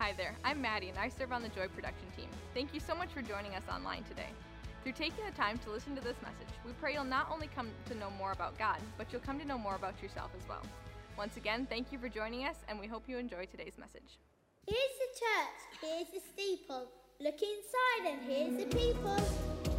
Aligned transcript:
Hi 0.00 0.14
there, 0.16 0.34
I'm 0.44 0.62
Maddie 0.62 0.88
and 0.88 0.96
I 0.96 1.10
serve 1.10 1.30
on 1.30 1.42
the 1.42 1.50
Joy 1.50 1.68
production 1.68 2.06
team. 2.16 2.28
Thank 2.54 2.72
you 2.72 2.80
so 2.80 2.94
much 2.94 3.10
for 3.10 3.20
joining 3.20 3.54
us 3.54 3.64
online 3.70 4.02
today. 4.04 4.30
Through 4.82 4.92
taking 4.92 5.26
the 5.26 5.30
time 5.32 5.58
to 5.58 5.70
listen 5.70 5.94
to 5.94 6.00
this 6.00 6.16
message, 6.22 6.48
we 6.64 6.72
pray 6.80 6.94
you'll 6.94 7.04
not 7.04 7.30
only 7.30 7.50
come 7.54 7.68
to 7.84 7.94
know 7.98 8.08
more 8.16 8.32
about 8.32 8.58
God, 8.58 8.78
but 8.96 9.12
you'll 9.12 9.20
come 9.20 9.38
to 9.38 9.46
know 9.46 9.58
more 9.58 9.74
about 9.74 10.02
yourself 10.02 10.30
as 10.40 10.48
well. 10.48 10.62
Once 11.18 11.36
again, 11.36 11.66
thank 11.68 11.92
you 11.92 11.98
for 11.98 12.08
joining 12.08 12.46
us, 12.46 12.56
and 12.66 12.80
we 12.80 12.86
hope 12.86 13.02
you 13.08 13.18
enjoy 13.18 13.44
today's 13.44 13.76
message. 13.78 14.16
Here's 14.66 14.78
the 14.78 15.20
church, 15.20 15.82
here's 15.82 16.08
the 16.14 16.30
steeple. 16.32 16.88
Look 17.20 17.42
inside, 17.42 18.10
and 18.10 18.22
here's 18.22 18.56
the 18.56 18.74
people. 18.74 19.69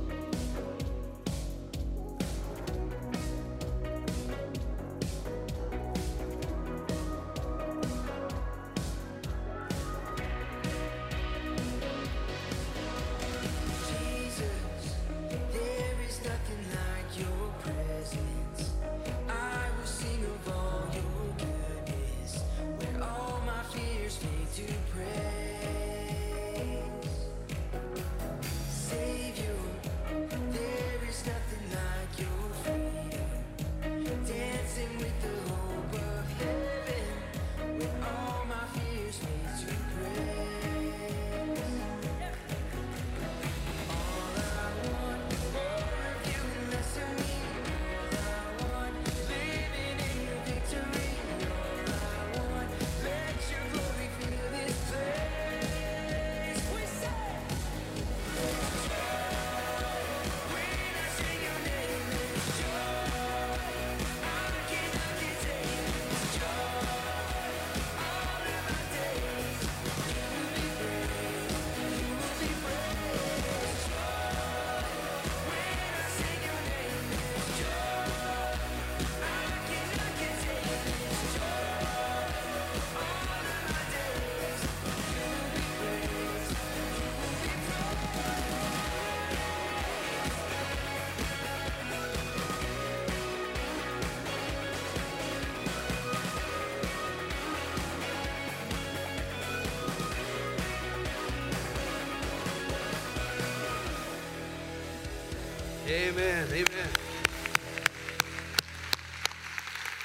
Amen. 106.61 106.87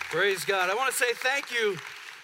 Praise 0.09 0.43
God. 0.47 0.71
I 0.71 0.75
want 0.75 0.91
to 0.91 0.97
say 0.97 1.13
thank 1.13 1.53
you, 1.53 1.77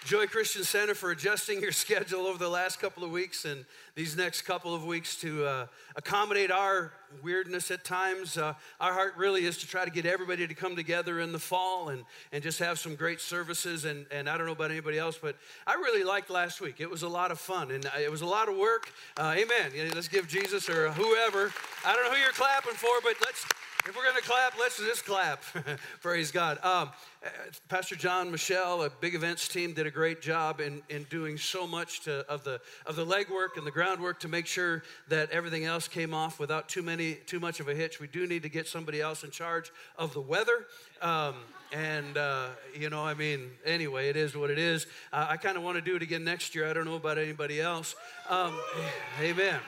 Joy 0.05 0.25
Christian 0.25 0.63
Center, 0.63 0.95
for 0.95 1.11
adjusting 1.11 1.61
your 1.61 1.71
schedule 1.83 2.25
over 2.25 2.39
the 2.39 2.49
last 2.49 2.79
couple 2.79 3.03
of 3.03 3.11
weeks 3.11 3.45
and 3.45 3.63
these 3.93 4.17
next 4.17 4.41
couple 4.41 4.73
of 4.73 4.85
weeks 4.85 5.17
to 5.17 5.45
uh, 5.45 5.67
accommodate 5.95 6.49
our 6.49 6.93
weirdness 7.21 7.69
at 7.69 7.85
times. 7.85 8.35
Uh, 8.35 8.55
our 8.79 8.91
heart 8.91 9.13
really 9.17 9.45
is 9.45 9.59
to 9.59 9.67
try 9.67 9.85
to 9.85 9.91
get 9.91 10.07
everybody 10.07 10.47
to 10.47 10.55
come 10.55 10.75
together 10.75 11.19
in 11.19 11.31
the 11.31 11.37
fall 11.37 11.89
and, 11.89 12.03
and 12.31 12.41
just 12.41 12.57
have 12.57 12.79
some 12.79 12.95
great 12.95 13.21
services. 13.21 13.85
And, 13.85 14.07
and 14.09 14.27
I 14.27 14.35
don't 14.35 14.47
know 14.47 14.53
about 14.53 14.71
anybody 14.71 14.97
else, 14.97 15.19
but 15.21 15.35
I 15.67 15.75
really 15.75 16.03
liked 16.03 16.31
last 16.31 16.59
week. 16.59 16.77
It 16.79 16.89
was 16.89 17.03
a 17.03 17.07
lot 17.07 17.29
of 17.29 17.39
fun 17.39 17.69
and 17.69 17.85
it 18.01 18.09
was 18.09 18.21
a 18.21 18.25
lot 18.25 18.49
of 18.49 18.57
work. 18.57 18.91
Uh, 19.15 19.35
amen. 19.37 19.91
Let's 19.93 20.07
give 20.07 20.27
Jesus 20.27 20.69
or 20.69 20.89
whoever. 20.89 21.53
I 21.85 21.93
don't 21.93 22.05
know 22.05 22.15
who 22.15 22.19
you're 22.19 22.31
clapping 22.31 22.73
for, 22.73 22.99
but 23.03 23.13
let's. 23.21 23.45
If 23.85 23.97
we're 23.97 24.03
going 24.03 24.15
to 24.15 24.21
clap, 24.21 24.57
let's 24.57 24.77
just 24.77 25.03
clap. 25.03 25.43
Praise 26.01 26.31
God. 26.31 26.57
Um, 26.63 26.89
uh, 27.21 27.29
Pastor 27.67 27.97
John, 27.97 28.31
Michelle, 28.31 28.83
a 28.83 28.89
big 28.89 29.13
events 29.13 29.49
team, 29.49 29.73
did 29.73 29.85
a 29.85 29.91
great 29.91 30.21
job 30.21 30.61
in, 30.61 30.81
in 30.87 31.03
doing 31.09 31.37
so 31.37 31.67
much 31.67 31.99
to, 32.05 32.25
of 32.29 32.45
the 32.45 32.61
of 32.85 32.95
the 32.95 33.05
legwork 33.05 33.57
and 33.57 33.67
the 33.67 33.71
groundwork 33.71 34.21
to 34.21 34.29
make 34.29 34.47
sure 34.47 34.83
that 35.09 35.31
everything 35.31 35.65
else 35.65 35.89
came 35.89 36.13
off 36.13 36.39
without 36.39 36.69
too 36.69 36.81
many 36.81 37.15
too 37.15 37.41
much 37.41 37.59
of 37.59 37.67
a 37.67 37.75
hitch. 37.75 37.99
We 37.99 38.07
do 38.07 38.25
need 38.25 38.43
to 38.43 38.49
get 38.49 38.69
somebody 38.69 39.01
else 39.01 39.25
in 39.25 39.31
charge 39.31 39.69
of 39.97 40.13
the 40.13 40.21
weather. 40.21 40.65
Um, 41.01 41.35
and 41.73 42.17
uh, 42.17 42.47
you 42.73 42.89
know, 42.89 43.03
I 43.03 43.15
mean, 43.15 43.51
anyway, 43.65 44.07
it 44.07 44.15
is 44.15 44.33
what 44.33 44.49
it 44.49 44.59
is. 44.59 44.87
Uh, 45.11 45.27
I 45.29 45.35
kind 45.35 45.57
of 45.57 45.63
want 45.63 45.75
to 45.75 45.81
do 45.81 45.97
it 45.97 46.01
again 46.01 46.23
next 46.23 46.55
year. 46.55 46.69
I 46.69 46.73
don't 46.73 46.85
know 46.85 46.95
about 46.95 47.17
anybody 47.17 47.59
else. 47.59 47.95
Um, 48.29 48.57
amen. 49.21 49.59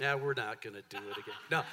Yeah, 0.00 0.14
we're 0.14 0.34
not 0.34 0.62
going 0.62 0.76
to 0.76 0.82
do 0.88 0.98
it 1.10 1.16
again. 1.18 1.64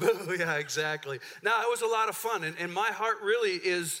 No. 0.00 0.34
yeah, 0.38 0.54
exactly. 0.54 1.20
Now, 1.42 1.62
it 1.62 1.70
was 1.70 1.82
a 1.82 1.86
lot 1.86 2.08
of 2.08 2.16
fun. 2.16 2.44
And, 2.44 2.56
and 2.58 2.72
my 2.72 2.88
heart 2.88 3.18
really 3.22 3.52
is 3.52 4.00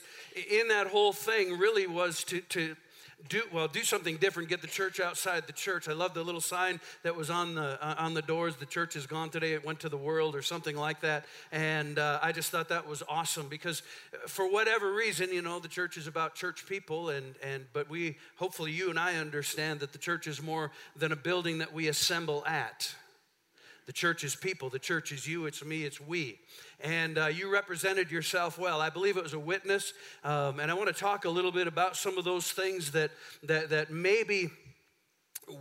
in 0.50 0.68
that 0.68 0.86
whole 0.86 1.12
thing, 1.12 1.58
really 1.58 1.86
was 1.86 2.24
to, 2.24 2.40
to 2.40 2.76
do 3.28 3.42
well 3.52 3.66
do 3.66 3.82
something 3.82 4.16
different 4.16 4.48
get 4.48 4.60
the 4.60 4.68
church 4.68 5.00
outside 5.00 5.46
the 5.46 5.52
church 5.52 5.88
i 5.88 5.92
love 5.92 6.14
the 6.14 6.22
little 6.22 6.40
sign 6.40 6.80
that 7.02 7.16
was 7.16 7.30
on 7.30 7.54
the 7.54 7.76
uh, 7.84 7.94
on 7.98 8.14
the 8.14 8.22
doors 8.22 8.54
the 8.56 8.66
church 8.66 8.94
is 8.94 9.06
gone 9.06 9.28
today 9.28 9.54
it 9.54 9.64
went 9.64 9.80
to 9.80 9.88
the 9.88 9.96
world 9.96 10.36
or 10.36 10.42
something 10.42 10.76
like 10.76 11.00
that 11.00 11.24
and 11.50 11.98
uh, 11.98 12.20
i 12.22 12.30
just 12.30 12.50
thought 12.50 12.68
that 12.68 12.86
was 12.86 13.02
awesome 13.08 13.48
because 13.48 13.82
uh, 14.14 14.28
for 14.28 14.50
whatever 14.50 14.92
reason 14.92 15.32
you 15.32 15.42
know 15.42 15.58
the 15.58 15.68
church 15.68 15.96
is 15.96 16.06
about 16.06 16.34
church 16.34 16.64
people 16.66 17.08
and 17.10 17.34
and 17.42 17.66
but 17.72 17.90
we 17.90 18.16
hopefully 18.36 18.70
you 18.70 18.88
and 18.88 18.98
i 18.98 19.16
understand 19.16 19.80
that 19.80 19.92
the 19.92 19.98
church 19.98 20.28
is 20.28 20.40
more 20.40 20.70
than 20.94 21.10
a 21.10 21.16
building 21.16 21.58
that 21.58 21.72
we 21.72 21.88
assemble 21.88 22.44
at 22.46 22.94
the 23.88 23.92
church 23.94 24.22
is 24.22 24.36
people. 24.36 24.68
The 24.68 24.78
church 24.78 25.12
is 25.12 25.26
you. 25.26 25.46
It's 25.46 25.64
me. 25.64 25.84
It's 25.84 25.98
we. 25.98 26.38
And 26.78 27.16
uh, 27.16 27.28
you 27.28 27.50
represented 27.50 28.10
yourself 28.10 28.58
well. 28.58 28.82
I 28.82 28.90
believe 28.90 29.16
it 29.16 29.22
was 29.22 29.32
a 29.32 29.38
witness. 29.38 29.94
Um, 30.22 30.60
and 30.60 30.70
I 30.70 30.74
want 30.74 30.88
to 30.88 30.92
talk 30.92 31.24
a 31.24 31.30
little 31.30 31.50
bit 31.50 31.66
about 31.66 31.96
some 31.96 32.18
of 32.18 32.24
those 32.26 32.52
things 32.52 32.92
that, 32.92 33.12
that, 33.44 33.70
that 33.70 33.90
maybe 33.90 34.50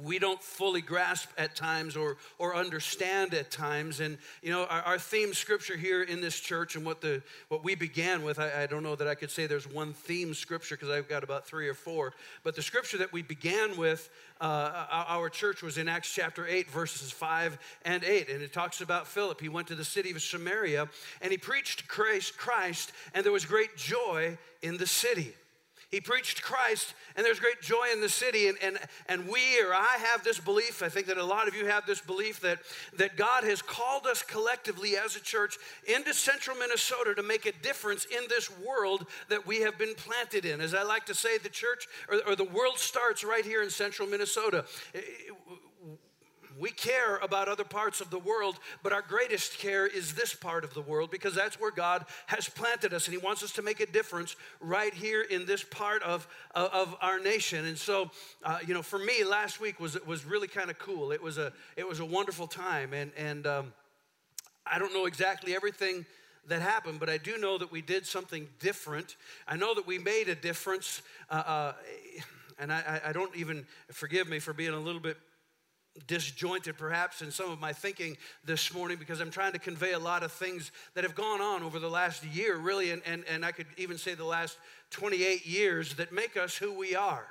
we 0.03 0.19
don't 0.19 0.41
fully 0.41 0.81
grasp 0.81 1.29
at 1.37 1.55
times 1.55 1.95
or, 1.95 2.17
or 2.37 2.55
understand 2.55 3.33
at 3.33 3.51
times. 3.51 3.99
And, 3.99 4.17
you 4.41 4.51
know, 4.51 4.65
our, 4.65 4.81
our 4.81 4.99
theme 4.99 5.33
scripture 5.33 5.77
here 5.77 6.03
in 6.03 6.21
this 6.21 6.39
church 6.39 6.75
and 6.75 6.85
what, 6.85 7.01
the, 7.01 7.21
what 7.49 7.63
we 7.63 7.75
began 7.75 8.23
with, 8.23 8.39
I, 8.39 8.63
I 8.63 8.65
don't 8.65 8.83
know 8.83 8.95
that 8.95 9.07
I 9.07 9.15
could 9.15 9.31
say 9.31 9.47
there's 9.47 9.67
one 9.71 9.93
theme 9.93 10.33
scripture 10.33 10.75
because 10.75 10.89
I've 10.89 11.09
got 11.09 11.23
about 11.23 11.45
three 11.45 11.67
or 11.67 11.73
four. 11.73 12.13
But 12.43 12.55
the 12.55 12.61
scripture 12.61 12.97
that 12.97 13.11
we 13.13 13.21
began 13.21 13.77
with, 13.77 14.09
uh, 14.39 14.85
our, 14.91 15.29
church 15.29 15.61
was 15.61 15.77
in 15.77 15.89
Acts 15.89 16.13
chapter 16.13 16.47
8, 16.47 16.69
verses 16.71 17.11
5 17.11 17.57
and 17.83 18.03
8. 18.03 18.29
And 18.29 18.41
it 18.41 18.53
talks 18.53 18.81
about 18.81 19.07
Philip. 19.07 19.41
He 19.41 19.49
went 19.49 19.67
to 19.67 19.75
the 19.75 19.83
city 19.83 20.11
of 20.11 20.21
Samaria 20.21 20.87
and 21.21 21.31
he 21.31 21.37
preached 21.37 21.87
Christ, 21.87 22.37
Christ 22.37 22.91
and 23.13 23.25
there 23.25 23.31
was 23.31 23.45
great 23.45 23.75
joy 23.75 24.37
in 24.61 24.77
the 24.77 24.87
city. 24.87 25.33
He 25.89 26.01
preached 26.01 26.41
Christ, 26.41 26.93
and 27.15 27.25
there's 27.25 27.39
great 27.39 27.61
joy 27.61 27.87
in 27.93 28.01
the 28.01 28.09
city. 28.09 28.49
And, 28.49 28.57
and, 28.61 28.77
and 29.07 29.27
we, 29.27 29.61
or 29.61 29.73
I, 29.73 29.97
have 29.99 30.21
this 30.21 30.37
belief, 30.37 30.83
I 30.83 30.89
think 30.89 31.07
that 31.07 31.17
a 31.17 31.23
lot 31.23 31.47
of 31.47 31.55
you 31.55 31.65
have 31.67 31.85
this 31.85 32.01
belief, 32.01 32.41
that, 32.41 32.59
that 32.97 33.15
God 33.15 33.45
has 33.45 33.61
called 33.61 34.05
us 34.05 34.21
collectively 34.21 34.97
as 34.97 35.15
a 35.15 35.21
church 35.21 35.57
into 35.87 36.13
central 36.13 36.57
Minnesota 36.57 37.15
to 37.15 37.23
make 37.23 37.45
a 37.45 37.53
difference 37.63 38.05
in 38.05 38.27
this 38.27 38.49
world 38.59 39.07
that 39.29 39.47
we 39.47 39.61
have 39.61 39.77
been 39.77 39.95
planted 39.95 40.43
in. 40.43 40.59
As 40.59 40.73
I 40.73 40.83
like 40.83 41.05
to 41.05 41.15
say, 41.15 41.37
the 41.37 41.47
church, 41.47 41.87
or, 42.09 42.19
or 42.27 42.35
the 42.35 42.43
world 42.43 42.79
starts 42.79 43.23
right 43.23 43.45
here 43.45 43.63
in 43.63 43.69
central 43.69 44.09
Minnesota 44.09 44.65
we 46.59 46.71
care 46.71 47.17
about 47.17 47.47
other 47.47 47.63
parts 47.63 48.01
of 48.01 48.09
the 48.09 48.19
world, 48.19 48.59
but 48.83 48.93
our 48.93 49.01
greatest 49.01 49.57
care 49.57 49.85
is 49.85 50.13
this 50.13 50.33
part 50.33 50.63
of 50.63 50.73
the 50.73 50.81
world 50.81 51.11
because 51.11 51.35
that's 51.35 51.59
where 51.59 51.71
God 51.71 52.05
has 52.27 52.49
planted 52.49 52.93
us 52.93 53.07
and 53.07 53.13
He 53.13 53.17
wants 53.17 53.43
us 53.43 53.51
to 53.53 53.61
make 53.61 53.79
a 53.79 53.85
difference 53.85 54.35
right 54.59 54.93
here 54.93 55.21
in 55.21 55.45
this 55.45 55.63
part 55.63 56.01
of, 56.03 56.27
of, 56.55 56.95
our 57.01 57.19
nation. 57.19 57.65
And 57.65 57.77
so, 57.77 58.09
uh, 58.43 58.59
you 58.65 58.73
know, 58.73 58.81
for 58.81 58.97
me, 58.97 59.23
last 59.23 59.59
week 59.59 59.79
was, 59.79 59.97
was 60.05 60.25
really 60.25 60.47
kind 60.47 60.69
of 60.69 60.79
cool. 60.79 61.11
It 61.11 61.21
was 61.21 61.37
a, 61.37 61.51
it 61.75 61.87
was 61.87 61.99
a 61.99 62.05
wonderful 62.05 62.47
time. 62.47 62.93
And, 62.93 63.11
and 63.17 63.45
um, 63.45 63.73
I 64.65 64.79
don't 64.79 64.93
know 64.93 65.05
exactly 65.05 65.55
everything 65.55 66.05
that 66.47 66.61
happened, 66.61 66.99
but 66.99 67.09
I 67.09 67.17
do 67.17 67.37
know 67.37 67.57
that 67.57 67.71
we 67.71 67.81
did 67.81 68.05
something 68.05 68.47
different. 68.59 69.15
I 69.47 69.57
know 69.57 69.75
that 69.75 69.85
we 69.85 69.99
made 69.99 70.29
a 70.29 70.35
difference. 70.35 71.01
Uh, 71.29 71.33
uh, 71.33 71.73
and 72.59 72.71
I 72.73 73.01
I 73.05 73.11
don't 73.11 73.35
even, 73.35 73.65
forgive 73.91 74.27
me 74.27 74.39
for 74.39 74.53
being 74.53 74.73
a 74.73 74.79
little 74.79 75.01
bit 75.01 75.17
disjointed 76.05 76.77
perhaps 76.77 77.21
in 77.21 77.31
some 77.31 77.51
of 77.51 77.59
my 77.59 77.73
thinking 77.73 78.17
this 78.45 78.73
morning 78.73 78.97
because 78.97 79.19
I'm 79.19 79.31
trying 79.31 79.53
to 79.53 79.59
convey 79.59 79.93
a 79.93 79.99
lot 79.99 80.23
of 80.23 80.31
things 80.31 80.71
that 80.93 81.03
have 81.03 81.15
gone 81.15 81.41
on 81.41 81.63
over 81.63 81.79
the 81.79 81.89
last 81.89 82.23
year, 82.23 82.57
really, 82.57 82.91
and, 82.91 83.01
and, 83.05 83.23
and 83.29 83.43
I 83.43 83.51
could 83.51 83.67
even 83.77 83.97
say 83.97 84.13
the 84.13 84.25
last 84.25 84.57
28 84.91 85.45
years 85.45 85.95
that 85.95 86.11
make 86.11 86.37
us 86.37 86.55
who 86.55 86.73
we 86.73 86.95
are. 86.95 87.27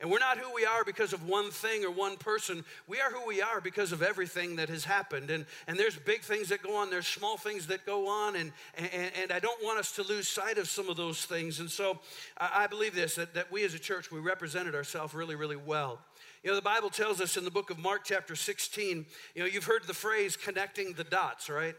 And 0.00 0.10
we're 0.10 0.18
not 0.18 0.38
who 0.38 0.54
we 0.54 0.64
are 0.64 0.82
because 0.82 1.12
of 1.12 1.28
one 1.28 1.50
thing 1.50 1.84
or 1.84 1.90
one 1.90 2.16
person. 2.16 2.64
We 2.88 3.00
are 3.00 3.10
who 3.10 3.26
we 3.26 3.42
are 3.42 3.60
because 3.60 3.92
of 3.92 4.02
everything 4.02 4.56
that 4.56 4.70
has 4.70 4.82
happened. 4.82 5.30
And, 5.30 5.44
and 5.66 5.78
there's 5.78 5.94
big 5.94 6.22
things 6.22 6.48
that 6.48 6.62
go 6.62 6.76
on, 6.76 6.88
there's 6.88 7.06
small 7.06 7.36
things 7.36 7.66
that 7.66 7.84
go 7.84 8.08
on, 8.08 8.36
and, 8.36 8.50
and, 8.78 9.12
and 9.20 9.30
I 9.30 9.40
don't 9.40 9.62
want 9.62 9.78
us 9.78 9.92
to 9.92 10.02
lose 10.02 10.26
sight 10.26 10.56
of 10.56 10.70
some 10.70 10.88
of 10.88 10.96
those 10.96 11.26
things. 11.26 11.60
And 11.60 11.70
so 11.70 11.98
I, 12.38 12.64
I 12.64 12.66
believe 12.66 12.94
this 12.94 13.16
that, 13.16 13.34
that 13.34 13.52
we 13.52 13.62
as 13.62 13.74
a 13.74 13.78
church, 13.78 14.10
we 14.10 14.20
represented 14.20 14.74
ourselves 14.74 15.12
really, 15.12 15.34
really 15.34 15.56
well. 15.56 15.98
You 16.42 16.50
know, 16.50 16.56
the 16.56 16.62
Bible 16.62 16.88
tells 16.88 17.20
us 17.20 17.36
in 17.36 17.44
the 17.44 17.50
book 17.50 17.68
of 17.68 17.78
Mark, 17.78 18.00
chapter 18.04 18.34
16, 18.34 19.04
you 19.34 19.42
know, 19.42 19.46
you've 19.46 19.64
heard 19.64 19.86
the 19.86 19.92
phrase 19.92 20.38
connecting 20.38 20.94
the 20.94 21.04
dots, 21.04 21.50
right? 21.50 21.74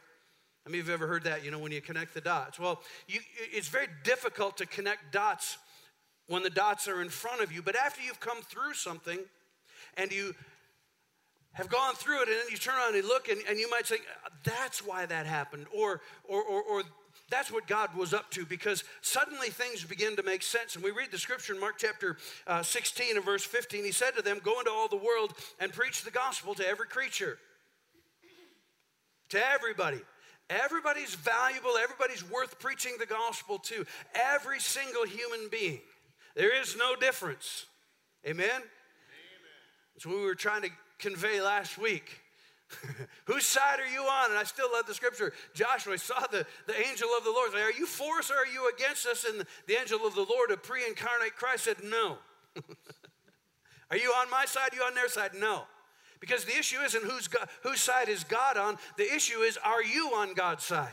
How 0.65 0.69
many 0.69 0.79
of 0.79 0.85
you 0.85 0.91
have 0.91 1.01
ever 1.01 1.11
heard 1.11 1.23
that, 1.23 1.43
you 1.43 1.49
know, 1.49 1.57
when 1.57 1.71
you 1.71 1.81
connect 1.81 2.13
the 2.13 2.21
dots? 2.21 2.59
Well, 2.59 2.83
you, 3.07 3.21
it's 3.51 3.69
very 3.69 3.87
difficult 4.03 4.57
to 4.57 4.67
connect 4.67 5.11
dots 5.11 5.57
when 6.27 6.43
the 6.43 6.51
dots 6.51 6.87
are 6.87 7.01
in 7.01 7.09
front 7.09 7.41
of 7.41 7.51
you, 7.51 7.63
but 7.63 7.75
after 7.75 8.03
you've 8.03 8.19
come 8.19 8.43
through 8.43 8.75
something 8.75 9.17
and 9.97 10.11
you 10.11 10.35
have 11.53 11.67
gone 11.67 11.95
through 11.95 12.21
it 12.21 12.27
and 12.27 12.37
then 12.37 12.45
you 12.51 12.57
turn 12.57 12.75
around 12.75 12.95
and 12.95 13.07
look 13.07 13.29
and, 13.29 13.41
and 13.49 13.57
you 13.57 13.67
might 13.67 13.87
say, 13.87 13.97
that's 14.43 14.85
why 14.85 15.07
that 15.07 15.25
happened, 15.25 15.65
or, 15.75 16.01
or, 16.23 16.43
or, 16.43 16.61
or 16.61 16.83
that's 17.31 17.51
what 17.51 17.65
God 17.65 17.95
was 17.95 18.13
up 18.13 18.29
to 18.31 18.45
because 18.45 18.83
suddenly 19.01 19.49
things 19.49 19.83
begin 19.83 20.15
to 20.17 20.23
make 20.23 20.43
sense. 20.43 20.75
And 20.75 20.83
we 20.83 20.91
read 20.91 21.11
the 21.11 21.17
scripture 21.17 21.53
in 21.53 21.59
Mark 21.59 21.75
chapter 21.77 22.17
uh, 22.45 22.61
16 22.61 23.15
and 23.15 23.25
verse 23.25 23.43
15. 23.43 23.83
He 23.83 23.91
said 23.91 24.11
to 24.17 24.21
them, 24.21 24.39
Go 24.43 24.59
into 24.59 24.69
all 24.69 24.89
the 24.89 24.97
world 24.97 25.33
and 25.59 25.71
preach 25.71 26.03
the 26.03 26.11
gospel 26.11 26.53
to 26.55 26.67
every 26.67 26.87
creature, 26.87 27.39
to 29.29 29.41
everybody. 29.53 30.01
Everybody's 30.49 31.15
valuable, 31.15 31.77
everybody's 31.81 32.29
worth 32.29 32.59
preaching 32.59 32.95
the 32.99 33.05
gospel 33.05 33.57
to. 33.59 33.85
Every 34.13 34.59
single 34.59 35.05
human 35.05 35.47
being. 35.49 35.79
There 36.35 36.59
is 36.61 36.75
no 36.77 36.95
difference. 36.97 37.65
Amen? 38.25 38.49
Amen. 38.49 38.61
That's 39.95 40.05
what 40.05 40.17
we 40.17 40.25
were 40.25 40.35
trying 40.35 40.63
to 40.63 40.69
convey 40.99 41.41
last 41.41 41.77
week. 41.77 42.20
Whose 43.25 43.45
side 43.45 43.79
are 43.79 43.91
you 43.91 44.01
on? 44.01 44.31
And 44.31 44.39
I 44.39 44.43
still 44.43 44.69
love 44.71 44.85
the 44.85 44.93
scripture. 44.93 45.33
Joshua 45.53 45.97
saw 45.97 46.19
the, 46.27 46.45
the 46.67 46.77
angel 46.77 47.09
of 47.17 47.23
the 47.23 47.31
Lord. 47.31 47.53
Are 47.53 47.71
you 47.71 47.85
for 47.85 48.19
us 48.19 48.31
or 48.31 48.35
are 48.35 48.47
you 48.47 48.69
against 48.75 49.05
us? 49.05 49.25
And 49.25 49.45
the 49.67 49.79
angel 49.79 50.05
of 50.05 50.15
the 50.15 50.25
Lord, 50.25 50.51
a 50.51 50.57
pre 50.57 50.85
incarnate 50.85 51.35
Christ, 51.35 51.65
said, 51.65 51.77
No. 51.83 52.17
are 53.91 53.97
you 53.97 54.11
on 54.17 54.29
my 54.29 54.45
side? 54.45 54.73
Are 54.73 54.75
you 54.75 54.83
on 54.83 54.95
their 54.95 55.09
side? 55.09 55.31
No. 55.37 55.63
Because 56.19 56.45
the 56.45 56.57
issue 56.57 56.79
isn't 56.81 57.03
whose, 57.03 57.27
God, 57.27 57.49
whose 57.63 57.81
side 57.81 58.07
is 58.07 58.23
God 58.23 58.55
on. 58.55 58.77
The 58.97 59.11
issue 59.11 59.39
is, 59.39 59.57
are 59.57 59.83
you 59.83 60.11
on 60.13 60.35
God's 60.35 60.63
side? 60.63 60.91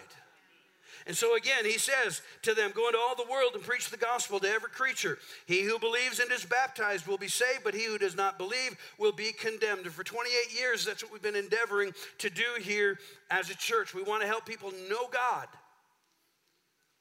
And 1.09 1.17
so 1.17 1.37
again, 1.37 1.65
he 1.65 1.79
says 1.79 2.21
to 2.43 2.53
them, 2.53 2.71
Go 2.75 2.87
into 2.87 2.99
all 2.99 3.17
the 3.17 3.31
world 3.31 3.53
and 3.55 3.63
preach 3.63 3.89
the 3.89 3.97
gospel 3.97 4.39
to 4.41 4.49
every 4.49 4.69
creature. 4.69 5.19
He 5.47 5.63
who 5.63 5.79
believes 5.79 6.21
and 6.21 6.31
is 6.31 6.45
baptized 6.45 7.07
will 7.07 7.17
be 7.17 7.29
saved, 7.29 7.65
but 7.65 7.73
he 7.73 7.87
who 7.87 7.97
does 7.97 8.15
not 8.15 8.37
believe 8.37 8.77
will 8.99 9.13
be 9.13 9.33
condemned. 9.33 9.87
And 9.87 9.95
for 9.95 10.05
28 10.05 10.55
years, 10.55 10.85
that's 10.85 11.03
what 11.03 11.11
we've 11.11 11.23
been 11.23 11.35
endeavoring 11.35 11.95
to 12.19 12.29
do 12.29 12.45
here 12.61 12.99
as 13.31 13.49
a 13.49 13.57
church. 13.57 13.95
We 13.95 14.03
want 14.03 14.21
to 14.21 14.29
help 14.29 14.45
people 14.45 14.71
know 14.91 15.09
God. 15.11 15.49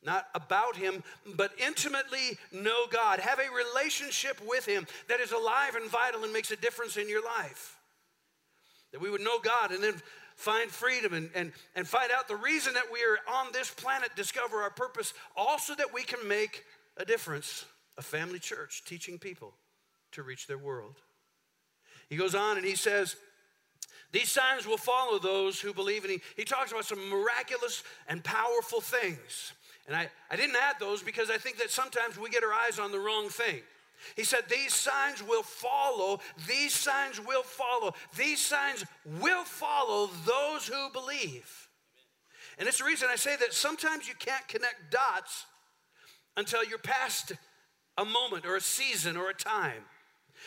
Not 0.04 0.28
about 0.34 0.78
him, 0.78 1.04
but 1.36 1.52
intimately 1.58 2.38
know 2.54 2.86
God. 2.90 3.20
Have 3.20 3.40
a 3.40 3.54
relationship 3.54 4.40
with 4.48 4.66
him 4.66 4.88
that 5.10 5.20
is 5.20 5.34
alive 5.34 5.76
and 5.76 5.92
vital 5.92 6.24
and 6.24 6.32
makes 6.32 6.52
a 6.52 6.56
difference 6.56 6.96
in 6.96 7.10
your 7.10 7.26
life. 7.26 7.76
That 8.94 9.02
we 9.02 9.10
would 9.12 9.20
know 9.20 9.40
God 9.40 9.72
and 9.72 9.84
then 9.84 9.96
find 10.38 10.72
freedom 10.72 11.14
and, 11.14 11.30
and, 11.36 11.52
and 11.76 11.86
find 11.86 12.12
out 12.12 12.30
the 12.30 12.36
reason 12.38 12.74
that 12.76 12.86
we 12.92 13.00
are 13.00 13.20
on 13.38 13.48
this 13.52 13.70
planet, 13.70 14.10
discover 14.16 14.62
our 14.62 14.70
purpose, 14.70 15.14
also 15.36 15.76
that 15.76 15.94
we 15.94 16.04
can 16.04 16.26
make 16.28 16.64
a 16.96 17.04
difference. 17.04 17.66
A 18.00 18.04
family 18.04 18.38
church 18.38 18.84
teaching 18.86 19.18
people 19.18 19.56
to 20.12 20.22
reach 20.22 20.46
their 20.46 20.60
world. 20.60 21.02
He 22.10 22.16
goes 22.16 22.36
on 22.36 22.58
and 22.58 22.64
he 22.64 22.76
says, 22.76 23.16
these 24.12 24.30
signs 24.30 24.68
will 24.68 24.78
follow 24.78 25.18
those 25.18 25.60
who 25.60 25.74
believe. 25.74 26.04
And 26.04 26.12
he, 26.12 26.22
he 26.36 26.44
talks 26.44 26.72
about 26.72 26.86
some 26.86 27.10
miraculous 27.10 27.84
and 28.08 28.24
powerful 28.24 28.82
things. 28.82 29.54
And 29.88 29.96
I, 29.96 30.10
I 30.30 30.36
didn't 30.36 30.58
add 30.58 30.76
those 30.80 31.02
because 31.02 31.32
I 31.32 31.38
think 31.38 31.58
that 31.58 31.72
sometimes 31.72 32.20
we 32.20 32.30
get 32.30 32.44
our 32.44 32.54
eyes 32.54 32.78
on 32.78 32.92
the 32.92 33.00
wrong 33.00 33.30
thing. 33.30 33.62
He 34.16 34.24
said, 34.24 34.44
These 34.50 34.74
signs 34.74 35.24
will 35.24 35.44
follow, 35.44 36.20
these 36.48 36.74
signs 36.74 37.20
will 37.20 37.44
follow, 37.44 37.94
these 38.16 38.40
signs 38.40 38.86
will 39.20 39.44
follow 39.44 40.10
those 40.26 40.68
who 40.68 40.90
believe. 40.92 41.70
And 42.58 42.68
it's 42.68 42.80
the 42.80 42.86
reason 42.86 43.08
I 43.12 43.16
say 43.16 43.36
that 43.36 43.54
sometimes 43.54 44.08
you 44.08 44.16
can't 44.18 44.48
connect 44.48 44.92
dots 44.92 45.46
until 46.36 46.64
you're 46.64 46.80
past 46.80 47.34
a 47.98 48.06
moment 48.06 48.46
or 48.46 48.56
a 48.56 48.62
season 48.62 49.18
or 49.18 49.30
a 49.30 49.34
time. 49.34 49.84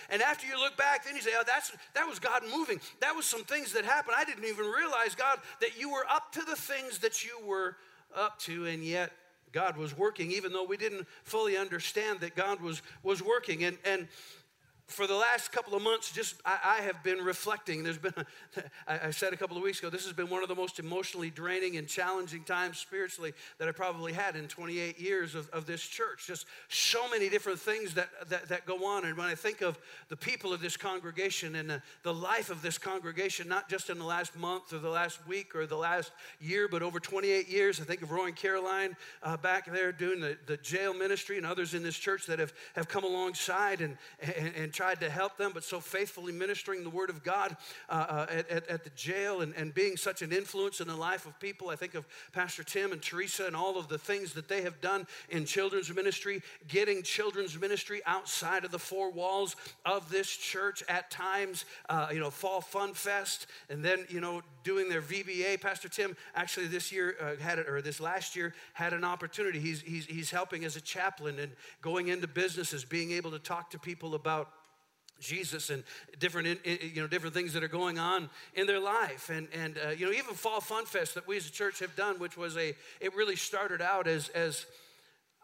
And 0.09 0.23
after 0.23 0.47
you 0.47 0.59
look 0.59 0.77
back, 0.77 1.05
then 1.05 1.17
you 1.17 1.23
say, 1.23 1.33
oh, 1.35 1.43
that's, 1.47 1.73
that 1.95 2.09
was 2.09 2.19
God 2.19 2.43
moving. 2.51 2.81
That 3.01 3.15
was 3.15 3.27
some 3.27 3.45
things 3.45 3.73
that 3.73 3.85
happened. 3.85 4.15
I 4.17 4.25
didn't 4.25 4.45
even 4.45 4.67
realize, 4.67 5.15
God, 5.15 5.39
that 5.61 5.79
you 5.79 5.91
were 5.91 6.07
up 6.09 6.33
to 6.33 6.43
the 6.43 6.57
things 6.57 6.99
that 6.99 7.25
you 7.25 7.39
were 7.45 7.77
up 8.17 8.39
to, 8.41 8.67
and 8.67 8.85
yet 8.85 9.11
God 9.53 9.77
was 9.77 9.97
working, 9.97 10.31
even 10.33 10.53
though 10.53 10.65
we 10.65 10.77
didn't 10.77 11.07
fully 11.25 11.57
understand 11.57 12.21
that 12.21 12.37
God 12.37 12.61
was, 12.61 12.83
was 13.03 13.23
working. 13.23 13.65
And, 13.65 13.79
and 13.85 14.09
for 14.91 15.07
the 15.07 15.15
last 15.15 15.53
couple 15.53 15.75
of 15.75 15.83
months, 15.83 16.13
just 16.13 16.35
I, 16.45 16.59
I 16.79 16.83
have 16.83 17.03
been 17.03 17.19
reflecting. 17.19 17.83
There's 17.83 17.99
been, 17.99 18.13
a, 18.17 18.25
I, 18.89 19.09
I 19.09 19.11
said 19.11 19.33
a 19.33 19.37
couple 19.37 19.57
of 19.57 19.63
weeks 19.63 19.79
ago, 19.79 19.89
this 19.89 20.05
has 20.05 20.13
been 20.13 20.29
one 20.29 20.43
of 20.43 20.49
the 20.49 20.55
most 20.55 20.79
emotionally 20.79 21.31
draining 21.31 21.77
and 21.77 21.87
challenging 21.87 22.43
times 22.43 22.79
spiritually 22.79 23.33
that 23.59 23.69
I 23.69 23.73
probably 23.73 24.13
had 24.13 24.37
in 24.37 24.49
28 24.49 24.99
years 24.99 25.35
of, 25.35 25.49
of 25.51 25.67
this 25.67 25.83
church. 25.83 26.27
Just 26.27 26.47
so 26.69 27.09
many 27.09 27.29
different 27.29 27.61
things 27.61 27.95
that, 27.95 28.09
that, 28.29 28.49
that 28.49 28.67
go 28.67 28.85
on. 28.85 29.05
And 29.05 29.17
when 29.17 29.29
I 29.29 29.35
think 29.35 29.61
of 29.61 29.79
the 30.09 30.17
people 30.17 30.53
of 30.53 30.61
this 30.61 30.77
congregation 30.77 31.55
and 31.55 31.71
the, 31.71 31.83
the 32.03 32.15
life 32.15 32.51
of 32.51 32.61
this 32.63 32.77
congregation, 32.77 33.49
not 33.49 33.69
just 33.69 33.91
in 33.91 33.99
the 33.99 34.05
last 34.05 34.37
month 34.37 34.73
or 34.73 34.79
the 34.79 34.91
last 34.91 35.27
week 35.27 35.55
or 35.55 35.67
the 35.67 35.77
last 35.77 36.11
year, 36.41 36.69
but 36.69 36.83
over 36.83 36.99
28 36.99 37.49
years, 37.49 37.81
I 37.81 37.85
think 37.85 38.03
of 38.03 38.11
Roy 38.11 38.27
and 38.27 38.37
Caroline 38.37 38.97
uh, 39.23 39.37
back 39.37 39.71
there 39.71 39.93
doing 39.93 40.21
the, 40.21 40.37
the 40.47 40.57
jail 40.57 40.93
ministry 40.93 41.37
and 41.37 41.47
others 41.47 41.75
in 41.75 41.83
this 41.83 41.97
church 41.97 42.27
that 42.27 42.39
have, 42.39 42.53
have 42.75 42.89
come 42.89 43.05
alongside 43.05 43.81
and, 43.81 43.97
and, 44.21 44.53
and 44.57 44.73
tried 44.81 44.99
to 44.99 45.11
help 45.11 45.37
them, 45.37 45.51
but 45.53 45.63
so 45.63 45.79
faithfully 45.79 46.33
ministering 46.33 46.83
the 46.83 46.89
Word 46.89 47.11
of 47.11 47.23
God 47.23 47.55
uh, 47.91 47.93
uh, 47.93 48.27
at, 48.31 48.49
at, 48.49 48.67
at, 48.67 48.83
the 48.83 48.89
jail 48.97 49.43
and, 49.43 49.55
and 49.55 49.75
being 49.75 49.95
such 49.95 50.23
an 50.23 50.33
influence 50.33 50.81
in 50.81 50.89
the 50.89 50.97
life 50.97 51.27
of 51.27 51.39
people. 51.39 51.69
I 51.69 51.77
think 51.77 51.95
of 51.95 52.09
Pastor 52.33 52.63
Tim 52.63 52.91
and 52.91 53.03
Teresa 53.03 53.45
and 53.45 53.55
all 53.55 53.77
of 53.77 53.89
the 53.89 53.99
things 53.99 54.33
that 54.33 54.49
they 54.49 54.63
have 54.63 54.81
done 54.81 55.07
in 55.29 55.45
children's 55.45 55.95
ministry, 55.95 56.41
getting 56.67 57.03
children's 57.03 57.61
ministry 57.61 58.01
outside 58.07 58.65
of 58.65 58.71
the 58.71 58.79
four 58.79 59.11
walls 59.11 59.55
of 59.85 60.09
this 60.09 60.35
church 60.35 60.83
at 60.89 61.11
times, 61.11 61.67
uh, 61.91 62.09
you 62.11 62.19
know, 62.19 62.31
Fall 62.31 62.63
Fun 62.63 62.95
Fest, 62.95 63.49
and 63.69 63.85
then, 63.85 64.07
you 64.09 64.23
know, 64.23 64.41
doing 64.65 64.89
their 64.89 65.03
VBA. 65.03 65.61
Pastor 65.61 65.91
Tim 65.91 66.17
actually 66.35 66.69
this 66.69 66.91
year 66.91 67.17
uh, 67.21 67.37
had 67.37 67.59
it, 67.59 67.69
or 67.69 67.83
this 67.83 68.01
last 68.01 68.35
year 68.35 68.55
had 68.73 68.95
an 68.95 69.05
opportunity. 69.05 69.59
He's, 69.59 69.83
he's, 69.83 70.07
he's 70.07 70.31
helping 70.31 70.65
as 70.65 70.77
a 70.77 70.81
chaplain 70.81 71.39
and 71.39 71.53
going 71.83 72.09
into 72.09 72.27
businesses, 72.27 72.83
being 72.83 73.11
able 73.11 73.31
to 73.33 73.39
talk 73.39 73.69
to 73.73 73.79
people 73.79 74.15
about 74.15 74.49
Jesus 75.21 75.71
and 75.71 75.85
different, 76.19 76.59
you 76.65 77.03
know, 77.03 77.07
different 77.07 77.35
things 77.35 77.53
that 77.53 77.63
are 77.63 77.69
going 77.69 77.99
on 77.99 78.31
in 78.55 78.67
their 78.67 78.81
life. 78.81 79.31
And, 79.31 79.49
and 79.53 79.79
uh, 79.79 79.91
you 79.91 80.07
know, 80.07 80.13
even 80.13 80.35
Fall 80.35 80.61
Fun 80.61 80.87
Fest 80.87 81.15
that 81.15 81.29
we 81.29 81.37
as 81.37 81.47
a 81.47 81.53
church 81.53 81.79
have 81.81 81.95
done, 81.97 82.19
which 82.19 82.37
was 82.37 82.57
a, 82.57 82.75
it 83.01 83.15
really 83.15 83.37
started 83.37 83.81
out 83.81 84.07
as, 84.07 84.29
as 84.31 84.67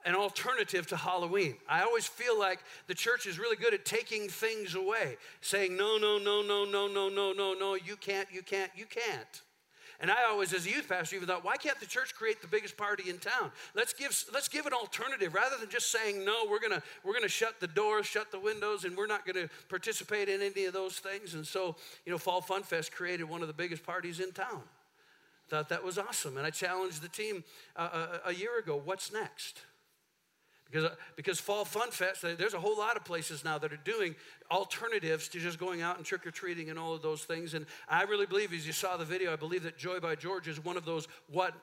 an 0.04 0.14
alternative 0.14 0.86
to 0.86 0.96
Halloween. 0.96 1.56
I 1.68 1.82
always 1.82 2.06
feel 2.06 2.38
like 2.38 2.60
the 2.86 2.94
church 2.94 3.26
is 3.26 3.38
really 3.38 3.56
good 3.56 3.74
at 3.74 3.84
taking 3.84 4.28
things 4.28 4.74
away, 4.74 5.16
saying, 5.40 5.76
no, 5.76 5.98
no, 5.98 6.18
no, 6.18 6.42
no, 6.42 6.64
no, 6.64 6.86
no, 6.86 7.08
no, 7.08 7.32
no, 7.32 7.54
no, 7.54 7.74
you 7.74 7.96
can't, 7.96 8.28
you 8.32 8.42
can't, 8.42 8.70
you 8.76 8.86
can't. 8.86 9.42
And 10.00 10.10
I 10.10 10.24
always, 10.28 10.52
as 10.52 10.66
a 10.66 10.70
youth 10.70 10.88
pastor, 10.88 11.16
even 11.16 11.28
thought, 11.28 11.44
why 11.44 11.56
can't 11.56 11.78
the 11.80 11.86
church 11.86 12.14
create 12.14 12.42
the 12.42 12.48
biggest 12.48 12.76
party 12.76 13.08
in 13.08 13.18
town? 13.18 13.50
Let's 13.74 13.92
give, 13.92 14.24
let's 14.32 14.48
give 14.48 14.66
an 14.66 14.72
alternative 14.72 15.34
rather 15.34 15.56
than 15.56 15.70
just 15.70 15.90
saying, 15.90 16.24
no, 16.24 16.46
we're 16.50 16.60
gonna, 16.60 16.82
we're 17.04 17.14
gonna 17.14 17.28
shut 17.28 17.60
the 17.60 17.66
doors, 17.66 18.06
shut 18.06 18.30
the 18.30 18.38
windows, 18.38 18.84
and 18.84 18.96
we're 18.96 19.06
not 19.06 19.26
gonna 19.26 19.48
participate 19.68 20.28
in 20.28 20.42
any 20.42 20.66
of 20.66 20.72
those 20.72 20.98
things. 20.98 21.34
And 21.34 21.46
so, 21.46 21.76
you 22.04 22.12
know, 22.12 22.18
Fall 22.18 22.40
Fun 22.40 22.62
Fest 22.62 22.92
created 22.92 23.24
one 23.24 23.40
of 23.42 23.48
the 23.48 23.54
biggest 23.54 23.84
parties 23.84 24.20
in 24.20 24.32
town. 24.32 24.62
Thought 25.48 25.68
that 25.68 25.84
was 25.84 25.96
awesome. 25.96 26.36
And 26.36 26.46
I 26.46 26.50
challenged 26.50 27.02
the 27.02 27.08
team 27.08 27.44
uh, 27.76 28.18
a, 28.24 28.30
a 28.30 28.34
year 28.34 28.58
ago, 28.58 28.80
what's 28.84 29.12
next? 29.12 29.62
Because, 30.70 30.90
because 31.14 31.38
Fall 31.38 31.64
Fun 31.64 31.90
Fest, 31.90 32.22
there's 32.22 32.54
a 32.54 32.60
whole 32.60 32.76
lot 32.76 32.96
of 32.96 33.04
places 33.04 33.44
now 33.44 33.56
that 33.58 33.72
are 33.72 33.78
doing 33.84 34.16
alternatives 34.50 35.28
to 35.28 35.38
just 35.38 35.58
going 35.58 35.80
out 35.80 35.96
and 35.96 36.04
trick 36.04 36.26
or 36.26 36.32
treating 36.32 36.70
and 36.70 36.78
all 36.78 36.92
of 36.92 37.02
those 37.02 37.22
things. 37.24 37.54
And 37.54 37.66
I 37.88 38.02
really 38.02 38.26
believe, 38.26 38.52
as 38.52 38.66
you 38.66 38.72
saw 38.72 38.96
the 38.96 39.04
video, 39.04 39.32
I 39.32 39.36
believe 39.36 39.62
that 39.62 39.78
Joy 39.78 40.00
by 40.00 40.16
George 40.16 40.48
is 40.48 40.62
one 40.64 40.76
of 40.76 40.84
those 40.84 41.06
what, 41.30 41.54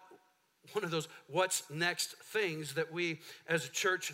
one 0.72 0.86
of 0.86 0.92
those 0.92 1.10
what's 1.28 1.64
next 1.70 2.16
things 2.18 2.74
that 2.76 2.94
we 2.94 3.20
as 3.48 3.66
a 3.66 3.70
church, 3.70 4.14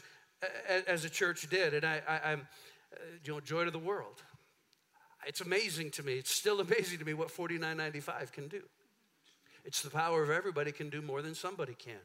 as 0.87 1.05
a 1.05 1.09
church 1.09 1.47
did. 1.49 1.75
And 1.75 1.85
I, 1.85 2.01
I, 2.07 2.31
I'm 2.31 2.47
uh, 2.91 2.97
you 3.23 3.33
know, 3.33 3.39
Joy 3.39 3.65
to 3.65 3.71
the 3.71 3.77
World. 3.77 4.23
It's 5.27 5.41
amazing 5.41 5.91
to 5.91 6.03
me. 6.03 6.13
It's 6.13 6.31
still 6.31 6.59
amazing 6.61 6.97
to 6.99 7.05
me 7.05 7.13
what 7.13 7.29
$49.95 7.29 8.31
can 8.31 8.47
do. 8.47 8.61
It's 9.65 9.83
the 9.83 9.91
power 9.91 10.23
of 10.23 10.31
everybody 10.31 10.71
can 10.71 10.89
do 10.89 11.01
more 11.01 11.21
than 11.21 11.35
somebody 11.35 11.75
can. 11.75 11.99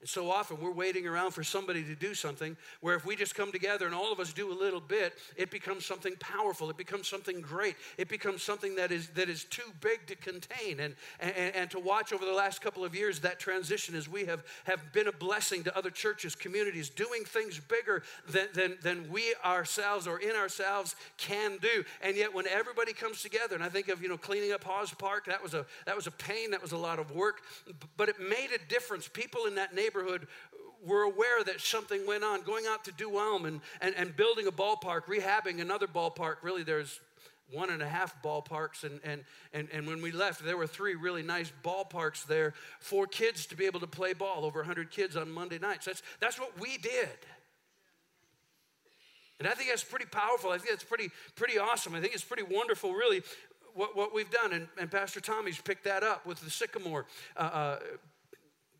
And 0.00 0.08
so 0.08 0.30
often 0.30 0.60
we're 0.60 0.72
waiting 0.72 1.06
around 1.06 1.32
for 1.32 1.42
somebody 1.42 1.82
to 1.84 1.94
do 1.94 2.14
something 2.14 2.56
where 2.80 2.94
if 2.94 3.04
we 3.04 3.16
just 3.16 3.34
come 3.34 3.52
together 3.52 3.86
and 3.86 3.94
all 3.94 4.12
of 4.12 4.20
us 4.20 4.32
do 4.32 4.52
a 4.52 4.54
little 4.54 4.80
bit, 4.80 5.14
it 5.36 5.50
becomes 5.50 5.84
something 5.84 6.14
powerful. 6.20 6.70
It 6.70 6.76
becomes 6.76 7.08
something 7.08 7.40
great. 7.40 7.76
It 7.98 8.08
becomes 8.08 8.42
something 8.42 8.76
that 8.76 8.92
is, 8.92 9.08
that 9.10 9.28
is 9.28 9.44
too 9.44 9.70
big 9.80 10.06
to 10.06 10.16
contain. 10.16 10.80
And, 10.80 10.94
and, 11.20 11.54
and 11.54 11.70
to 11.70 11.78
watch 11.78 12.12
over 12.12 12.24
the 12.24 12.32
last 12.32 12.60
couple 12.60 12.84
of 12.84 12.94
years 12.94 13.20
that 13.20 13.38
transition 13.38 13.94
as 13.94 14.08
we 14.08 14.24
have, 14.26 14.44
have 14.64 14.92
been 14.92 15.08
a 15.08 15.12
blessing 15.12 15.62
to 15.64 15.76
other 15.76 15.90
churches, 15.90 16.34
communities, 16.34 16.90
doing 16.90 17.24
things 17.24 17.58
bigger 17.58 18.02
than, 18.28 18.48
than, 18.54 18.78
than 18.82 19.10
we 19.10 19.34
ourselves 19.44 20.06
or 20.06 20.18
in 20.18 20.36
ourselves 20.36 20.96
can 21.16 21.58
do. 21.58 21.84
And 22.02 22.16
yet 22.16 22.34
when 22.34 22.46
everybody 22.46 22.92
comes 22.92 23.22
together, 23.22 23.54
and 23.54 23.64
I 23.64 23.68
think 23.68 23.88
of, 23.88 24.02
you 24.02 24.08
know, 24.08 24.18
cleaning 24.18 24.52
up 24.52 24.64
Hawes 24.64 24.92
Park, 24.92 25.26
that 25.26 25.42
was 25.42 25.54
a, 25.54 25.66
that 25.86 25.96
was 25.96 26.06
a 26.06 26.10
pain, 26.10 26.50
that 26.50 26.62
was 26.62 26.72
a 26.72 26.76
lot 26.76 26.98
of 26.98 27.10
work, 27.12 27.42
but 27.96 28.08
it 28.08 28.20
made 28.20 28.48
a 28.54 28.68
difference. 28.68 29.08
People 29.08 29.46
in 29.46 29.54
that 29.56 29.74
neighborhood 29.74 29.85
were 30.84 31.02
aware 31.02 31.42
that 31.44 31.60
something 31.60 32.06
went 32.06 32.24
on. 32.24 32.42
Going 32.42 32.66
out 32.68 32.84
to 32.84 32.92
Duelm 32.92 33.46
and, 33.46 33.60
and, 33.80 33.94
and 33.96 34.16
building 34.16 34.46
a 34.46 34.52
ballpark, 34.52 35.04
rehabbing 35.04 35.60
another 35.60 35.86
ballpark. 35.86 36.36
Really, 36.42 36.62
there's 36.62 37.00
one 37.50 37.70
and 37.70 37.82
a 37.82 37.88
half 37.88 38.20
ballparks. 38.22 38.84
And, 38.84 39.00
and, 39.04 39.24
and, 39.52 39.68
and 39.72 39.86
when 39.86 40.02
we 40.02 40.12
left, 40.12 40.44
there 40.44 40.56
were 40.56 40.66
three 40.66 40.94
really 40.94 41.22
nice 41.22 41.52
ballparks 41.64 42.26
there 42.26 42.54
for 42.80 43.06
kids 43.06 43.46
to 43.46 43.56
be 43.56 43.66
able 43.66 43.80
to 43.80 43.86
play 43.86 44.12
ball, 44.12 44.44
over 44.44 44.60
100 44.60 44.90
kids 44.90 45.16
on 45.16 45.30
Monday 45.30 45.58
nights. 45.58 45.86
That's, 45.86 46.02
that's 46.20 46.38
what 46.38 46.58
we 46.60 46.78
did. 46.78 47.08
And 49.38 49.46
I 49.46 49.52
think 49.52 49.68
that's 49.68 49.84
pretty 49.84 50.06
powerful. 50.06 50.50
I 50.50 50.56
think 50.56 50.70
that's 50.70 50.84
pretty, 50.84 51.10
pretty 51.34 51.58
awesome. 51.58 51.94
I 51.94 52.00
think 52.00 52.14
it's 52.14 52.24
pretty 52.24 52.42
wonderful, 52.42 52.94
really, 52.94 53.22
what, 53.74 53.94
what 53.94 54.14
we've 54.14 54.30
done. 54.30 54.52
And, 54.52 54.66
and 54.80 54.90
Pastor 54.90 55.20
Tommy's 55.20 55.60
picked 55.60 55.84
that 55.84 56.02
up 56.02 56.24
with 56.26 56.40
the 56.40 56.50
Sycamore 56.50 57.06
uh, 57.36 57.40
uh, 57.40 57.78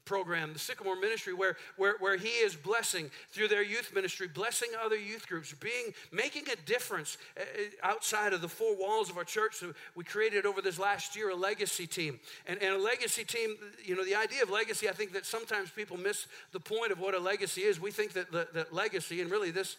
program, 0.07 0.55
the 0.55 0.59
Sycamore 0.59 0.97
Ministry, 0.97 1.35
where, 1.35 1.57
where, 1.77 1.97
where 1.99 2.17
he 2.17 2.29
is 2.29 2.57
blessing 2.57 3.11
through 3.31 3.49
their 3.49 3.63
youth 3.63 3.93
ministry, 3.95 4.29
blessing 4.29 4.71
other 4.83 4.97
youth 4.97 5.29
groups, 5.29 5.53
being 5.53 5.93
making 6.11 6.45
a 6.51 6.57
difference 6.65 7.19
uh, 7.37 7.43
outside 7.83 8.33
of 8.33 8.41
the 8.41 8.49
four 8.49 8.75
walls 8.77 9.11
of 9.11 9.19
our 9.19 9.25
church. 9.25 9.57
So 9.57 9.75
we 9.95 10.05
created 10.05 10.47
over 10.47 10.63
this 10.63 10.79
last 10.79 11.15
year 11.17 11.31
a 11.31 11.35
legacy 11.35 11.87
team. 11.87 12.19
And, 12.47 12.63
and 12.63 12.75
a 12.75 12.79
legacy 12.79 13.25
team, 13.25 13.57
you 13.85 13.95
know, 13.95 14.05
the 14.05 14.15
idea 14.15 14.43
of 14.43 14.49
legacy, 14.51 14.89
I 14.89 14.93
think 14.93 15.13
that 15.13 15.27
sometimes 15.27 15.71
people 15.71 15.99
miss 15.99 16.27
the 16.53 16.61
point 16.61 16.93
of 16.93 17.01
what 17.01 17.15
a 17.15 17.19
legacy 17.19 17.63
is. 17.63 17.79
We 17.79 17.91
think 17.91 18.13
that, 18.15 18.33
that, 18.33 18.55
that 18.55 18.73
legacy, 18.73 19.21
and 19.21 19.31
really 19.31 19.51
this 19.51 19.77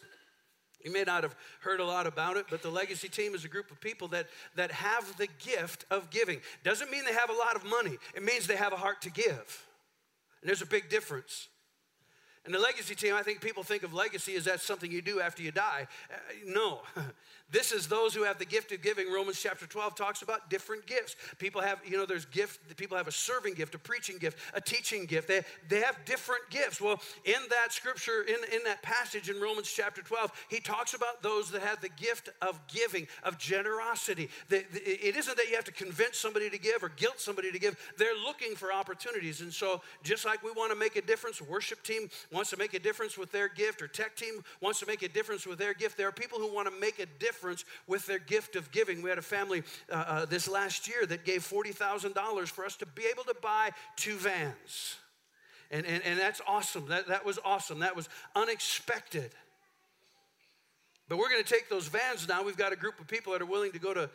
you 0.84 0.92
may 0.92 1.02
not 1.02 1.24
have 1.24 1.34
heard 1.60 1.80
a 1.80 1.84
lot 1.84 2.06
about 2.06 2.36
it, 2.36 2.46
but 2.48 2.62
the 2.62 2.70
legacy 2.70 3.08
team 3.08 3.34
is 3.34 3.44
a 3.44 3.48
group 3.48 3.70
of 3.70 3.80
people 3.80 4.08
that, 4.08 4.26
that 4.54 4.70
have 4.70 5.16
the 5.16 5.26
gift 5.44 5.84
of 5.90 6.08
giving. 6.10 6.40
Doesn't 6.62 6.90
mean 6.90 7.04
they 7.04 7.14
have 7.14 7.30
a 7.30 7.34
lot 7.34 7.56
of 7.56 7.64
money, 7.64 7.98
it 8.14 8.22
means 8.22 8.46
they 8.46 8.56
have 8.56 8.72
a 8.72 8.76
heart 8.76 9.02
to 9.02 9.10
give. 9.10 9.66
And 10.40 10.48
there's 10.48 10.62
a 10.62 10.66
big 10.66 10.88
difference. 10.88 11.48
And 12.44 12.54
the 12.54 12.58
legacy 12.58 12.94
team, 12.94 13.14
I 13.14 13.22
think 13.22 13.40
people 13.40 13.62
think 13.62 13.82
of 13.82 13.92
legacy 13.92 14.34
as 14.36 14.44
that's 14.44 14.62
something 14.62 14.90
you 14.90 15.02
do 15.02 15.20
after 15.20 15.42
you 15.42 15.52
die. 15.52 15.86
Uh, 16.10 16.16
no. 16.46 16.80
This 17.50 17.72
is 17.72 17.86
those 17.86 18.14
who 18.14 18.24
have 18.24 18.38
the 18.38 18.44
gift 18.44 18.72
of 18.72 18.82
giving. 18.82 19.10
Romans 19.10 19.40
chapter 19.40 19.66
12 19.66 19.94
talks 19.94 20.20
about 20.20 20.50
different 20.50 20.86
gifts. 20.86 21.16
People 21.38 21.62
have, 21.62 21.80
you 21.86 21.96
know, 21.96 22.04
there's 22.04 22.26
gift, 22.26 22.76
people 22.76 22.96
have 22.96 23.08
a 23.08 23.12
serving 23.12 23.54
gift, 23.54 23.74
a 23.74 23.78
preaching 23.78 24.18
gift, 24.18 24.38
a 24.52 24.60
teaching 24.60 25.06
gift. 25.06 25.28
They, 25.28 25.40
they 25.68 25.80
have 25.80 25.96
different 26.04 26.42
gifts. 26.50 26.78
Well, 26.80 27.00
in 27.24 27.40
that 27.48 27.72
scripture, 27.72 28.22
in, 28.22 28.36
in 28.52 28.62
that 28.64 28.82
passage 28.82 29.30
in 29.30 29.40
Romans 29.40 29.72
chapter 29.72 30.02
12, 30.02 30.30
he 30.50 30.60
talks 30.60 30.92
about 30.92 31.22
those 31.22 31.50
that 31.52 31.62
have 31.62 31.80
the 31.80 31.88
gift 31.88 32.28
of 32.42 32.60
giving, 32.68 33.08
of 33.22 33.38
generosity. 33.38 34.28
The, 34.48 34.64
the, 34.70 34.82
it 35.08 35.16
isn't 35.16 35.36
that 35.36 35.48
you 35.48 35.56
have 35.56 35.64
to 35.64 35.72
convince 35.72 36.18
somebody 36.18 36.50
to 36.50 36.58
give 36.58 36.82
or 36.82 36.90
guilt 36.90 37.18
somebody 37.18 37.50
to 37.50 37.58
give. 37.58 37.78
They're 37.96 38.18
looking 38.26 38.56
for 38.56 38.72
opportunities. 38.74 39.40
And 39.40 39.52
so, 39.52 39.80
just 40.02 40.26
like 40.26 40.42
we 40.42 40.50
want 40.50 40.70
to 40.70 40.78
make 40.78 40.96
a 40.96 41.02
difference, 41.02 41.40
worship 41.40 41.82
team 41.82 42.10
wants 42.30 42.50
to 42.50 42.58
make 42.58 42.74
a 42.74 42.78
difference 42.78 43.16
with 43.16 43.32
their 43.32 43.48
gift, 43.48 43.80
or 43.80 43.88
tech 43.88 44.16
team 44.16 44.44
wants 44.60 44.80
to 44.80 44.86
make 44.86 45.02
a 45.02 45.08
difference 45.08 45.46
with 45.46 45.58
their 45.58 45.72
gift, 45.72 45.96
there 45.96 46.08
are 46.08 46.12
people 46.12 46.38
who 46.38 46.52
want 46.52 46.68
to 46.70 46.78
make 46.78 46.98
a 46.98 47.06
difference 47.18 47.37
with 47.86 48.06
their 48.06 48.18
gift 48.18 48.56
of 48.56 48.70
giving. 48.70 49.02
We 49.02 49.10
had 49.10 49.18
a 49.18 49.22
family 49.22 49.62
uh, 49.90 49.94
uh, 49.94 50.24
this 50.26 50.48
last 50.48 50.88
year 50.88 51.06
that 51.06 51.24
gave 51.24 51.42
$40,000 51.42 52.48
for 52.48 52.64
us 52.64 52.76
to 52.76 52.86
be 52.86 53.04
able 53.10 53.24
to 53.24 53.34
buy 53.40 53.70
two 53.96 54.16
vans. 54.16 54.96
And, 55.70 55.84
and, 55.86 56.02
and 56.04 56.18
that's 56.18 56.40
awesome. 56.46 56.86
That, 56.88 57.08
that 57.08 57.24
was 57.24 57.38
awesome. 57.44 57.80
That 57.80 57.94
was 57.94 58.08
unexpected. 58.34 59.30
But 61.08 61.16
we're 61.16 61.30
going 61.30 61.42
to 61.42 61.50
take 61.50 61.70
those 61.70 61.88
vans 61.88 62.28
now. 62.28 62.42
We've 62.42 62.56
got 62.56 62.72
a 62.72 62.76
group 62.76 63.00
of 63.00 63.06
people 63.06 63.32
that 63.32 63.40
are 63.40 63.46
willing 63.46 63.72
to 63.72 63.78
go 63.78 63.94
to 63.94 64.10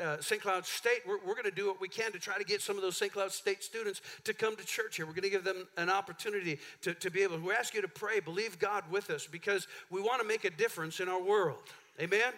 uh, 0.00 0.16
St. 0.20 0.40
Cloud 0.40 0.64
State. 0.64 1.00
We're, 1.06 1.18
we're 1.18 1.34
going 1.34 1.44
to 1.44 1.50
do 1.50 1.66
what 1.66 1.78
we 1.78 1.88
can 1.88 2.10
to 2.12 2.18
try 2.18 2.38
to 2.38 2.44
get 2.44 2.62
some 2.62 2.76
of 2.76 2.82
those 2.82 2.96
St. 2.96 3.12
Cloud 3.12 3.32
State 3.32 3.62
students 3.62 4.00
to 4.24 4.32
come 4.32 4.56
to 4.56 4.64
church 4.64 4.96
here. 4.96 5.04
We're 5.04 5.12
going 5.12 5.24
to 5.24 5.30
give 5.30 5.44
them 5.44 5.68
an 5.76 5.90
opportunity 5.90 6.58
to, 6.82 6.94
to 6.94 7.10
be 7.10 7.22
able, 7.22 7.38
we 7.38 7.52
ask 7.52 7.74
you 7.74 7.82
to 7.82 7.88
pray, 7.88 8.20
believe 8.20 8.58
God 8.58 8.84
with 8.90 9.10
us 9.10 9.26
because 9.26 9.68
we 9.90 10.00
want 10.00 10.22
to 10.22 10.26
make 10.26 10.44
a 10.44 10.50
difference 10.50 11.00
in 11.00 11.08
our 11.08 11.22
world. 11.22 11.58
Amen? 12.00 12.32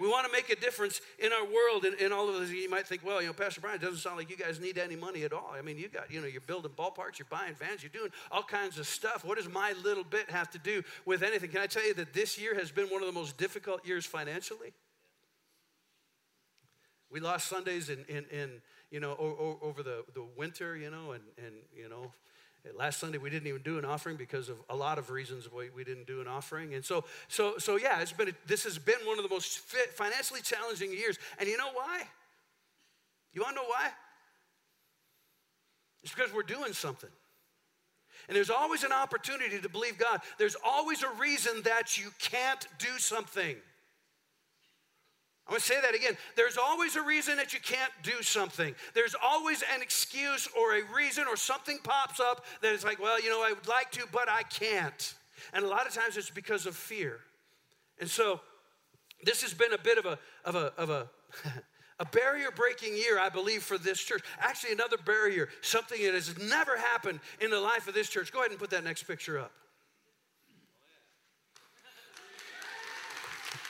We 0.00 0.08
want 0.08 0.26
to 0.26 0.32
make 0.32 0.50
a 0.50 0.56
difference 0.56 1.00
in 1.18 1.32
our 1.32 1.44
world. 1.44 1.84
And, 1.84 1.98
and 2.00 2.12
all 2.12 2.28
of 2.28 2.40
this, 2.40 2.50
you 2.50 2.68
might 2.70 2.86
think, 2.86 3.04
well, 3.04 3.20
you 3.20 3.28
know, 3.28 3.32
Pastor 3.32 3.60
Brian, 3.60 3.76
it 3.76 3.82
doesn't 3.82 3.98
sound 3.98 4.16
like 4.16 4.30
you 4.30 4.36
guys 4.36 4.60
need 4.60 4.78
any 4.78 4.96
money 4.96 5.24
at 5.24 5.32
all. 5.32 5.52
I 5.56 5.62
mean, 5.62 5.78
you 5.78 5.88
got, 5.88 6.10
you 6.10 6.20
know, 6.20 6.26
you're 6.26 6.40
building 6.40 6.72
ballparks, 6.76 7.18
you're 7.18 7.26
buying 7.30 7.54
vans, 7.54 7.82
you're 7.82 7.90
doing 7.90 8.10
all 8.30 8.42
kinds 8.42 8.78
of 8.78 8.86
stuff. 8.86 9.24
What 9.24 9.38
does 9.38 9.48
my 9.48 9.74
little 9.82 10.04
bit 10.04 10.30
have 10.30 10.50
to 10.50 10.58
do 10.58 10.82
with 11.04 11.22
anything? 11.22 11.50
Can 11.50 11.60
I 11.60 11.66
tell 11.66 11.86
you 11.86 11.94
that 11.94 12.12
this 12.12 12.38
year 12.38 12.54
has 12.54 12.70
been 12.70 12.86
one 12.86 13.02
of 13.02 13.06
the 13.06 13.12
most 13.12 13.36
difficult 13.36 13.86
years 13.86 14.06
financially? 14.06 14.72
We 17.10 17.20
lost 17.20 17.48
Sundays 17.48 17.88
in, 17.88 18.04
in, 18.08 18.24
in 18.30 18.50
you 18.90 19.00
know, 19.00 19.16
over 19.62 19.82
the, 19.82 20.04
the 20.14 20.24
winter, 20.36 20.76
you 20.76 20.90
know, 20.90 21.12
and, 21.12 21.22
and, 21.38 21.54
you 21.74 21.88
know, 21.88 22.12
Last 22.76 22.98
Sunday 23.00 23.18
we 23.18 23.30
didn't 23.30 23.48
even 23.48 23.62
do 23.62 23.78
an 23.78 23.84
offering 23.84 24.16
because 24.16 24.48
of 24.48 24.56
a 24.68 24.76
lot 24.76 24.98
of 24.98 25.10
reasons 25.10 25.48
why 25.50 25.68
we 25.74 25.84
didn't 25.84 26.06
do 26.06 26.20
an 26.20 26.28
offering, 26.28 26.74
and 26.74 26.84
so 26.84 27.04
so 27.28 27.56
so 27.58 27.76
yeah, 27.76 28.00
it's 28.00 28.12
been 28.12 28.28
a, 28.28 28.32
this 28.46 28.64
has 28.64 28.78
been 28.78 28.98
one 29.04 29.18
of 29.18 29.24
the 29.24 29.30
most 29.30 29.58
fit, 29.58 29.94
financially 29.94 30.40
challenging 30.42 30.92
years. 30.92 31.18
And 31.38 31.48
you 31.48 31.56
know 31.56 31.70
why? 31.72 32.02
You 33.32 33.42
want 33.42 33.56
to 33.56 33.62
know 33.62 33.68
why? 33.68 33.90
It's 36.02 36.14
because 36.14 36.32
we're 36.32 36.42
doing 36.42 36.72
something. 36.72 37.10
And 38.28 38.36
there's 38.36 38.50
always 38.50 38.84
an 38.84 38.92
opportunity 38.92 39.58
to 39.58 39.68
believe 39.68 39.96
God. 39.96 40.20
There's 40.38 40.56
always 40.64 41.02
a 41.02 41.10
reason 41.18 41.62
that 41.64 41.96
you 41.96 42.10
can't 42.18 42.66
do 42.78 42.98
something. 42.98 43.56
I'm 45.48 45.54
to 45.56 45.60
say 45.62 45.80
that 45.80 45.94
again. 45.94 46.14
There's 46.36 46.58
always 46.58 46.96
a 46.96 47.02
reason 47.02 47.36
that 47.36 47.54
you 47.54 47.60
can't 47.60 47.92
do 48.02 48.22
something. 48.22 48.74
There's 48.92 49.14
always 49.22 49.62
an 49.74 49.80
excuse 49.80 50.46
or 50.56 50.76
a 50.76 50.82
reason 50.94 51.24
or 51.26 51.36
something 51.36 51.78
pops 51.82 52.20
up 52.20 52.44
that 52.60 52.74
is 52.74 52.84
like, 52.84 53.00
well, 53.00 53.18
you 53.20 53.30
know, 53.30 53.42
I 53.42 53.52
would 53.52 53.66
like 53.66 53.90
to, 53.92 54.04
but 54.12 54.28
I 54.28 54.42
can't. 54.42 55.14
And 55.54 55.64
a 55.64 55.68
lot 55.68 55.86
of 55.86 55.94
times 55.94 56.18
it's 56.18 56.28
because 56.28 56.66
of 56.66 56.76
fear. 56.76 57.20
And 57.98 58.10
so 58.10 58.40
this 59.24 59.40
has 59.40 59.54
been 59.54 59.72
a 59.72 59.78
bit 59.78 59.96
of 59.96 60.04
a, 60.04 60.18
of 60.44 60.54
a, 60.54 60.72
of 60.76 60.90
a, 60.90 61.08
a 61.98 62.04
barrier 62.04 62.50
breaking 62.54 62.94
year, 62.94 63.18
I 63.18 63.30
believe, 63.30 63.62
for 63.62 63.78
this 63.78 64.00
church. 64.00 64.22
Actually, 64.40 64.72
another 64.72 64.98
barrier, 64.98 65.48
something 65.62 66.02
that 66.02 66.12
has 66.12 66.36
never 66.38 66.76
happened 66.76 67.20
in 67.40 67.50
the 67.50 67.60
life 67.60 67.88
of 67.88 67.94
this 67.94 68.10
church. 68.10 68.32
Go 68.32 68.40
ahead 68.40 68.50
and 68.50 68.60
put 68.60 68.68
that 68.70 68.84
next 68.84 69.04
picture 69.04 69.38
up. 69.38 69.52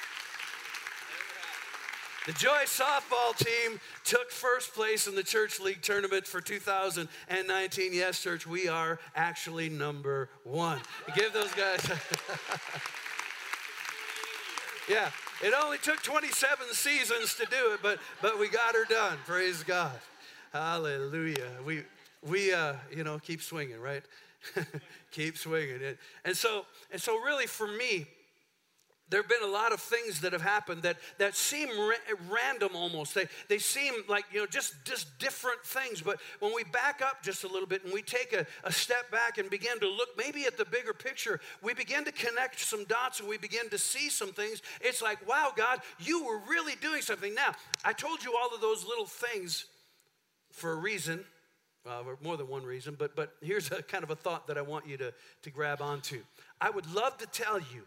The 2.26 2.32
Joy 2.32 2.64
softball 2.64 3.36
team 3.36 3.78
took 4.02 4.32
first 4.32 4.74
place 4.74 5.06
in 5.06 5.14
the 5.14 5.22
church 5.22 5.60
league 5.60 5.80
tournament 5.80 6.26
for 6.26 6.40
2019. 6.40 7.94
Yes, 7.94 8.20
church, 8.20 8.48
we 8.48 8.66
are 8.66 8.98
actually 9.14 9.68
number 9.68 10.28
one. 10.42 10.80
Give 11.14 11.32
those 11.32 11.52
guys. 11.54 11.88
yeah, 14.88 15.10
it 15.40 15.54
only 15.54 15.78
took 15.78 16.02
27 16.02 16.66
seasons 16.72 17.36
to 17.36 17.46
do 17.46 17.74
it, 17.74 17.80
but 17.80 18.00
but 18.20 18.40
we 18.40 18.48
got 18.48 18.74
her 18.74 18.84
done. 18.86 19.18
Praise 19.24 19.62
God. 19.62 19.96
Hallelujah. 20.52 21.50
We 21.64 21.84
we 22.22 22.52
uh, 22.52 22.74
you 22.92 23.04
know 23.04 23.20
keep 23.20 23.40
swinging, 23.40 23.78
right? 23.80 24.02
keep 25.12 25.38
swinging. 25.38 25.80
it. 25.80 25.98
And 26.24 26.36
so 26.36 26.66
and 26.90 27.00
so 27.00 27.20
really 27.20 27.46
for 27.46 27.68
me 27.68 28.08
there 29.08 29.20
have 29.22 29.28
been 29.28 29.48
a 29.48 29.52
lot 29.52 29.72
of 29.72 29.80
things 29.80 30.20
that 30.22 30.32
have 30.32 30.42
happened 30.42 30.82
that, 30.82 30.96
that 31.18 31.36
seem 31.36 31.68
ra- 31.78 32.16
random 32.28 32.70
almost. 32.74 33.14
They, 33.14 33.26
they 33.48 33.58
seem 33.58 33.94
like, 34.08 34.24
you 34.32 34.40
know, 34.40 34.46
just, 34.46 34.74
just 34.84 35.16
different 35.20 35.62
things. 35.62 36.02
But 36.02 36.18
when 36.40 36.52
we 36.54 36.64
back 36.64 37.02
up 37.02 37.22
just 37.22 37.44
a 37.44 37.46
little 37.46 37.68
bit 37.68 37.84
and 37.84 37.92
we 37.92 38.02
take 38.02 38.32
a, 38.32 38.46
a 38.64 38.72
step 38.72 39.10
back 39.12 39.38
and 39.38 39.48
begin 39.48 39.78
to 39.78 39.88
look 39.88 40.08
maybe 40.18 40.44
at 40.44 40.58
the 40.58 40.64
bigger 40.64 40.92
picture, 40.92 41.40
we 41.62 41.72
begin 41.72 42.04
to 42.04 42.12
connect 42.12 42.58
some 42.58 42.84
dots 42.84 43.20
and 43.20 43.28
we 43.28 43.38
begin 43.38 43.68
to 43.68 43.78
see 43.78 44.10
some 44.10 44.32
things. 44.32 44.60
It's 44.80 45.00
like, 45.00 45.26
wow, 45.28 45.52
God, 45.54 45.80
you 46.00 46.24
were 46.24 46.40
really 46.48 46.74
doing 46.82 47.02
something. 47.02 47.32
Now, 47.32 47.52
I 47.84 47.92
told 47.92 48.24
you 48.24 48.34
all 48.36 48.52
of 48.52 48.60
those 48.60 48.84
little 48.84 49.06
things 49.06 49.66
for 50.50 50.72
a 50.72 50.76
reason. 50.76 51.24
Well, 51.84 52.18
more 52.24 52.36
than 52.36 52.48
one 52.48 52.64
reason, 52.64 52.96
but, 52.98 53.14
but 53.14 53.34
here's 53.40 53.70
a 53.70 53.80
kind 53.80 54.02
of 54.02 54.10
a 54.10 54.16
thought 54.16 54.48
that 54.48 54.58
I 54.58 54.62
want 54.62 54.88
you 54.88 54.96
to, 54.96 55.14
to 55.42 55.50
grab 55.50 55.80
onto. 55.80 56.22
I 56.60 56.70
would 56.70 56.92
love 56.92 57.16
to 57.18 57.26
tell 57.26 57.60
you 57.60 57.84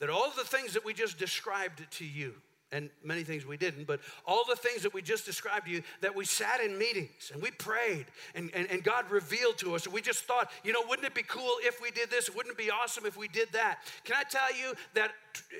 that 0.00 0.10
all 0.10 0.32
the 0.36 0.44
things 0.44 0.74
that 0.74 0.84
we 0.84 0.94
just 0.94 1.18
described 1.18 1.82
to 1.90 2.04
you, 2.04 2.34
and 2.72 2.88
many 3.04 3.22
things 3.22 3.44
we 3.44 3.56
didn't, 3.56 3.86
but 3.86 4.00
all 4.26 4.44
the 4.48 4.56
things 4.56 4.82
that 4.82 4.94
we 4.94 5.02
just 5.02 5.26
described 5.26 5.66
to 5.66 5.72
you, 5.72 5.82
that 6.00 6.14
we 6.14 6.24
sat 6.24 6.60
in 6.60 6.76
meetings 6.76 7.30
and 7.32 7.42
we 7.42 7.50
prayed 7.50 8.06
and, 8.34 8.50
and, 8.54 8.66
and 8.70 8.82
God 8.82 9.08
revealed 9.10 9.58
to 9.58 9.74
us. 9.74 9.84
And 9.84 9.94
we 9.94 10.00
just 10.00 10.24
thought, 10.24 10.50
you 10.64 10.72
know, 10.72 10.80
wouldn't 10.88 11.06
it 11.06 11.14
be 11.14 11.22
cool 11.22 11.56
if 11.60 11.82
we 11.82 11.90
did 11.90 12.10
this? 12.10 12.34
Wouldn't 12.34 12.52
it 12.52 12.58
be 12.58 12.70
awesome 12.70 13.04
if 13.04 13.16
we 13.16 13.28
did 13.28 13.52
that? 13.52 13.80
Can 14.04 14.16
I 14.18 14.22
tell 14.22 14.56
you 14.56 14.74
that 14.94 15.12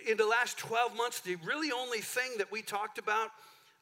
in 0.08 0.16
the 0.16 0.26
last 0.26 0.56
12 0.58 0.96
months, 0.96 1.20
the 1.20 1.36
really 1.44 1.70
only 1.70 2.00
thing 2.00 2.32
that 2.38 2.50
we 2.50 2.62
talked 2.62 2.98
about 2.98 3.28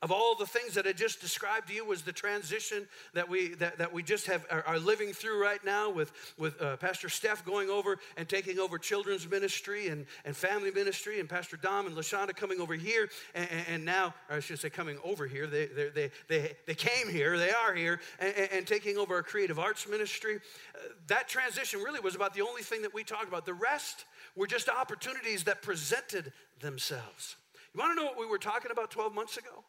of 0.02 0.10
all 0.10 0.34
the 0.34 0.46
things 0.46 0.74
that 0.74 0.86
I 0.86 0.92
just 0.92 1.20
described 1.20 1.68
to 1.68 1.74
you 1.74 1.84
was 1.84 2.02
the 2.02 2.12
transition 2.12 2.88
that 3.12 3.28
we 3.28 3.54
that, 3.56 3.76
that 3.78 3.92
we 3.92 4.02
just 4.02 4.26
have 4.26 4.46
are, 4.50 4.62
are 4.66 4.78
living 4.78 5.12
through 5.12 5.42
right 5.42 5.62
now 5.62 5.90
with 5.90 6.10
with 6.38 6.60
uh, 6.60 6.78
Pastor 6.78 7.10
Steph 7.10 7.44
going 7.44 7.68
over 7.68 7.98
and 8.16 8.26
taking 8.26 8.58
over 8.58 8.78
children's 8.78 9.28
ministry 9.28 9.88
and, 9.88 10.06
and 10.24 10.34
family 10.34 10.70
ministry 10.70 11.20
and 11.20 11.28
Pastor 11.28 11.58
Dom 11.58 11.86
and 11.86 11.94
Lashonda 11.94 12.34
coming 12.34 12.60
over 12.60 12.74
here 12.74 13.10
and, 13.34 13.48
and- 13.68 13.84
now 13.84 14.14
I 14.28 14.40
should 14.40 14.58
say 14.58 14.68
coming 14.70 14.98
over 15.04 15.26
here. 15.26 15.46
They 15.46 15.66
they 15.66 15.88
they 15.88 16.10
they, 16.28 16.56
they 16.66 16.74
came 16.74 17.08
here 17.08 17.36
they 17.38 17.50
are 17.50 17.74
here 17.74 18.00
and, 18.18 18.34
and- 18.36 18.52
and 18.52 18.66
taking 18.66 18.96
over 18.96 19.14
our 19.16 19.22
creative 19.22 19.58
arts 19.58 19.86
ministry. 19.88 20.36
Uh, 20.74 20.78
that 21.08 21.28
transition 21.28 21.80
really 21.80 22.00
was 22.00 22.14
about 22.14 22.34
the 22.34 22.42
only 22.42 22.62
thing 22.62 22.82
that 22.82 22.94
we 22.94 23.04
talked 23.04 23.28
about. 23.28 23.44
The 23.44 23.54
rest 23.54 24.04
were 24.36 24.46
just 24.46 24.68
opportunities 24.68 25.44
that 25.44 25.60
presented 25.62 26.32
themselves. 26.60 27.36
You 27.74 27.80
want 27.80 27.96
to 27.96 28.02
know 28.02 28.08
what 28.08 28.18
we 28.18 28.26
were 28.26 28.38
talking 28.38 28.70
about 28.70 28.90
12 28.90 29.14
months 29.14 29.36
ago 29.36 29.64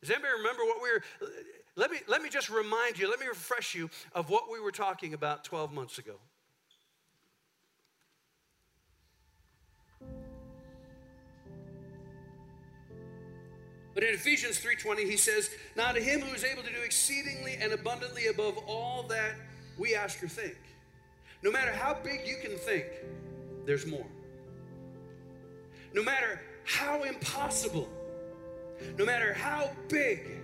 does 0.00 0.10
anybody 0.10 0.34
remember 0.38 0.64
what 0.64 0.82
we 0.82 0.90
were? 0.90 1.02
Let 1.74 1.90
me, 1.90 1.98
let 2.06 2.22
me 2.22 2.28
just 2.28 2.48
remind 2.48 2.98
you, 2.98 3.10
let 3.10 3.20
me 3.20 3.26
refresh 3.26 3.74
you 3.74 3.90
of 4.14 4.30
what 4.30 4.50
we 4.50 4.60
were 4.60 4.72
talking 4.72 5.14
about 5.14 5.44
12 5.44 5.72
months 5.72 5.98
ago. 5.98 6.16
But 13.96 14.04
in 14.04 14.12
Ephesians 14.12 14.58
3:20 14.58 15.06
he 15.06 15.16
says, 15.16 15.48
"Now 15.74 15.90
to 15.90 16.00
him 16.00 16.20
who 16.20 16.34
is 16.34 16.44
able 16.44 16.62
to 16.62 16.70
do 16.70 16.82
exceedingly 16.82 17.54
and 17.54 17.72
abundantly 17.72 18.26
above 18.26 18.58
all 18.66 19.04
that 19.04 19.36
we 19.78 19.94
ask 19.94 20.22
or 20.22 20.28
think." 20.28 20.58
No 21.40 21.50
matter 21.50 21.72
how 21.72 21.94
big 21.94 22.26
you 22.26 22.36
can 22.42 22.58
think, 22.58 22.84
there's 23.64 23.86
more. 23.86 24.06
No 25.94 26.02
matter 26.02 26.42
how 26.64 27.04
impossible 27.04 27.88
no 28.98 29.04
matter 29.04 29.32
how 29.32 29.70
big 29.88 30.36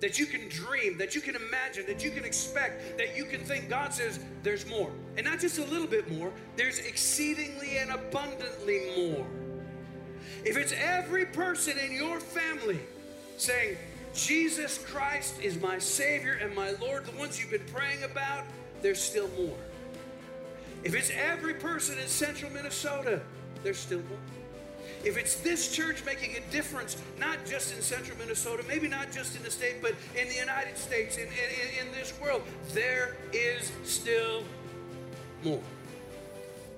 that 0.00 0.18
you 0.18 0.26
can 0.26 0.48
dream, 0.48 0.96
that 0.98 1.14
you 1.14 1.20
can 1.20 1.36
imagine, 1.36 1.84
that 1.86 2.02
you 2.02 2.10
can 2.10 2.24
expect, 2.24 2.96
that 2.98 3.16
you 3.16 3.24
can 3.24 3.40
think, 3.40 3.68
God 3.68 3.92
says 3.92 4.18
there's 4.42 4.66
more. 4.66 4.90
And 5.16 5.26
not 5.26 5.40
just 5.40 5.58
a 5.58 5.64
little 5.64 5.86
bit 5.86 6.10
more, 6.10 6.32
there's 6.56 6.78
exceedingly 6.78 7.76
and 7.78 7.90
abundantly 7.90 8.92
more. 8.96 9.26
If 10.44 10.56
it's 10.56 10.72
every 10.72 11.26
person 11.26 11.78
in 11.78 11.92
your 11.92 12.18
family 12.18 12.80
saying, 13.36 13.76
Jesus 14.14 14.78
Christ 14.78 15.40
is 15.40 15.60
my 15.60 15.78
Savior 15.78 16.38
and 16.42 16.54
my 16.54 16.72
Lord, 16.80 17.04
the 17.04 17.16
ones 17.16 17.38
you've 17.38 17.50
been 17.50 17.66
praying 17.72 18.02
about, 18.02 18.44
there's 18.82 19.00
still 19.00 19.28
more. 19.38 19.56
If 20.82 20.94
it's 20.94 21.10
every 21.10 21.54
person 21.54 21.98
in 21.98 22.08
central 22.08 22.50
Minnesota, 22.50 23.20
there's 23.62 23.78
still 23.78 24.00
more. 24.08 24.39
If 25.02 25.16
it's 25.16 25.36
this 25.36 25.74
church 25.74 26.04
making 26.04 26.36
a 26.36 26.52
difference, 26.52 26.96
not 27.18 27.38
just 27.46 27.74
in 27.74 27.80
central 27.80 28.18
Minnesota, 28.18 28.62
maybe 28.68 28.86
not 28.86 29.10
just 29.10 29.34
in 29.34 29.42
the 29.42 29.50
state, 29.50 29.80
but 29.80 29.94
in 30.14 30.28
the 30.28 30.34
United 30.34 30.76
States, 30.76 31.16
in, 31.16 31.24
in, 31.24 31.86
in 31.86 31.92
this 31.92 32.12
world, 32.20 32.42
there 32.74 33.16
is 33.32 33.72
still 33.84 34.44
more. 35.42 35.62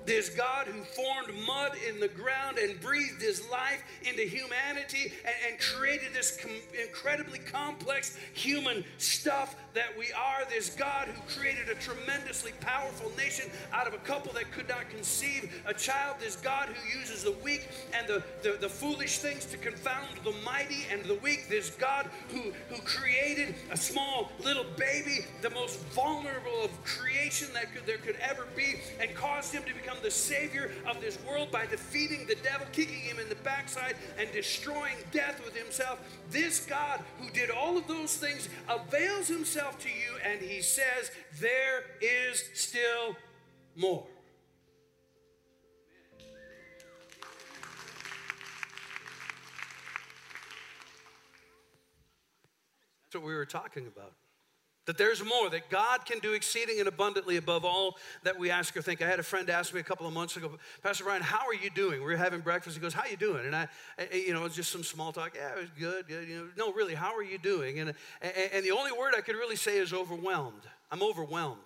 There's 0.05 0.29
God 0.29 0.67
who 0.67 0.83
formed 0.83 1.33
mud 1.45 1.73
in 1.87 1.99
the 1.99 2.07
ground 2.07 2.57
and 2.57 2.79
breathed 2.81 3.21
his 3.21 3.49
life 3.49 3.83
into 4.03 4.23
humanity 4.23 5.13
and, 5.25 5.35
and 5.49 5.59
created 5.59 6.13
this 6.13 6.37
com- 6.37 6.51
incredibly 6.81 7.39
complex 7.39 8.17
human 8.33 8.83
stuff 8.97 9.55
that 9.73 9.97
we 9.97 10.11
are. 10.13 10.43
There's 10.49 10.69
God 10.71 11.07
who 11.07 11.21
created 11.39 11.69
a 11.69 11.75
tremendously 11.75 12.51
powerful 12.59 13.11
nation 13.17 13.49
out 13.71 13.87
of 13.87 13.93
a 13.93 13.97
couple 13.97 14.33
that 14.33 14.51
could 14.51 14.69
not 14.69 14.89
conceive 14.89 15.63
a 15.65 15.73
child. 15.73 16.17
There's 16.19 16.35
God 16.35 16.69
who 16.69 16.99
uses 16.99 17.23
the 17.23 17.31
weak 17.43 17.67
and 17.97 18.07
the, 18.07 18.23
the, 18.41 18.57
the 18.59 18.69
foolish 18.69 19.19
things 19.19 19.45
to 19.45 19.57
confound 19.57 20.07
the 20.23 20.33
mighty 20.45 20.85
and 20.91 21.03
the 21.05 21.15
weak. 21.15 21.47
There's 21.49 21.71
God 21.71 22.09
who, 22.29 22.53
who 22.69 22.81
created 22.83 23.55
a 23.71 23.77
small 23.77 24.31
little 24.43 24.65
baby, 24.77 25.25
the 25.41 25.49
most 25.51 25.79
vulnerable 25.87 26.63
of 26.63 26.83
creation 26.83 27.47
that 27.53 27.73
could, 27.73 27.85
there 27.85 27.97
could 27.97 28.17
ever 28.17 28.47
be, 28.55 28.75
and 28.99 29.13
caused 29.15 29.53
him 29.53 29.63
to 29.63 29.73
become 29.73 29.92
the 30.01 30.11
savior 30.11 30.71
of 30.87 31.01
this 31.01 31.17
world 31.23 31.51
by 31.51 31.65
defeating 31.65 32.25
the 32.27 32.35
devil, 32.35 32.65
kicking 32.71 32.99
him 32.99 33.19
in 33.19 33.29
the 33.29 33.35
backside, 33.35 33.95
and 34.17 34.31
destroying 34.31 34.95
death 35.11 35.43
with 35.43 35.55
himself. 35.55 35.99
This 36.29 36.65
God 36.65 37.01
who 37.19 37.29
did 37.29 37.49
all 37.49 37.77
of 37.77 37.87
those 37.87 38.15
things 38.17 38.49
avails 38.69 39.27
himself 39.27 39.79
to 39.79 39.89
you, 39.89 40.17
and 40.25 40.41
he 40.41 40.61
says, 40.61 41.11
There 41.39 41.83
is 42.01 42.43
still 42.53 43.15
more. 43.75 44.05
That's 53.13 53.21
what 53.21 53.27
we 53.27 53.35
were 53.35 53.45
talking 53.45 53.85
about. 53.85 54.13
That 54.85 54.97
there's 54.97 55.23
more, 55.23 55.49
that 55.49 55.69
God 55.69 56.05
can 56.05 56.19
do 56.19 56.33
exceeding 56.33 56.79
and 56.79 56.89
abundantly 56.89 57.37
above 57.37 57.63
all 57.63 57.95
that 58.23 58.37
we 58.37 58.49
ask 58.49 58.75
or 58.75 58.81
think. 58.81 59.01
I 59.01 59.07
had 59.07 59.19
a 59.19 59.23
friend 59.23 59.49
ask 59.49 59.73
me 59.73 59.79
a 59.79 59.83
couple 59.83 60.05
of 60.05 60.13
months 60.13 60.35
ago, 60.35 60.51
Pastor 60.81 61.05
Brian, 61.05 61.21
how 61.21 61.47
are 61.47 61.53
you 61.53 61.69
doing? 61.69 61.99
We 61.99 62.07
were 62.07 62.17
having 62.17 62.41
breakfast. 62.41 62.75
He 62.75 62.81
goes, 62.81 62.93
How 62.93 63.05
you 63.09 63.15
doing? 63.15 63.45
And 63.45 63.55
I, 63.55 63.67
you 64.11 64.33
know, 64.33 64.41
it 64.41 64.43
was 64.43 64.55
just 64.55 64.71
some 64.71 64.83
small 64.83 65.13
talk. 65.13 65.35
Yeah, 65.35 65.55
it 65.55 65.61
was 65.61 65.69
good, 65.79 66.07
good. 66.07 66.27
You 66.27 66.35
know, 66.35 66.47
no, 66.57 66.73
really, 66.73 66.95
how 66.95 67.15
are 67.15 67.23
you 67.23 67.37
doing? 67.37 67.79
And, 67.79 67.93
and 68.21 68.65
the 68.65 68.71
only 68.71 68.91
word 68.91 69.13
I 69.17 69.21
could 69.21 69.35
really 69.35 69.55
say 69.55 69.77
is 69.77 69.93
overwhelmed. 69.93 70.63
I'm 70.91 71.01
overwhelmed. 71.01 71.59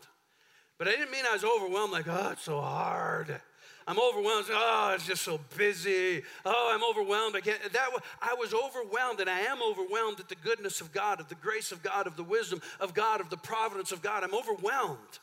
But 0.77 0.87
I 0.87 0.91
didn't 0.91 1.11
mean 1.11 1.23
I 1.27 1.33
was 1.33 1.43
overwhelmed 1.43 1.91
like, 1.91 2.07
oh, 2.07 2.29
it's 2.33 2.43
so 2.43 2.61
hard. 2.61 3.41
I'm 3.87 3.97
overwhelmed. 3.97 4.47
Oh, 4.51 4.91
it's 4.93 5.07
just 5.07 5.21
so 5.21 5.39
busy. 5.55 6.21
Oh, 6.45 6.71
I'm 6.73 6.83
overwhelmed. 6.83 7.37
I 7.37 7.39
can't. 7.39 7.61
That 7.71 7.87
I 8.21 8.33
was 8.33 8.53
overwhelmed, 8.53 9.21
and 9.21 9.29
I 9.29 9.39
am 9.39 9.59
overwhelmed 9.63 10.19
at 10.19 10.27
the 10.27 10.35
goodness 10.35 10.81
of 10.81 10.91
God, 10.91 11.21
of 11.21 11.29
the 11.29 11.35
grace 11.35 11.71
of 11.71 11.81
God, 11.81 12.05
of 12.05 12.17
the 12.17 12.23
wisdom 12.23 12.61
of 12.81 12.93
God, 12.93 13.21
of 13.21 13.29
the 13.29 13.37
providence 13.37 13.93
of 13.93 14.01
God. 14.01 14.25
I'm 14.25 14.35
overwhelmed 14.35 15.19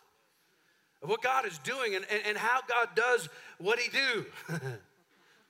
of 1.02 1.10
what 1.10 1.22
God 1.22 1.44
is 1.46 1.58
doing 1.58 1.94
and, 1.94 2.06
and, 2.10 2.22
and 2.26 2.38
how 2.38 2.60
God 2.66 2.88
does 2.96 3.28
what 3.58 3.78
He 3.78 3.90
do. 3.90 4.24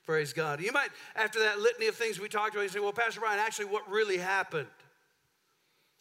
Praise 0.07 0.33
God. 0.33 0.61
You 0.61 0.73
might, 0.73 0.91
after 1.15 1.39
that 1.39 1.61
litany 1.61 1.87
of 1.87 1.95
things 1.95 2.19
we 2.19 2.29
talked 2.29 2.55
about, 2.55 2.63
you 2.63 2.69
say, 2.69 2.81
well, 2.81 2.93
Pastor 2.93 3.21
Brian, 3.21 3.39
actually, 3.39 3.67
what 3.67 3.89
really 3.89 4.19
happened? 4.19 4.67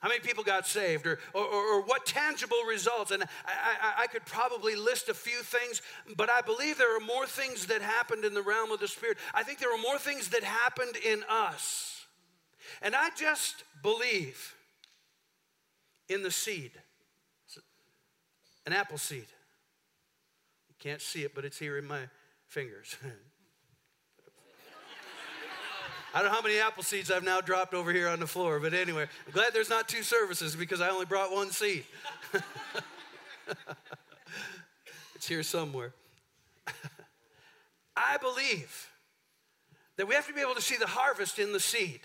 How 0.03 0.09
many 0.09 0.19
people 0.19 0.43
got 0.43 0.67
saved, 0.67 1.07
or, 1.07 1.17
or, 1.33 1.45
or, 1.45 1.81
what 1.81 2.05
tangible 2.05 2.61
results? 2.67 3.11
And 3.11 3.23
I, 3.23 3.27
I, 3.47 4.03
I 4.03 4.07
could 4.07 4.25
probably 4.25 4.75
list 4.75 5.07
a 5.07 5.13
few 5.13 5.41
things, 5.41 5.81
but 6.17 6.29
I 6.29 6.41
believe 6.41 6.77
there 6.77 6.93
are 6.97 6.99
more 6.99 7.25
things 7.25 7.67
that 7.67 7.81
happened 7.81 8.25
in 8.25 8.33
the 8.33 8.41
realm 8.41 8.73
of 8.73 8.81
the 8.81 8.87
Spirit. 8.89 9.17
I 9.33 9.43
think 9.43 9.59
there 9.59 9.73
are 9.73 9.81
more 9.81 9.97
things 9.97 10.27
that 10.29 10.43
happened 10.43 10.97
in 10.97 11.23
us. 11.29 12.05
And 12.81 12.95
I 12.95 13.11
just 13.15 13.63
believe 13.81 14.55
in 16.09 16.21
the 16.21 16.31
seed 16.31 16.73
an 18.65 18.73
apple 18.73 18.97
seed. 18.97 19.27
You 20.69 20.75
can't 20.79 21.01
see 21.01 21.23
it, 21.23 21.35
but 21.35 21.45
it's 21.45 21.59
here 21.59 21.77
in 21.77 21.85
my 21.85 22.01
fingers. 22.47 22.95
I 26.13 26.19
don't 26.21 26.29
know 26.29 26.35
how 26.35 26.41
many 26.43 26.59
apple 26.59 26.83
seeds 26.83 27.09
I've 27.09 27.23
now 27.23 27.41
dropped 27.41 27.73
over 27.73 27.91
here 27.91 28.07
on 28.07 28.19
the 28.19 28.27
floor, 28.27 28.59
but 28.59 28.75
anyway, 28.75 29.07
I'm 29.25 29.31
glad 29.33 29.51
there's 29.53 29.69
not 29.69 29.87
two 29.87 30.03
services 30.03 30.55
because 30.55 30.79
I 30.79 30.89
only 30.89 31.07
brought 31.07 31.31
one 31.31 31.49
seed. 31.49 31.85
it's 35.15 35.27
here 35.27 35.41
somewhere. 35.41 35.93
I 37.97 38.17
believe 38.17 38.91
that 39.97 40.07
we 40.07 40.13
have 40.13 40.27
to 40.27 40.33
be 40.33 40.41
able 40.41 40.53
to 40.55 40.61
see 40.61 40.77
the 40.77 40.85
harvest 40.85 41.39
in 41.39 41.51
the 41.51 41.59
seed. 41.59 42.01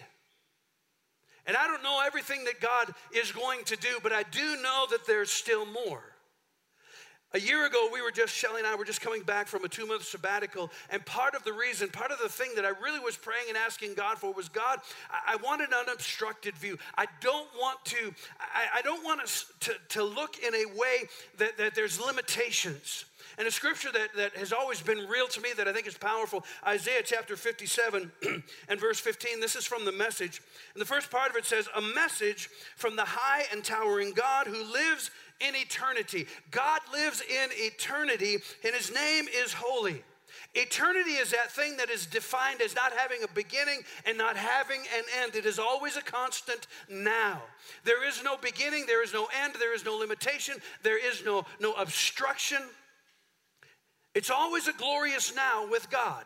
And 1.47 1.55
I 1.57 1.66
don't 1.66 1.83
know 1.83 2.03
everything 2.07 2.44
that 2.44 2.61
God 2.61 2.94
is 3.14 3.31
going 3.33 3.64
to 3.64 3.77
do, 3.77 3.99
but 4.03 4.12
I 4.12 4.23
do 4.23 4.57
know 4.62 4.87
that 4.90 5.07
there's 5.07 5.31
still 5.31 5.66
more. 5.66 6.03
A 7.35 7.41
year 7.41 7.67
ago, 7.67 7.91
we 7.93 8.01
were 8.01 8.11
just, 8.11 8.35
Shelly 8.35 8.61
and 8.61 8.67
I 8.67 8.75
were 8.75 8.87
just 8.87 9.03
coming 9.03 9.23
back 9.23 9.49
from 9.49 9.62
a 9.62 9.69
two 9.69 9.87
month 9.87 10.05
sabbatical. 10.05 10.71
And 10.88 11.05
part 11.05 11.35
of 11.35 11.45
the 11.45 11.53
reason, 11.53 11.91
part 11.91 12.11
of 12.11 12.19
the 12.19 12.29
thing 12.29 12.53
that 12.57 12.64
I 12.64 12.71
really 12.83 13.01
was 13.01 13.19
praying 13.19 13.45
and 13.49 13.57
asking 13.57 13.95
God 13.95 14.17
for 14.17 14.33
was 14.33 14.49
God, 14.49 14.81
I, 15.27 15.37
want 15.37 15.61
an 15.61 15.69
unobstructed 15.79 16.55
view. 16.57 16.79
I 16.97 17.05
don't 17.21 17.49
want 17.59 17.85
to, 17.87 18.14
I, 18.41 18.79
I 18.79 18.83
don't 18.83 19.05
want 19.05 19.21
us 19.21 19.53
to, 19.61 19.75
to 19.91 20.05
look 20.05 20.38
in 20.38 20.55
a 20.55 20.64
way 20.75 21.09
that, 21.37 21.59
that 21.59 21.75
there's 21.75 22.01
limitations. 22.01 23.05
And 23.38 23.46
a 23.46 23.53
scripture 23.53 23.92
that, 23.92 24.14
that 24.16 24.37
has 24.37 24.53
always 24.53 24.81
been 24.81 25.07
real 25.09 25.29
to 25.29 25.40
me 25.40 25.51
that 25.57 25.68
I 25.68 25.72
think 25.72 25.87
is 25.87 25.96
powerful 25.96 26.44
Isaiah 26.66 27.03
chapter 27.05 27.37
57 27.37 28.11
and 28.68 28.81
verse 28.81 28.98
15. 28.98 29.38
This 29.40 29.55
is 29.55 29.64
from 29.64 29.85
the 29.85 29.92
message. 29.92 30.42
And 30.74 30.81
the 30.81 30.87
first 30.87 31.09
part 31.09 31.31
of 31.31 31.37
it 31.37 31.46
says, 31.46 31.68
A 31.77 31.81
message 31.81 32.51
from 32.77 32.96
the 32.96 33.05
high 33.05 33.44
and 33.53 33.64
towering 33.64 34.12
God 34.12 34.48
who 34.48 34.64
lives 34.72 35.12
in 35.40 35.55
eternity. 35.55 36.27
God 36.51 36.81
lives 36.92 37.20
in 37.22 37.51
eternity, 37.53 38.38
and 38.64 38.74
his 38.74 38.92
name 38.92 39.27
is 39.33 39.53
holy. 39.53 40.03
Eternity 40.55 41.12
is 41.12 41.31
that 41.31 41.53
thing 41.53 41.77
that 41.77 41.90
is 41.90 42.07
defined 42.07 42.61
as 42.61 42.74
not 42.74 42.92
having 42.92 43.22
a 43.22 43.29
beginning 43.29 43.83
and 44.07 44.18
not 44.18 44.37
having 44.37 44.81
an 44.96 45.05
end. 45.22 45.37
It 45.37 45.46
is 45.46 45.59
always 45.59 45.96
a 45.96 46.03
constant 46.03 46.66
now. 46.88 47.42
There 47.85 48.07
is 48.07 48.22
no 48.24 48.37
beginning, 48.37 48.87
there 48.87 49.03
is 49.03 49.12
no 49.12 49.29
end, 49.42 49.55
there 49.59 49.74
is 49.74 49.85
no 49.85 49.94
limitation, 49.94 50.57
there 50.83 50.98
is 50.98 51.24
no, 51.24 51.44
no 51.61 51.72
obstruction. 51.74 52.59
It's 54.18 54.31
always 54.31 54.66
a 54.66 54.72
glorious 54.72 55.33
now 55.33 55.68
with 55.70 55.88
God. 55.90 56.24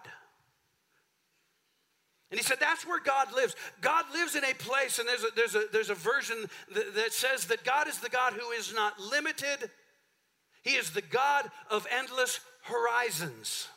And 2.31 2.41
he 2.41 2.43
said, 2.43 2.57
that's 2.59 2.87
where 2.87 2.99
God 2.99 3.35
lives. 3.35 3.55
God 3.83 4.07
lives 4.15 4.35
in 4.35 4.43
a 4.45 4.55
place, 4.55 4.99
and 4.99 5.07
there's 5.07 5.25
a, 5.25 5.29
there's 5.37 5.55
a, 5.55 5.65
there's 5.71 5.91
a 5.91 5.95
version 5.95 6.39
that, 6.75 6.95
that 6.95 7.13
says 7.13 7.45
that 7.49 7.65
God 7.65 7.89
is 7.89 7.99
the 7.99 8.09
God 8.09 8.33
who 8.33 8.51
is 8.53 8.73
not 8.73 8.99
limited, 8.99 9.71
He 10.63 10.71
is 10.71 10.93
the 10.93 11.03
God 11.03 11.51
of 11.71 11.87
endless 11.91 12.41
horizons. 12.63 13.69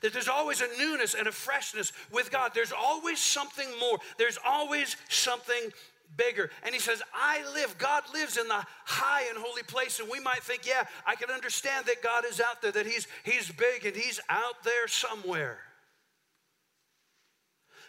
That 0.00 0.14
there's 0.14 0.28
always 0.28 0.62
a 0.62 0.68
newness 0.78 1.12
and 1.12 1.26
a 1.26 1.32
freshness 1.32 1.92
with 2.10 2.30
God. 2.30 2.52
There's 2.54 2.72
always 2.72 3.18
something 3.18 3.68
more, 3.78 3.98
there's 4.16 4.38
always 4.42 4.96
something 5.10 5.72
bigger. 6.16 6.50
And 6.62 6.74
he 6.74 6.80
says, 6.80 7.02
I 7.14 7.42
live. 7.54 7.76
God 7.78 8.02
lives 8.12 8.36
in 8.36 8.48
the 8.48 8.64
high 8.84 9.24
and 9.28 9.38
holy 9.38 9.62
place. 9.62 10.00
And 10.00 10.08
we 10.10 10.20
might 10.20 10.42
think, 10.42 10.66
yeah, 10.66 10.84
I 11.06 11.14
can 11.14 11.30
understand 11.30 11.86
that 11.86 12.02
God 12.02 12.24
is 12.28 12.40
out 12.40 12.62
there, 12.62 12.72
that 12.72 12.86
He's 12.86 13.06
He's 13.24 13.50
big 13.50 13.86
and 13.86 13.96
He's 13.96 14.20
out 14.28 14.62
there 14.64 14.88
somewhere. 14.88 15.58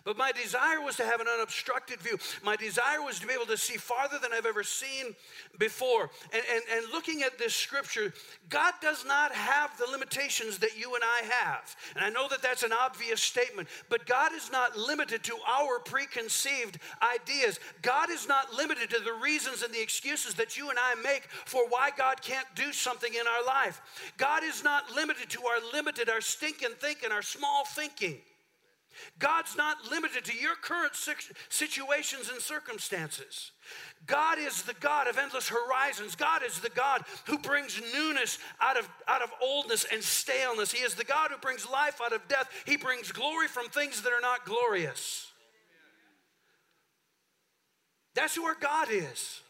But 0.06 0.18
my 0.18 0.34
desire 0.34 0.82
was 0.82 0.98
to 0.98 1.06
have 1.06 1.22
an 1.22 1.28
unobstructed 1.30 2.02
view. 2.02 2.18
My 2.44 2.58
desire 2.58 3.02
was 3.02 3.20
to 3.20 3.28
be 3.28 3.34
able 3.34 3.46
to 3.46 3.58
see 3.58 3.78
farther 3.78 4.20
than 4.20 4.34
I've 4.34 4.46
ever 4.46 4.64
seen 4.64 5.16
before. 5.58 6.10
And, 6.34 6.44
and, 6.54 6.62
and 6.74 6.92
looking 6.92 7.24
at 7.24 7.38
this 7.38 7.56
scripture, 7.56 8.14
God 8.50 8.74
does 8.82 9.06
not 9.06 9.32
have 9.34 9.78
the 9.78 9.90
limitations 9.90 10.58
that 10.58 10.78
you 10.78 10.96
and 10.96 11.04
I 11.06 11.26
have. 11.30 11.76
And 11.96 12.04
I 12.04 12.10
know 12.10 12.28
that 12.28 12.42
that's 12.42 12.64
an 12.64 12.74
obvious 12.74 13.22
statement, 13.22 13.70
but 13.88 14.06
God 14.06 14.34
is 14.34 14.52
not 14.52 14.78
limited 14.78 15.24
to 15.24 15.38
our 15.48 15.80
preconceived 15.80 16.80
ideas. 17.02 17.62
God 17.82 18.10
is 18.10 18.28
not 18.28 18.54
limited 18.54 18.90
to 18.90 19.00
the 19.00 19.14
reasons 19.14 19.64
and 19.64 19.74
the 19.74 19.82
excuses 19.82 20.34
that 20.34 20.58
you 20.58 20.70
and 20.70 20.78
I 20.78 20.96
make 20.96 21.30
for 21.46 21.70
why 21.70 21.92
God 21.98 22.22
can't 22.22 22.48
do 22.56 22.74
something 22.74 23.14
in 23.14 23.26
our 23.26 23.46
life. 23.46 23.82
God 24.18 24.44
is 24.44 24.66
not 24.66 24.94
limited 24.94 25.30
to 25.30 25.46
our 25.46 25.60
limited, 25.72 26.10
our 26.10 26.20
stinking 26.20 26.76
thinking, 26.80 27.14
our 27.14 27.22
small 27.22 27.64
thinking. 27.64 28.18
God's 29.20 29.56
not 29.56 29.78
limited 29.90 30.26
to 30.26 30.38
your 30.38 30.56
current 30.56 30.94
situations 31.50 32.30
and 32.30 32.42
circumstances. 32.42 33.52
God 34.06 34.38
is 34.38 34.64
the 34.64 34.74
God 34.76 35.08
of 35.08 35.18
endless 35.18 35.50
horizons. 35.50 36.16
God 36.16 36.42
is 36.46 36.60
the 36.60 36.70
God 36.70 37.04
who 37.26 37.38
brings 37.38 37.82
newness 37.94 38.40
out 38.60 38.78
of, 38.78 38.90
out 39.08 39.22
of 39.22 39.32
oldness 39.42 39.86
and 39.92 40.04
staleness. 40.04 40.72
He 40.72 40.84
is 40.84 40.96
the 40.96 41.04
God 41.04 41.32
who 41.32 41.38
brings 41.38 41.70
life 41.70 42.00
out 42.04 42.14
of 42.14 42.28
death. 42.28 42.50
He 42.66 42.78
brings 42.78 43.12
glory 43.12 43.48
from 43.48 43.70
things 43.70 44.02
that 44.02 44.14
are 44.14 44.22
not 44.22 44.46
glorious. 44.46 45.32
That's 48.16 48.36
who 48.36 48.44
our 48.44 48.58
God 48.60 48.90
is. 48.92 49.42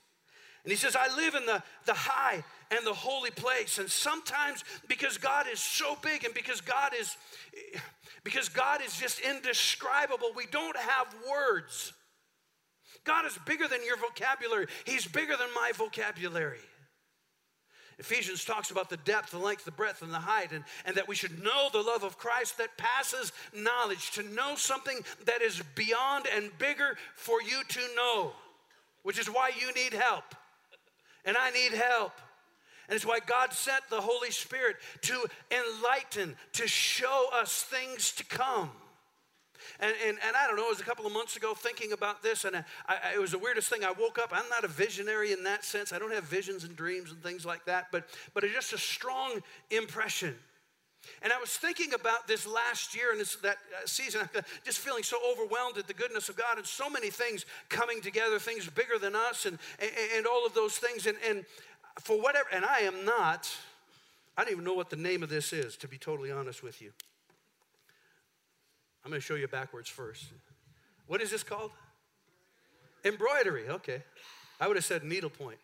And 0.64 0.72
he 0.72 0.78
says, 0.78 0.96
I 0.96 1.14
live 1.16 1.36
in 1.36 1.46
the, 1.46 1.62
the 1.86 1.94
high 1.94 2.44
and 2.76 2.86
the 2.86 2.94
holy 2.94 3.32
place. 3.32 3.78
And 3.78 3.90
sometimes 3.90 4.64
because 4.88 5.18
God 5.18 5.46
is 5.52 5.60
so 5.60 5.98
big 6.02 6.24
and 6.24 6.34
because 6.34 6.62
God 6.62 6.94
is 6.98 7.16
because 8.24 8.50
God 8.50 8.82
is 8.82 8.98
just 8.98 9.20
indescribable. 9.20 10.32
We 10.36 10.46
don't 10.48 10.78
have 10.78 11.08
words. 11.30 11.94
God 13.04 13.26
is 13.26 13.38
bigger 13.46 13.68
than 13.68 13.84
your 13.86 13.98
vocabulary, 13.98 14.68
He's 14.86 15.06
bigger 15.06 15.36
than 15.38 15.50
my 15.56 15.72
vocabulary. 15.76 16.60
Ephesians 18.00 18.44
talks 18.44 18.72
about 18.72 18.90
the 18.90 18.98
depth, 18.98 19.32
the 19.32 19.38
length, 19.38 19.66
the 19.66 19.72
breadth, 19.72 20.02
and 20.02 20.12
the 20.12 20.18
height, 20.18 20.52
and, 20.52 20.64
and 20.84 20.96
that 20.96 21.08
we 21.08 21.16
should 21.16 21.44
know 21.44 21.70
the 21.72 21.82
love 21.82 22.04
of 22.04 22.18
Christ 22.18 22.58
that 22.58 22.76
passes 22.76 23.32
knowledge, 23.56 24.12
to 24.12 24.24
know 24.24 24.56
something 24.56 25.00
that 25.26 25.44
is 25.44 25.62
beyond 25.76 26.26
and 26.36 26.58
bigger 26.58 26.98
for 27.16 27.40
you 27.42 27.62
to 27.68 27.80
know, 27.96 28.32
which 29.04 29.20
is 29.20 29.28
why 29.28 29.52
you 29.60 29.72
need 29.74 29.94
help. 29.94 30.24
And 31.24 31.38
I 31.38 31.52
need 31.52 31.74
help. 31.74 32.14
And 32.88 32.96
it's 32.96 33.06
why 33.06 33.20
God 33.26 33.54
sent 33.54 33.90
the 33.90 34.02
Holy 34.02 34.32
Spirit 34.32 34.78
to 35.04 35.26
enlighten, 35.52 36.36
to 36.54 36.68
show 36.68 37.30
us 37.34 37.64
things 37.64 38.12
to 38.14 38.26
come. 38.26 38.72
And, 39.80 39.94
and, 40.06 40.18
and 40.26 40.36
I 40.36 40.48
don't 40.48 40.58
know, 40.58 40.66
it 40.66 40.70
was 40.70 40.82
a 40.82 40.84
couple 40.84 41.06
of 41.06 41.14
months 41.14 41.38
ago 41.38 41.54
thinking 41.54 41.94
about 41.94 42.22
this, 42.22 42.46
and 42.46 42.56
I, 42.56 42.64
I, 42.88 43.14
it 43.16 43.20
was 43.20 43.32
the 43.32 43.40
weirdest 43.40 43.70
thing. 43.70 43.84
I 43.84 43.92
woke 43.92 44.20
up, 44.20 44.32
I'm 44.32 44.50
not 44.50 44.64
a 44.64 44.68
visionary 44.68 45.32
in 45.32 45.44
that 45.46 45.64
sense. 45.64 45.94
I 45.94 46.00
don't 46.00 46.14
have 46.14 46.26
visions 46.26 46.64
and 46.64 46.76
dreams 46.76 47.12
and 47.12 47.24
things 47.24 47.46
like 47.46 47.66
that, 47.66 47.88
but, 47.92 48.06
but 48.34 48.44
it's 48.44 48.54
just 48.54 48.74
a 48.74 48.78
strong 48.78 49.40
impression. 49.72 50.36
And 51.22 51.34
I 51.34 51.38
was 51.38 51.50
thinking 51.50 51.94
about 51.94 52.28
this 52.28 52.48
last 52.48 52.96
year 52.96 53.12
and 53.12 53.20
this, 53.20 53.36
that 53.38 53.58
uh, 53.76 53.86
season, 53.86 54.30
just 54.64 54.80
feeling 54.80 55.04
so 55.04 55.18
overwhelmed 55.32 55.78
at 55.78 55.88
the 55.88 55.94
goodness 55.94 56.30
of 56.30 56.38
God 56.38 56.58
and 56.58 56.66
so 56.66 56.90
many 56.90 57.10
things 57.10 57.46
coming 57.68 58.00
together, 58.00 58.40
things 58.40 58.70
bigger 58.70 58.98
than 58.98 59.16
us, 59.16 59.46
and, 59.46 59.58
and, 59.80 59.92
and 60.16 60.28
all 60.28 60.46
of 60.46 60.54
those 60.54 60.78
things. 60.78 61.06
And, 61.06 61.18
and 61.28 61.46
for 62.00 62.20
whatever, 62.20 62.48
and 62.52 62.66
I 62.66 62.80
am 62.80 63.06
not, 63.06 63.50
I 64.38 64.44
don't 64.44 64.52
even 64.52 64.64
know 64.64 64.74
what 64.74 64.90
the 64.90 64.96
name 64.96 65.24
of 65.24 65.30
this 65.30 65.54
is, 65.54 65.78
to 65.78 65.88
be 65.88 65.98
totally 65.98 66.32
honest 66.32 66.64
with 66.64 66.82
you. 66.82 66.92
I'm 69.04 69.12
going 69.12 69.20
to 69.20 69.26
show 69.26 69.36
you 69.36 69.48
backwards 69.48 69.90
first. 69.90 70.26
What 71.08 71.22
is 71.22 71.30
this 71.30 71.44
called? 71.44 71.72
Embroidery, 73.04 73.68
okay. 73.70 74.04
I 74.60 74.68
would 74.68 74.78
have 74.78 74.86
said 74.86 75.04
needlepoint. 75.04 75.58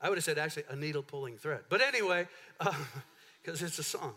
I 0.00 0.08
would 0.08 0.18
have 0.18 0.24
said 0.24 0.38
actually 0.38 0.64
a 0.68 0.76
needle 0.76 1.02
pulling 1.02 1.36
thread. 1.36 1.60
But 1.68 1.80
anyway, 1.80 2.28
because 2.58 3.62
uh, 3.62 3.66
it's 3.66 3.78
a 3.78 3.82
song. 3.82 4.14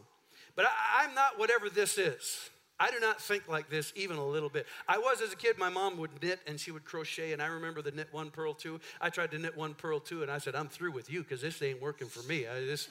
But 0.55 0.65
I, 0.65 1.03
I'm 1.03 1.15
not 1.15 1.39
whatever 1.39 1.69
this 1.69 1.97
is. 1.97 2.49
I 2.83 2.91
do 2.91 2.99
not 2.99 3.21
think 3.21 3.47
like 3.47 3.69
this 3.69 3.93
even 3.95 4.17
a 4.17 4.27
little 4.27 4.49
bit. 4.49 4.67
I 4.89 4.97
was 4.97 5.21
as 5.21 5.31
a 5.31 5.37
kid, 5.37 5.57
my 5.57 5.69
mom 5.69 5.97
would 5.99 6.21
knit 6.21 6.41
and 6.45 6.59
she 6.59 6.69
would 6.69 6.83
crochet, 6.83 7.31
and 7.31 7.41
I 7.41 7.45
remember 7.45 7.81
the 7.81 7.91
knit 7.91 8.09
one, 8.11 8.29
purl 8.29 8.53
two. 8.53 8.81
I 8.99 9.09
tried 9.09 9.31
to 9.31 9.37
knit 9.37 9.55
one, 9.55 9.73
purl 9.73 10.01
two, 10.01 10.21
and 10.21 10.29
I 10.29 10.37
said, 10.37 10.53
I'm 10.53 10.67
through 10.67 10.91
with 10.91 11.09
you 11.09 11.23
because 11.23 11.39
this 11.39 11.61
ain't 11.61 11.81
working 11.81 12.07
for 12.07 12.21
me. 12.27 12.45
I 12.45 12.59
just 12.65 12.89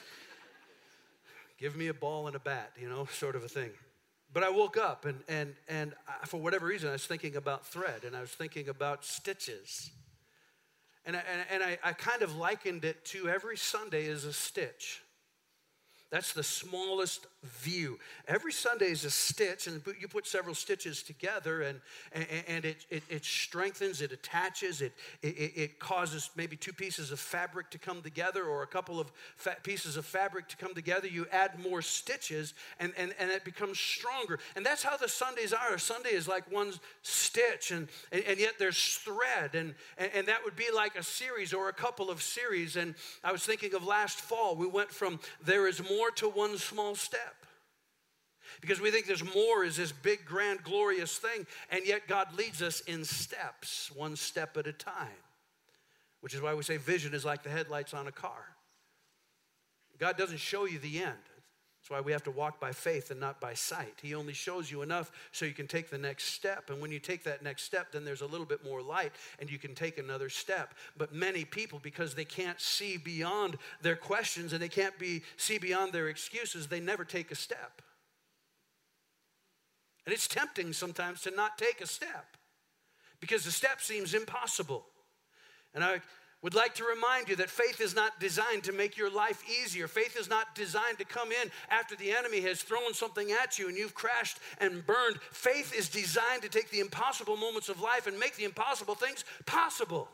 give 1.59 1.75
me 1.75 1.89
a 1.89 1.93
ball 1.93 2.25
and 2.25 2.35
a 2.35 2.39
bat, 2.39 2.71
you 2.81 2.89
know, 2.89 3.07
sort 3.13 3.35
of 3.35 3.43
a 3.43 3.47
thing. 3.47 3.69
But 4.33 4.41
I 4.41 4.49
woke 4.49 4.77
up, 4.77 5.05
and, 5.05 5.19
and, 5.27 5.53
and 5.69 5.93
for 6.25 6.37
whatever 6.41 6.65
reason, 6.65 6.89
I 6.89 6.93
was 6.93 7.05
thinking 7.05 7.35
about 7.35 7.67
thread 7.67 8.03
and 8.03 8.15
I 8.15 8.21
was 8.21 8.31
thinking 8.31 8.69
about 8.69 9.05
stitches. 9.05 9.91
And 11.05 11.15
I, 11.15 11.21
and, 11.31 11.45
and 11.51 11.63
I, 11.63 11.77
I 11.83 11.93
kind 11.93 12.23
of 12.23 12.35
likened 12.35 12.83
it 12.83 13.05
to 13.05 13.29
every 13.29 13.57
Sunday 13.57 14.05
is 14.05 14.25
a 14.25 14.33
stitch. 14.33 15.02
That's 16.13 16.31
the 16.31 16.43
smallest 16.43 17.25
view. 17.41 17.97
Every 18.27 18.53
Sunday 18.53 18.91
is 18.91 19.03
a 19.03 19.09
stitch, 19.09 19.65
and 19.65 19.81
you 19.99 20.07
put 20.07 20.27
several 20.27 20.53
stitches 20.53 21.01
together, 21.01 21.63
and, 21.63 21.81
and, 22.13 22.65
it, 22.65 22.85
it, 22.91 23.01
it, 23.09 23.25
strengthens, 23.25 23.99
it 23.99 24.11
attaches, 24.11 24.83
it, 24.83 24.93
it, 25.23 25.53
it, 25.55 25.79
causes 25.79 26.29
maybe 26.35 26.55
two 26.55 26.71
pieces 26.71 27.11
of 27.11 27.19
fabric 27.19 27.71
to 27.71 27.79
come 27.79 28.03
together 28.03 28.43
or 28.43 28.61
a 28.61 28.67
couple 28.67 28.99
of 28.99 29.11
pieces 29.63 29.97
of 29.97 30.05
fabric 30.05 30.47
to 30.49 30.55
come 30.55 30.75
together. 30.75 31.07
You 31.07 31.25
add 31.31 31.59
more 31.59 31.81
stitches, 31.81 32.53
and, 32.79 32.93
and, 32.95 33.15
and 33.19 33.31
it 33.31 33.43
becomes 33.43 33.79
stronger. 33.79 34.37
And 34.55 34.63
that's 34.63 34.83
how 34.83 34.97
the 34.97 35.09
Sundays 35.09 35.51
are. 35.51 35.73
A 35.73 35.79
Sunday 35.79 36.11
is 36.11 36.27
like 36.27 36.49
one 36.51 36.73
stitch, 37.01 37.71
and, 37.71 37.87
and, 38.11 38.23
and 38.25 38.39
yet 38.39 38.53
there's 38.59 38.97
thread, 38.97 39.55
and, 39.55 39.73
and, 39.97 40.11
and 40.13 40.27
that 40.27 40.43
would 40.45 40.55
be 40.55 40.67
like 40.73 40.95
a 40.95 41.03
series 41.03 41.53
or 41.53 41.69
a 41.69 41.73
couple 41.73 42.11
of 42.11 42.21
series. 42.21 42.75
And 42.75 42.93
I 43.23 43.31
was 43.31 43.43
thinking 43.43 43.73
of 43.73 43.83
last 43.83 44.19
fall, 44.19 44.55
we 44.55 44.67
went 44.67 44.91
from 44.91 45.19
there 45.43 45.67
is 45.67 45.81
more 45.81 46.02
more 46.03 46.11
to 46.11 46.27
one 46.27 46.57
small 46.57 46.95
step. 46.95 47.45
Because 48.59 48.81
we 48.81 48.91
think 48.91 49.07
there's 49.07 49.23
more 49.23 49.63
is 49.63 49.77
this 49.77 49.93
big, 49.93 50.25
grand, 50.25 50.61
glorious 50.63 51.17
thing, 51.17 51.47
and 51.69 51.85
yet 51.85 52.07
God 52.09 52.27
leads 52.37 52.61
us 52.61 52.81
in 52.81 53.05
steps, 53.05 53.89
one 53.95 54.17
step 54.17 54.57
at 54.57 54.67
a 54.67 54.73
time. 54.73 55.07
Which 56.19 56.33
is 56.33 56.41
why 56.41 56.53
we 56.55 56.63
say 56.63 56.75
vision 56.75 57.13
is 57.13 57.23
like 57.23 57.43
the 57.43 57.49
headlights 57.49 57.93
on 57.93 58.07
a 58.07 58.11
car. 58.11 58.55
God 59.97 60.17
doesn't 60.17 60.39
show 60.39 60.65
you 60.65 60.77
the 60.77 61.03
end. 61.03 61.13
That's 61.83 61.89
why 61.89 61.99
we 61.99 62.13
have 62.13 62.23
to 62.23 62.31
walk 62.31 62.61
by 62.61 62.71
faith 62.71 63.11
and 63.11 63.19
not 63.19 63.41
by 63.41 63.55
sight. 63.55 63.95
He 64.01 64.15
only 64.15 64.31
shows 64.31 64.71
you 64.71 64.83
enough 64.83 65.11
so 65.33 65.43
you 65.43 65.51
can 65.51 65.67
take 65.67 65.89
the 65.89 65.97
next 65.97 66.27
step. 66.27 66.69
And 66.69 66.81
when 66.81 66.93
you 66.93 66.99
take 66.99 67.25
that 67.25 67.43
next 67.43 67.63
step, 67.63 67.91
then 67.91 68.05
there's 68.05 68.21
a 68.21 68.25
little 68.25 68.45
bit 68.45 68.63
more 68.63 68.81
light 68.81 69.11
and 69.37 69.51
you 69.51 69.59
can 69.59 69.75
take 69.75 69.97
another 69.97 70.29
step. 70.29 70.75
But 70.95 71.13
many 71.13 71.43
people, 71.43 71.79
because 71.83 72.15
they 72.15 72.23
can't 72.23 72.61
see 72.61 72.95
beyond 72.95 73.57
their 73.81 73.97
questions 73.97 74.53
and 74.53 74.61
they 74.61 74.69
can't 74.69 74.97
be, 74.97 75.23
see 75.35 75.57
beyond 75.57 75.91
their 75.91 76.07
excuses, 76.07 76.67
they 76.67 76.79
never 76.79 77.03
take 77.03 77.31
a 77.31 77.35
step. 77.35 77.81
And 80.05 80.13
it's 80.13 80.29
tempting 80.29 80.71
sometimes 80.71 81.19
to 81.23 81.31
not 81.31 81.57
take 81.57 81.81
a 81.81 81.87
step 81.87 82.37
because 83.19 83.43
the 83.43 83.51
step 83.51 83.81
seems 83.81 84.13
impossible. 84.13 84.85
And 85.75 85.83
I 85.83 85.99
would 86.43 86.53
like 86.53 86.75
to 86.75 86.83
remind 86.83 87.29
you 87.29 87.37
that 87.37 87.49
faith 87.49 87.79
is 87.79 87.95
not 87.95 88.19
designed 88.19 88.65
to 88.65 88.73
make 88.73 88.97
your 88.97 89.09
life 89.09 89.41
easier. 89.49 89.87
Faith 89.87 90.17
is 90.19 90.29
not 90.29 90.53
designed 90.53 90.99
to 90.99 91.05
come 91.05 91.31
in 91.31 91.49
after 91.71 91.95
the 91.95 92.11
enemy 92.11 92.41
has 92.41 92.61
thrown 92.61 92.93
something 92.93 93.31
at 93.31 93.57
you 93.57 93.69
and 93.69 93.77
you've 93.77 93.95
crashed 93.95 94.39
and 94.59 94.85
burned. 94.85 95.17
Faith 95.31 95.73
is 95.73 95.87
designed 95.87 96.41
to 96.41 96.49
take 96.49 96.69
the 96.69 96.81
impossible 96.81 97.37
moments 97.37 97.69
of 97.69 97.79
life 97.79 98.07
and 98.07 98.19
make 98.19 98.35
the 98.35 98.43
impossible 98.43 98.93
things 98.93 99.23
possible. 99.45 100.09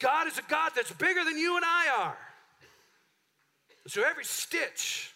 God 0.00 0.26
is 0.26 0.36
a 0.36 0.42
God 0.48 0.72
that's 0.74 0.90
bigger 0.92 1.24
than 1.24 1.38
you 1.38 1.54
and 1.54 1.64
I 1.64 1.86
are. 1.96 2.18
So 3.86 4.02
every 4.02 4.24
stitch 4.24 5.12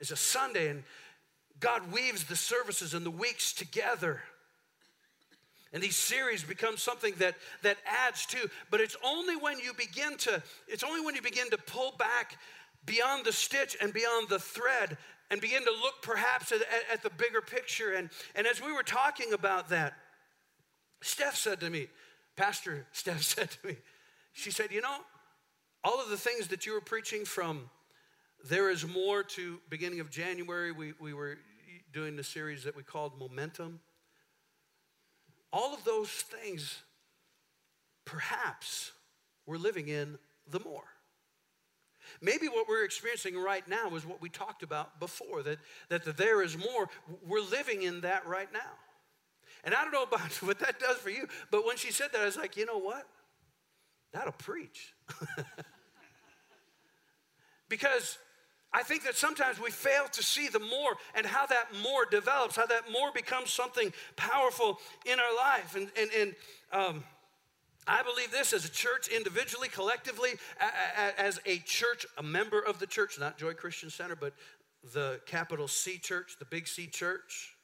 is 0.00 0.10
a 0.10 0.16
Sunday, 0.16 0.68
and 0.68 0.82
God 1.60 1.92
weaves 1.92 2.24
the 2.24 2.36
services 2.36 2.92
and 2.92 3.06
the 3.06 3.10
weeks 3.10 3.52
together. 3.52 4.20
And 5.74 5.82
these 5.82 5.96
series 5.96 6.44
become 6.44 6.76
something 6.76 7.14
that, 7.18 7.34
that 7.62 7.78
adds 7.84 8.26
to, 8.26 8.48
but 8.70 8.80
it's 8.80 8.96
only 9.04 9.34
when 9.34 9.58
you 9.58 9.74
begin 9.74 10.16
to, 10.18 10.40
it's 10.68 10.84
only 10.84 11.04
when 11.04 11.16
you 11.16 11.20
begin 11.20 11.50
to 11.50 11.58
pull 11.58 11.92
back 11.98 12.38
beyond 12.86 13.26
the 13.26 13.32
stitch 13.32 13.76
and 13.80 13.92
beyond 13.92 14.28
the 14.28 14.38
thread 14.38 14.96
and 15.32 15.40
begin 15.40 15.64
to 15.64 15.72
look 15.72 15.94
perhaps 16.00 16.52
at, 16.52 16.60
at, 16.60 16.92
at 16.92 17.02
the 17.02 17.10
bigger 17.10 17.40
picture. 17.40 17.92
And, 17.94 18.08
and 18.36 18.46
as 18.46 18.62
we 18.62 18.72
were 18.72 18.84
talking 18.84 19.32
about 19.32 19.70
that, 19.70 19.94
Steph 21.02 21.34
said 21.34 21.58
to 21.58 21.68
me, 21.68 21.88
Pastor 22.36 22.86
Steph 22.92 23.22
said 23.24 23.50
to 23.50 23.66
me, 23.66 23.76
she 24.32 24.52
said, 24.52 24.70
You 24.70 24.80
know, 24.80 24.98
all 25.82 26.00
of 26.00 26.08
the 26.08 26.16
things 26.16 26.48
that 26.48 26.66
you 26.66 26.72
were 26.72 26.80
preaching 26.80 27.24
from 27.24 27.68
there 28.48 28.70
is 28.70 28.86
more 28.86 29.24
to 29.24 29.58
beginning 29.70 29.98
of 29.98 30.10
January, 30.10 30.70
we, 30.70 30.92
we 31.00 31.14
were 31.14 31.36
doing 31.92 32.14
the 32.14 32.24
series 32.24 32.62
that 32.62 32.76
we 32.76 32.84
called 32.84 33.18
Momentum. 33.18 33.80
All 35.54 35.72
of 35.72 35.84
those 35.84 36.10
things, 36.10 36.82
perhaps, 38.04 38.90
we're 39.46 39.56
living 39.56 39.86
in 39.86 40.18
the 40.50 40.58
more. 40.58 40.82
Maybe 42.20 42.48
what 42.48 42.68
we're 42.68 42.84
experiencing 42.84 43.38
right 43.38 43.66
now 43.68 43.94
is 43.94 44.04
what 44.04 44.20
we 44.20 44.28
talked 44.28 44.64
about 44.64 44.98
before 44.98 45.44
that, 45.44 45.58
that 45.90 46.04
the 46.04 46.12
there 46.12 46.42
is 46.42 46.58
more. 46.58 46.88
We're 47.24 47.40
living 47.40 47.84
in 47.84 48.00
that 48.00 48.26
right 48.26 48.52
now. 48.52 48.72
And 49.62 49.76
I 49.76 49.82
don't 49.82 49.92
know 49.92 50.02
about 50.02 50.32
what 50.42 50.58
that 50.58 50.80
does 50.80 50.96
for 50.96 51.10
you, 51.10 51.28
but 51.52 51.64
when 51.64 51.76
she 51.76 51.92
said 51.92 52.08
that, 52.12 52.20
I 52.20 52.24
was 52.24 52.36
like, 52.36 52.56
you 52.56 52.66
know 52.66 52.78
what? 52.78 53.06
That'll 54.12 54.32
preach. 54.32 54.92
because 57.68 58.18
I 58.76 58.82
think 58.82 59.04
that 59.04 59.14
sometimes 59.14 59.60
we 59.60 59.70
fail 59.70 60.06
to 60.10 60.22
see 60.22 60.48
the 60.48 60.58
more 60.58 60.96
and 61.14 61.24
how 61.24 61.46
that 61.46 61.68
more 61.80 62.04
develops, 62.04 62.56
how 62.56 62.66
that 62.66 62.90
more 62.90 63.12
becomes 63.12 63.50
something 63.50 63.92
powerful 64.16 64.80
in 65.06 65.20
our 65.20 65.36
life. 65.36 65.76
And, 65.76 65.88
and, 65.96 66.10
and 66.12 66.34
um, 66.72 67.04
I 67.86 68.02
believe 68.02 68.32
this 68.32 68.52
as 68.52 68.64
a 68.64 68.70
church, 68.70 69.06
individually, 69.06 69.68
collectively, 69.68 70.30
a, 70.60 70.64
a, 70.64 71.20
as 71.20 71.40
a 71.46 71.58
church, 71.58 72.04
a 72.18 72.22
member 72.22 72.58
of 72.58 72.80
the 72.80 72.86
church, 72.88 73.16
not 73.20 73.38
Joy 73.38 73.54
Christian 73.54 73.90
Center, 73.90 74.16
but 74.16 74.32
the 74.92 75.20
capital 75.24 75.68
C 75.68 75.96
church, 75.96 76.36
the 76.40 76.44
big 76.44 76.66
C 76.66 76.88
church. 76.88 77.54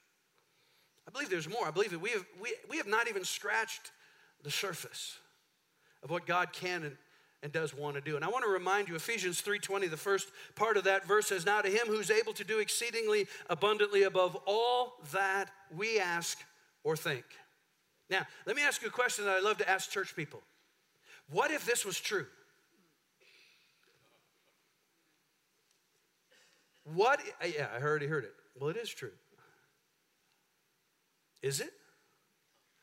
I 1.09 1.11
believe 1.11 1.29
there's 1.29 1.49
more. 1.49 1.67
I 1.67 1.73
believe 1.73 1.91
that 1.91 1.99
we 1.99 2.11
have, 2.11 2.25
we, 2.41 2.55
we 2.69 2.77
have 2.77 2.87
not 2.87 3.09
even 3.09 3.25
scratched 3.25 3.91
the 4.45 4.51
surface 4.51 5.19
of 6.05 6.11
what 6.11 6.25
God 6.25 6.53
can 6.53 6.85
and, 6.85 6.97
and 7.43 7.53
does 7.53 7.75
want 7.75 7.95
to 7.97 8.01
do. 8.01 8.17
And 8.17 8.25
I 8.25 8.29
want 8.29 8.45
to 8.45 8.51
remind 8.51 8.89
you 8.89 8.97
Ephesians 8.97 9.41
3:20 9.41 9.89
the 9.89 9.97
first 9.97 10.31
part 10.55 10.77
of 10.77 10.85
that 10.85 11.07
verse 11.07 11.29
says 11.29 11.47
now 11.47 11.63
to 11.63 11.71
him 11.71 11.87
who's 11.87 12.11
able 12.11 12.33
to 12.35 12.45
do 12.45 12.59
exceedingly 12.59 13.27
abundantly 13.49 14.03
above 14.03 14.37
all 14.47 15.01
that 15.13 15.51
we 15.71 15.99
ask 15.99 16.39
or 16.85 16.97
think. 16.97 17.25
Now, 18.09 18.27
let 18.45 18.57
me 18.57 18.63
ask 18.63 18.83
you 18.83 18.89
a 18.89 18.93
question 18.93 19.25
that 19.25 19.37
I 19.37 19.41
love 19.41 19.59
to 19.59 19.69
ask 19.69 19.91
church 19.91 20.17
people. 20.17 20.43
What 21.31 21.51
if 21.51 21.65
this 21.65 21.85
was 21.85 21.99
true? 21.99 22.27
What 26.85 27.21
uh, 27.43 27.47
yeah, 27.47 27.69
I 27.75 27.81
already 27.81 28.07
heard 28.07 28.25
it. 28.25 28.35
Well, 28.59 28.69
it 28.69 28.77
is 28.77 28.91
true. 28.91 29.13
Is 31.43 31.61
it? 31.61 31.73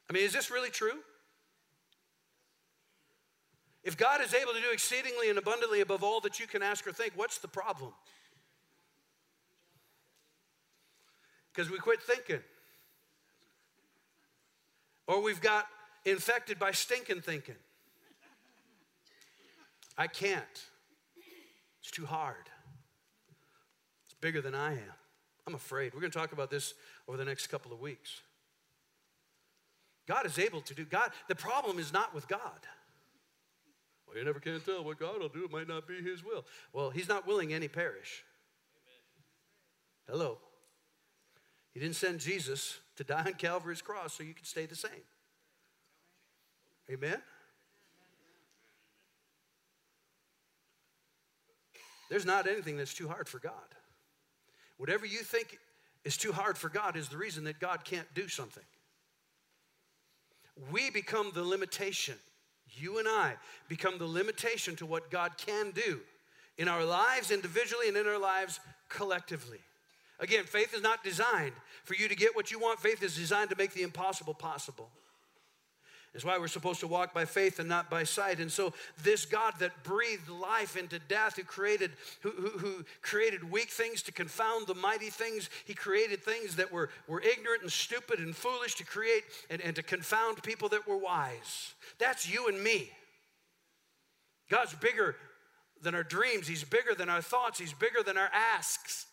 I 0.10 0.14
mean, 0.14 0.24
is 0.24 0.34
this 0.34 0.50
really 0.50 0.70
true? 0.70 1.00
If 3.88 3.96
God 3.96 4.20
is 4.22 4.34
able 4.34 4.52
to 4.52 4.60
do 4.60 4.70
exceedingly 4.74 5.30
and 5.30 5.40
abundantly 5.40 5.80
above 5.80 6.04
all 6.04 6.20
that 6.20 6.42
you 6.42 6.46
can 6.46 6.62
ask 6.62 6.86
or 6.86 6.92
think, 6.92 7.14
what's 7.16 7.38
the 7.38 7.48
problem? 7.48 7.94
Because 11.54 11.72
we 11.72 11.78
quit 11.78 12.02
thinking. 12.04 12.42
Or 15.08 15.24
we've 15.24 15.40
got 15.40 15.68
infected 16.04 16.60
by 16.60 16.72
stinking 16.72 17.22
thinking. 17.22 17.56
I 19.98 20.08
can't. 20.08 20.44
It's 21.80 21.90
too 21.90 22.06
hard. 22.06 22.50
It's 24.08 24.16
bigger 24.20 24.42
than 24.42 24.54
I 24.54 24.74
am. 24.74 24.98
I'm 25.48 25.56
afraid. 25.56 25.94
We're 25.94 26.02
going 26.02 26.12
to 26.12 26.20
talk 26.20 26.34
about 26.34 26.52
this 26.52 26.74
over 27.08 27.18
the 27.18 27.24
next 27.24 27.48
couple 27.48 27.72
of 27.72 27.80
weeks. 27.80 28.20
God 30.10 30.26
is 30.26 30.38
able 30.38 30.60
to 30.60 30.76
do 30.76 30.84
God. 30.84 31.12
The 31.30 31.36
problem 31.36 31.80
is 31.80 31.94
not 31.94 32.14
with 32.14 32.28
God. 32.28 32.68
Well, 34.08 34.18
you 34.18 34.24
never 34.24 34.40
can 34.40 34.60
tell 34.62 34.84
what 34.84 35.00
God 35.00 35.20
will 35.20 35.30
do. 35.30 35.46
It 35.46 35.52
might 35.52 35.68
not 35.68 35.88
be 35.88 36.02
His 36.02 36.24
will. 36.24 36.46
Well, 36.74 36.90
He's 36.90 37.10
not 37.10 37.28
willing 37.28 37.54
any 37.54 37.68
perish. 37.68 38.24
Hello. 40.10 40.38
He 41.74 41.80
didn't 41.80 41.96
send 41.96 42.20
Jesus 42.20 42.80
to 42.96 43.04
die 43.04 43.24
on 43.26 43.34
Calvary's 43.34 43.82
cross 43.82 44.14
so 44.14 44.24
you 44.24 44.34
could 44.34 44.48
stay 44.48 44.66
the 44.66 44.76
same. 44.76 44.92
Amen? 46.90 47.22
There's 52.10 52.26
not 52.26 52.48
anything 52.48 52.78
that's 52.78 52.94
too 52.94 53.08
hard 53.08 53.28
for 53.28 53.40
God. 53.40 53.52
Whatever 54.78 55.06
you 55.06 55.20
think 55.20 55.60
is 56.06 56.16
too 56.16 56.32
hard 56.32 56.58
for 56.58 56.70
God 56.70 56.96
is 56.96 57.10
the 57.10 57.18
reason 57.18 57.44
that 57.44 57.60
God 57.60 57.84
can't 57.84 58.12
do 58.14 58.28
something. 58.28 58.64
We 60.72 60.90
become 60.90 61.32
the 61.34 61.44
limitation 61.44 62.16
you 62.76 63.00
and 63.00 63.08
I 63.08 63.34
become 63.68 63.98
the 63.98 64.06
limitation 64.06 64.76
to 64.78 64.86
what 64.86 65.10
God 65.10 65.38
can 65.38 65.72
do 65.72 66.00
in 66.58 66.68
our 66.68 66.84
lives 66.84 67.32
individually 67.32 67.88
and 67.88 67.98
in 67.98 68.08
our 68.08 68.20
lives 68.20 68.60
collectively. 68.90 69.60
Again, 70.20 70.46
faith 70.46 70.74
is 70.74 70.82
not 70.82 71.04
designed 71.04 71.54
for 71.84 71.94
you 71.94 72.08
to 72.08 72.16
get 72.16 72.36
what 72.36 72.52
you 72.52 72.60
want, 72.60 72.80
faith 72.80 73.04
is 73.04 73.16
designed 73.16 73.50
to 73.52 73.56
make 73.56 73.74
the 73.74 73.84
impossible 73.84 74.34
possible. 74.34 74.90
That's 76.18 76.26
why 76.26 76.40
we're 76.40 76.48
supposed 76.48 76.80
to 76.80 76.88
walk 76.88 77.14
by 77.14 77.26
faith 77.26 77.60
and 77.60 77.70
not 77.70 77.92
by 77.92 78.04
sight. 78.04 78.40
And 78.40 78.52
so, 78.52 78.74
this 79.04 79.24
God 79.24 79.54
that 79.60 79.84
breathed 79.84 80.30
life 80.30 80.76
into 80.76 80.98
death, 80.98 81.36
who 81.36 81.44
created, 81.44 81.92
who, 82.22 82.32
who, 82.32 82.50
who, 82.58 82.86
created 83.04 83.52
weak 83.52 83.70
things 83.70 84.02
to 84.02 84.12
confound 84.12 84.66
the 84.66 84.74
mighty 84.74 85.12
things, 85.12 85.52
He 85.66 85.76
created 85.76 86.24
things 86.24 86.56
that 86.56 86.72
were, 86.72 86.90
were 87.08 87.22
ignorant 87.22 87.62
and 87.62 87.72
stupid 87.72 88.18
and 88.18 88.36
foolish 88.36 88.74
to 88.78 88.84
create 88.84 89.26
and, 89.52 89.62
and 89.62 89.76
to 89.76 89.84
confound 89.84 90.42
people 90.42 90.70
that 90.70 90.88
were 90.88 90.98
wise. 90.98 91.76
That's 92.00 92.28
you 92.28 92.48
and 92.48 92.64
me. 92.64 92.90
God's 94.50 94.74
bigger 94.74 95.18
than 95.84 95.94
our 95.94 96.02
dreams, 96.02 96.48
He's 96.48 96.64
bigger 96.64 96.96
than 96.96 97.10
our 97.10 97.22
thoughts, 97.22 97.60
He's 97.60 97.74
bigger 97.74 98.02
than 98.04 98.18
our 98.18 98.32
asks. 98.34 99.06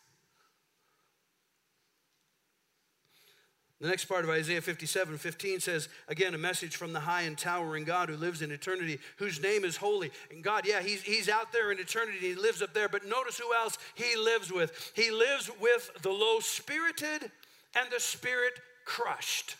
The 3.81 3.89
next 3.89 4.05
part 4.05 4.23
of 4.23 4.29
Isaiah 4.29 4.61
57 4.61 5.17
15 5.17 5.59
says, 5.59 5.89
again, 6.07 6.33
a 6.33 6.37
message 6.37 6.77
from 6.77 6.93
the 6.93 7.01
high 7.01 7.23
and 7.23 7.37
towering 7.37 7.83
God 7.83 8.07
who 8.07 8.15
lives 8.15 8.41
in 8.41 8.51
eternity, 8.51 8.99
whose 9.17 9.41
name 9.41 9.65
is 9.65 9.75
holy. 9.75 10.11
And 10.31 10.41
God, 10.41 10.65
yeah, 10.65 10.81
he's, 10.81 11.01
he's 11.01 11.27
out 11.27 11.51
there 11.51 11.71
in 11.71 11.79
eternity, 11.79 12.19
he 12.19 12.35
lives 12.35 12.61
up 12.61 12.73
there, 12.73 12.87
but 12.87 13.05
notice 13.05 13.37
who 13.37 13.53
else 13.53 13.77
he 13.95 14.15
lives 14.15 14.51
with. 14.51 14.93
He 14.95 15.11
lives 15.11 15.51
with 15.59 15.91
the 16.01 16.09
low 16.09 16.39
spirited 16.39 17.31
and 17.75 17.91
the 17.91 17.99
spirit 17.99 18.53
crushed. 18.85 19.57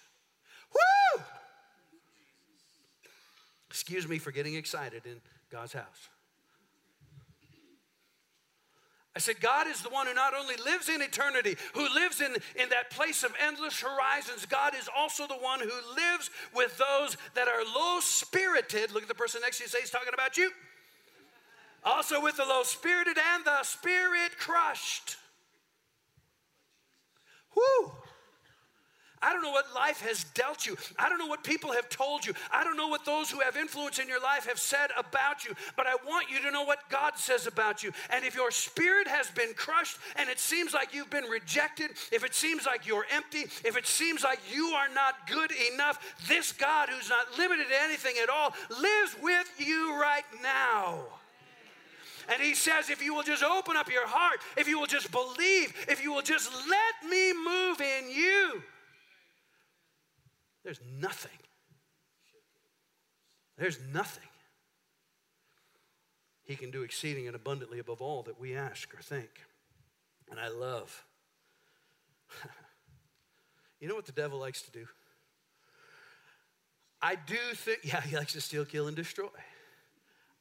Woo! 0.73 1.23
Excuse 3.69 4.07
me 4.07 4.17
for 4.17 4.31
getting 4.31 4.55
excited 4.55 5.05
in 5.05 5.19
God's 5.51 5.73
house. 5.73 6.09
I 9.15 9.19
said, 9.19 9.39
God 9.39 9.67
is 9.67 9.81
the 9.81 9.89
one 9.89 10.07
who 10.07 10.13
not 10.13 10.33
only 10.33 10.55
lives 10.57 10.89
in 10.89 11.01
eternity, 11.01 11.55
who 11.73 11.87
lives 11.93 12.19
in, 12.19 12.33
in 12.61 12.69
that 12.69 12.89
place 12.89 13.23
of 13.23 13.33
endless 13.41 13.79
horizons, 13.79 14.45
God 14.45 14.75
is 14.75 14.89
also 14.93 15.25
the 15.25 15.35
one 15.35 15.61
who 15.61 15.71
lives 15.95 16.29
with 16.53 16.77
those 16.77 17.15
that 17.33 17.47
are 17.47 17.63
low 17.63 17.99
spirited. 18.01 18.91
Look 18.91 19.03
at 19.03 19.07
the 19.07 19.15
person 19.15 19.39
next 19.41 19.57
to 19.59 19.63
you, 19.63 19.69
say 19.69 19.79
he's 19.79 19.89
talking 19.89 20.13
about 20.13 20.35
you. 20.35 20.51
Also 21.85 22.21
with 22.21 22.35
the 22.35 22.43
low 22.43 22.63
spirited 22.63 23.17
and 23.33 23.45
the 23.45 23.63
spirit 23.63 24.37
crushed. 24.37 25.15
Whoo! 27.55 27.93
I 29.25 29.33
don't 29.33 29.41
know 29.41 29.51
what 29.51 29.73
life 29.73 30.01
has 30.01 30.23
dealt 30.35 30.67
you. 30.67 30.77
I 30.99 31.09
don't 31.09 31.17
know 31.17 31.25
what 31.25 31.43
people 31.43 31.71
have 31.73 31.89
told 31.89 32.23
you. 32.23 32.33
I 32.51 32.63
don't 32.63 32.77
know 32.77 32.89
what 32.89 33.05
those 33.05 33.31
who 33.31 33.39
have 33.39 33.57
influence 33.57 33.97
in 33.97 34.07
your 34.07 34.21
life 34.21 34.45
have 34.45 34.59
said 34.59 34.91
about 34.95 35.45
you. 35.45 35.55
But 35.75 35.87
I 35.87 35.95
want 36.07 36.29
you 36.29 36.39
to 36.43 36.51
know 36.51 36.63
what 36.63 36.87
God 36.89 37.17
says 37.17 37.47
about 37.47 37.81
you. 37.81 37.91
And 38.11 38.23
if 38.23 38.35
your 38.35 38.51
spirit 38.51 39.07
has 39.07 39.31
been 39.31 39.55
crushed 39.55 39.97
and 40.15 40.29
it 40.29 40.39
seems 40.39 40.75
like 40.75 40.93
you've 40.93 41.09
been 41.09 41.23
rejected, 41.23 41.91
if 42.11 42.23
it 42.23 42.35
seems 42.35 42.67
like 42.67 42.85
you're 42.85 43.07
empty, 43.11 43.45
if 43.63 43.75
it 43.75 43.87
seems 43.87 44.23
like 44.23 44.39
you 44.53 44.67
are 44.67 44.89
not 44.93 45.27
good 45.27 45.51
enough, 45.73 45.97
this 46.27 46.51
God 46.51 46.89
who's 46.89 47.09
not 47.09 47.35
limited 47.35 47.67
to 47.69 47.83
anything 47.83 48.15
at 48.21 48.29
all 48.29 48.53
lives 48.69 49.15
with 49.23 49.49
you 49.57 49.99
right 49.99 50.25
now. 50.43 50.99
And 52.31 52.41
he 52.41 52.53
says, 52.53 52.91
if 52.91 53.03
you 53.03 53.15
will 53.15 53.23
just 53.23 53.43
open 53.43 53.75
up 53.75 53.91
your 53.91 54.07
heart, 54.07 54.39
if 54.55 54.67
you 54.67 54.79
will 54.79 54.87
just 54.87 55.11
believe, 55.11 55.73
if 55.87 56.03
you 56.03 56.13
will 56.13 56.21
just 56.21 56.51
let 56.69 57.09
me 57.09 57.33
move 57.33 57.81
in 57.81 58.11
you, 58.11 58.61
there's 60.65 60.81
nothing. 60.99 61.37
There's 63.57 63.79
nothing. 63.93 64.27
He 66.43 66.55
can 66.55 66.71
do 66.71 66.81
exceeding 66.81 67.27
and 67.27 67.35
abundantly 67.35 67.79
above 67.79 68.01
all 68.01 68.23
that 68.23 68.39
we 68.39 68.55
ask 68.55 68.93
or 68.93 69.01
think. 69.01 69.29
And 70.29 70.39
I 70.39 70.49
love. 70.49 71.05
you 73.79 73.87
know 73.87 73.95
what 73.95 74.07
the 74.07 74.11
devil 74.11 74.39
likes 74.39 74.63
to 74.63 74.71
do? 74.71 74.87
I 77.01 77.15
do 77.15 77.37
think, 77.53 77.79
yeah, 77.83 78.01
he 78.01 78.15
likes 78.15 78.33
to 78.33 78.41
steal, 78.41 78.65
kill, 78.65 78.87
and 78.87 78.95
destroy. 78.95 79.27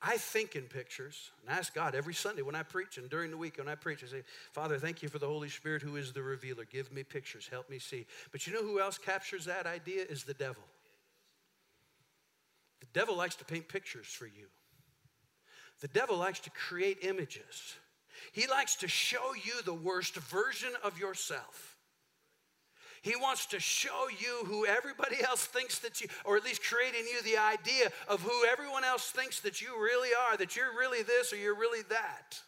I 0.07 0.19
think 0.19 0.55
in 0.55 0.65
pictures 0.65 1.31
and 1.41 1.55
I 1.55 1.59
ask 1.59 1.75
God 1.75 1.95
every 1.95 2.13
Sunday 2.13 2.43
when 2.43 2.55
I 2.55 2.63
preach 2.63 2.99
and 2.99 3.09
during 3.09 3.31
the 3.31 3.39
week 3.39 3.57
when 3.57 3.69
I 3.69 3.75
preach, 3.75 4.05
I 4.05 4.07
say, 4.07 4.23
Father, 4.53 4.79
thank 4.79 5.03
you 5.03 5.09
for 5.09 5.19
the 5.19 5.27
Holy 5.27 5.49
Spirit 5.49 5.81
who 5.81 5.97
is 5.97 6.13
the 6.13 6.23
revealer. 6.23 6.67
Give 6.71 6.93
me 6.93 7.03
pictures, 7.03 7.49
help 7.51 7.71
me 7.71 7.79
see. 7.79 8.05
But 8.31 8.47
you 8.47 8.53
know 8.53 8.63
who 8.63 8.81
else 8.81 8.99
captures 8.99 9.47
that 9.47 9.67
idea? 9.67 10.05
Is 10.09 10.25
the 10.25 10.35
devil. 10.35 10.63
The 12.81 12.87
devil 12.93 13.17
likes 13.17 13.37
to 13.37 13.47
paint 13.47 13.67
pictures 13.67 14.07
for 14.07 14.27
you. 14.27 14.47
The 15.81 15.89
devil 15.89 16.19
likes 16.19 16.41
to 16.41 16.51
create 16.51 16.99
images. 17.03 17.75
He 18.33 18.47
likes 18.47 18.77
to 18.77 18.89
show 18.89 19.33
you 19.35 19.55
the 19.65 19.75
worst 19.75 20.17
version 20.17 20.71
of 20.83 20.99
yourself. 20.99 21.74
He 23.05 23.17
wants 23.17 23.45
to 23.47 23.61
show 23.61 24.09
you 24.19 24.47
who 24.47 24.65
everybody 24.65 25.23
else 25.23 25.45
thinks 25.45 25.79
that 25.81 26.01
you, 26.01 26.09
or 26.25 26.39
at 26.39 26.45
least 26.45 26.65
create 26.65 26.95
in 26.95 27.07
you 27.07 27.21
the 27.23 27.37
idea 27.37 27.91
of 28.09 28.23
who 28.23 28.47
everyone 28.51 28.83
else 28.83 29.11
thinks 29.11 29.41
that 29.41 29.61
you 29.61 29.79
really 29.79 30.09
are, 30.27 30.39
that 30.39 30.57
you're 30.57 30.75
really 30.75 31.03
this 31.03 31.31
or 31.31 31.37
you're 31.37 31.55
really 31.55 31.83
that. 31.91 32.41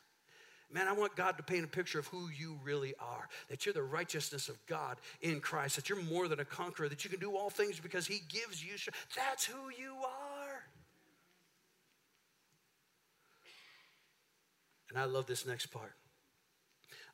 Man, 0.73 0.89
I 0.89 0.95
want 0.95 1.15
God 1.15 1.37
to 1.37 1.43
paint 1.43 1.67
a 1.67 1.69
picture 1.69 1.99
of 1.99 2.07
who 2.07 2.31
you 2.31 2.59
really 2.65 2.95
are, 2.99 3.29
that 3.51 3.67
you're 3.67 3.75
the 3.75 3.83
righteousness 3.83 4.49
of 4.49 4.57
God 4.67 4.97
in 5.21 5.41
Christ, 5.41 5.77
that 5.77 5.91
you're 5.91 6.03
more 6.05 6.27
than 6.27 6.41
a 6.41 6.45
conqueror, 6.47 6.89
that 6.89 7.05
you 7.05 7.11
can 7.11 7.21
do 7.21 7.37
all 7.37 7.51
things 7.51 7.79
because 7.79 8.07
He 8.07 8.23
gives 8.27 8.65
you. 8.65 8.73
That's 9.15 9.45
who 9.45 9.69
you 9.79 9.95
are. 10.03 10.63
And 14.89 14.99
I 14.99 15.05
love 15.05 15.27
this 15.27 15.45
next 15.47 15.67
part. 15.67 15.93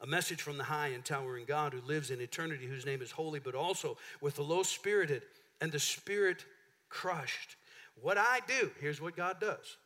A 0.02 0.06
message 0.06 0.42
from 0.42 0.58
the 0.58 0.64
high 0.64 0.88
and 0.88 1.04
towering 1.04 1.44
God 1.46 1.72
who 1.72 1.80
lives 1.80 2.10
in 2.10 2.20
eternity, 2.20 2.66
whose 2.66 2.84
name 2.84 3.02
is 3.02 3.12
holy, 3.12 3.38
but 3.38 3.54
also 3.54 3.96
with 4.20 4.34
the 4.34 4.42
low 4.42 4.64
spirited 4.64 5.22
and 5.60 5.70
the 5.70 5.78
spirit 5.78 6.44
crushed. 6.88 7.56
What 8.00 8.18
I 8.18 8.40
do, 8.46 8.70
here's 8.80 9.00
what 9.00 9.16
God 9.16 9.40
does. 9.40 9.76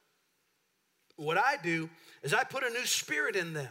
What 1.17 1.37
I 1.37 1.57
do 1.63 1.91
is 2.23 2.33
I 2.33 2.45
put 2.45 2.65
a 2.65 2.71
new 2.71 2.87
spirit 2.87 3.37
in 3.37 3.53
them. 3.53 3.69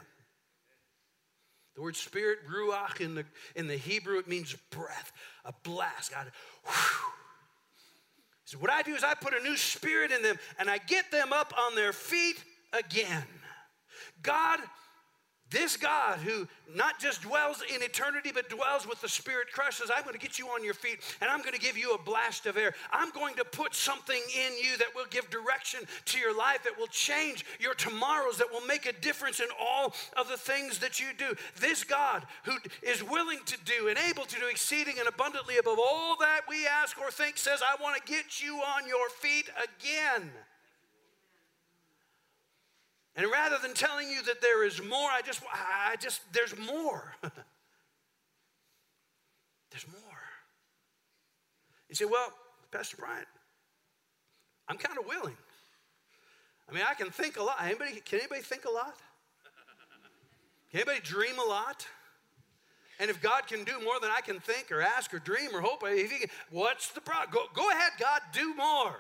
The 1.76 1.82
word 1.82 1.96
spirit, 1.96 2.40
ruach, 2.48 3.02
in 3.02 3.16
the, 3.16 3.26
in 3.56 3.68
the 3.68 3.76
Hebrew, 3.76 4.18
it 4.20 4.28
means 4.28 4.56
breath, 4.70 5.12
a 5.44 5.54
blast. 5.64 6.12
God, 6.12 6.32
whew. 6.64 7.12
So 8.46 8.60
what 8.60 8.70
I 8.70 8.84
do 8.84 8.94
is 8.94 9.04
I 9.04 9.16
put 9.16 9.34
a 9.34 9.44
new 9.44 9.58
spirit 9.58 10.12
in 10.12 10.22
them 10.22 10.38
and 10.60 10.70
I 10.70 10.78
get 10.78 11.12
them 11.12 11.34
up 11.34 11.54
on 11.58 11.76
their 11.76 11.92
feet 11.92 12.38
again. 12.72 13.26
God 14.22 14.60
this 15.56 15.78
God 15.78 16.20
who 16.20 16.48
not 16.76 17.00
just 17.00 17.22
dwells 17.22 17.64
in 17.74 17.82
eternity, 17.82 18.32
but 18.34 18.50
dwells 18.50 18.86
with 18.86 19.00
the 19.00 19.08
Spirit 19.08 19.48
crushed 19.54 19.80
says, 19.80 19.90
I'm 19.96 20.04
going 20.04 20.14
to 20.14 20.20
get 20.20 20.38
you 20.38 20.48
on 20.48 20.66
your 20.66 20.74
feet 20.74 21.00
and 21.22 21.30
I'm 21.30 21.40
going 21.40 21.54
to 21.54 21.60
give 21.60 21.78
you 21.78 21.94
a 21.94 21.98
blast 21.98 22.46
of 22.46 22.58
air. 22.58 22.74
I'm 22.92 23.10
going 23.12 23.36
to 23.36 23.46
put 23.46 23.74
something 23.74 24.20
in 24.38 24.54
you 24.62 24.78
that 24.78 24.94
will 24.94 25.06
give 25.10 25.30
direction 25.30 25.82
to 26.06 26.20
your 26.20 26.38
life, 26.38 26.64
that 26.64 26.78
will 26.78 26.88
change 26.88 27.46
your 27.60 27.74
tomorrows, 27.74 28.38
that 28.38 28.52
will 28.52 28.66
make 28.68 28.86
a 28.86 28.92
difference 28.92 29.40
in 29.40 29.48
all 29.60 29.94
of 30.18 30.28
the 30.28 30.38
things 30.38 30.80
that 30.80 31.00
you 31.00 31.08
do. 31.18 31.34
This 31.60 31.86
God 31.86 32.26
who 32.44 32.58
is 32.82 33.02
willing 33.02 33.40
to 33.46 33.58
do 33.64 33.88
and 33.88 33.98
able 34.10 34.26
to 34.26 34.40
do 34.40 34.48
exceeding 34.48 34.96
and 35.00 35.08
abundantly 35.08 35.58
above 35.58 35.80
all 35.80 36.18
that 36.20 36.42
we 36.50 36.68
ask 36.68 37.00
or 37.00 37.12
think 37.12 37.38
says, 37.38 37.62
I 37.62 37.82
want 37.82 37.96
to 37.96 38.12
get 38.12 38.44
you 38.44 38.58
on 38.58 38.88
your 38.88 39.10
feet 39.10 39.50
again. 39.64 40.32
And 43.16 43.32
rather 43.32 43.58
than 43.62 43.74
telling 43.74 44.10
you 44.10 44.22
that 44.24 44.42
there 44.42 44.66
is 44.66 44.82
more, 44.84 45.10
I 45.10 45.22
just, 45.22 45.42
I 45.54 45.96
just, 45.98 46.22
there's 46.34 46.58
more. 46.58 47.16
there's 49.72 49.88
more. 49.88 50.02
You 51.88 51.96
say, 51.96 52.06
well, 52.06 52.34
Pastor 52.72 52.98
Brian, 52.98 53.26
I'm 54.68 54.78
kind 54.78 55.00
of 55.00 55.06
willing. 55.06 55.38
I 56.68 56.74
mean, 56.74 56.84
I 56.90 56.94
can 56.94 57.10
think 57.10 57.38
a 57.38 57.44
lot. 57.44 57.58
Anybody, 57.62 58.02
can 58.02 58.20
anybody 58.20 58.42
think 58.42 58.66
a 58.66 58.72
lot? 58.72 58.98
Can 60.72 60.82
anybody 60.82 61.00
dream 61.02 61.40
a 61.40 61.48
lot? 61.48 61.88
And 63.00 63.10
if 63.10 63.22
God 63.22 63.48
can 63.48 63.64
do 63.64 63.80
more 63.84 64.00
than 64.02 64.10
I 64.10 64.22
can 64.22 64.40
think 64.40 64.72
or 64.72 64.82
ask 64.82 65.14
or 65.14 65.20
dream 65.20 65.50
or 65.54 65.62
hope, 65.62 65.84
if 65.86 66.12
he 66.12 66.20
can, 66.20 66.30
what's 66.50 66.90
the 66.90 67.02
problem? 67.02 67.30
Go, 67.32 67.46
go 67.54 67.70
ahead, 67.70 67.92
God, 68.00 68.22
do 68.34 68.54
more. 68.56 68.96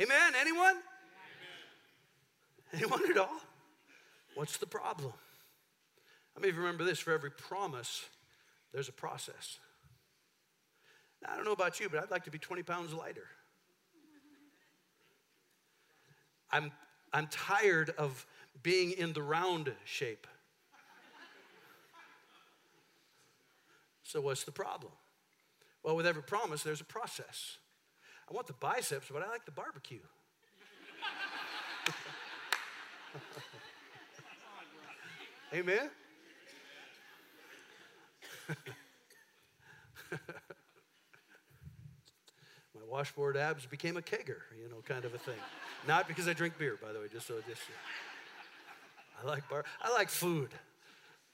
Amen? 0.00 0.32
Anyone? 0.40 0.76
Anyone 2.76 3.08
at 3.10 3.16
all? 3.18 3.40
What's 4.34 4.56
the 4.56 4.66
problem? 4.66 5.12
I 6.36 6.40
mean, 6.40 6.56
remember 6.56 6.82
this 6.82 6.98
for 6.98 7.12
every 7.12 7.30
promise, 7.30 8.04
there's 8.72 8.88
a 8.88 8.92
process. 8.92 9.58
Now, 11.22 11.30
I 11.32 11.36
don't 11.36 11.44
know 11.44 11.52
about 11.52 11.78
you, 11.78 11.88
but 11.88 12.02
I'd 12.02 12.10
like 12.10 12.24
to 12.24 12.30
be 12.30 12.38
20 12.38 12.64
pounds 12.64 12.92
lighter. 12.92 13.26
I'm, 16.50 16.72
I'm 17.12 17.28
tired 17.28 17.90
of 17.96 18.26
being 18.62 18.92
in 18.92 19.12
the 19.12 19.22
round 19.22 19.72
shape. 19.84 20.26
So, 24.02 24.20
what's 24.20 24.44
the 24.44 24.52
problem? 24.52 24.92
Well, 25.82 25.96
with 25.96 26.06
every 26.06 26.22
promise, 26.22 26.62
there's 26.62 26.80
a 26.80 26.84
process. 26.84 27.58
I 28.28 28.34
want 28.34 28.46
the 28.46 28.52
biceps, 28.54 29.08
but 29.12 29.22
I 29.22 29.28
like 29.28 29.44
the 29.44 29.50
barbecue. 29.50 29.98
Amen? 35.54 35.88
My 42.74 42.80
washboard 42.88 43.36
abs 43.36 43.64
became 43.64 43.96
a 43.96 44.02
kegger, 44.02 44.40
you 44.60 44.68
know, 44.68 44.82
kind 44.86 45.04
of 45.04 45.14
a 45.14 45.18
thing. 45.18 45.38
Not 45.86 46.08
because 46.08 46.26
I 46.26 46.32
drink 46.32 46.58
beer, 46.58 46.76
by 46.82 46.92
the 46.92 46.98
way, 46.98 47.06
just 47.12 47.28
so 47.28 47.34
just. 47.48 47.62
I 49.22 49.26
like 49.28 49.48
bar. 49.48 49.64
I 49.80 49.92
like 49.92 50.08
food. 50.08 50.50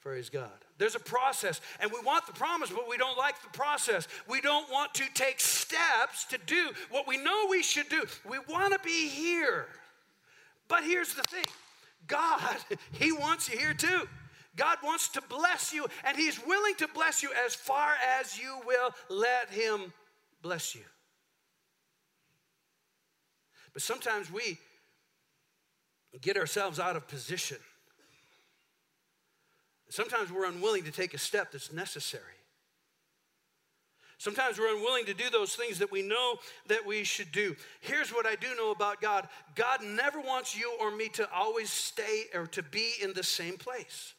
Praise 0.02 0.28
God. 0.28 0.50
There's 0.76 0.94
a 0.94 1.00
process, 1.00 1.62
and 1.80 1.90
we 1.90 2.00
want 2.00 2.26
the 2.26 2.35
promise, 2.35 2.68
but 2.68 2.87
we 2.88 2.98
don't 2.98 3.16
like 3.16 3.40
the 3.42 3.48
process. 3.56 4.06
We 4.28 4.42
don't 4.42 4.70
want 4.70 4.92
to 4.94 5.04
take 5.14 5.40
steps 5.40 6.24
to 6.26 6.38
do 6.46 6.70
what 6.90 7.06
we 7.09 7.16
know 7.16 7.46
we 7.48 7.62
should 7.62 7.88
do. 7.88 8.04
We 8.28 8.38
want 8.48 8.74
to 8.74 8.78
be 8.80 9.09
here. 9.09 9.66
But 10.68 10.85
here's 10.85 11.14
the 11.14 11.22
thing 11.22 11.44
God, 12.06 12.56
He 12.92 13.12
wants 13.12 13.48
you 13.48 13.58
here 13.58 13.74
too. 13.74 14.08
God 14.56 14.78
wants 14.82 15.08
to 15.10 15.22
bless 15.22 15.72
you, 15.72 15.86
and 16.04 16.16
He's 16.16 16.44
willing 16.44 16.74
to 16.76 16.88
bless 16.88 17.22
you 17.22 17.30
as 17.46 17.54
far 17.54 17.92
as 18.20 18.38
you 18.38 18.58
will 18.66 18.90
let 19.08 19.50
Him 19.50 19.92
bless 20.42 20.74
you. 20.74 20.82
But 23.72 23.82
sometimes 23.82 24.30
we 24.32 24.58
get 26.20 26.36
ourselves 26.36 26.80
out 26.80 26.96
of 26.96 27.06
position. 27.06 27.58
Sometimes 29.88 30.32
we're 30.32 30.46
unwilling 30.46 30.84
to 30.84 30.90
take 30.90 31.14
a 31.14 31.18
step 31.18 31.52
that's 31.52 31.72
necessary. 31.72 32.39
Sometimes 34.20 34.59
we're 34.59 34.76
unwilling 34.76 35.06
to 35.06 35.14
do 35.14 35.30
those 35.30 35.54
things 35.54 35.78
that 35.78 35.90
we 35.90 36.02
know 36.02 36.35
that 36.66 36.85
we 36.85 37.04
should 37.04 37.33
do. 37.33 37.56
Here's 37.80 38.11
what 38.11 38.26
I 38.26 38.35
do 38.35 38.54
know 38.54 38.70
about 38.70 39.00
God 39.00 39.26
God 39.54 39.83
never 39.83 40.20
wants 40.20 40.54
you 40.54 40.70
or 40.78 40.94
me 40.94 41.09
to 41.14 41.26
always 41.33 41.70
stay 41.70 42.24
or 42.35 42.46
to 42.48 42.62
be 42.62 42.92
in 43.02 43.14
the 43.14 43.22
same 43.22 43.56
place. 43.56 44.12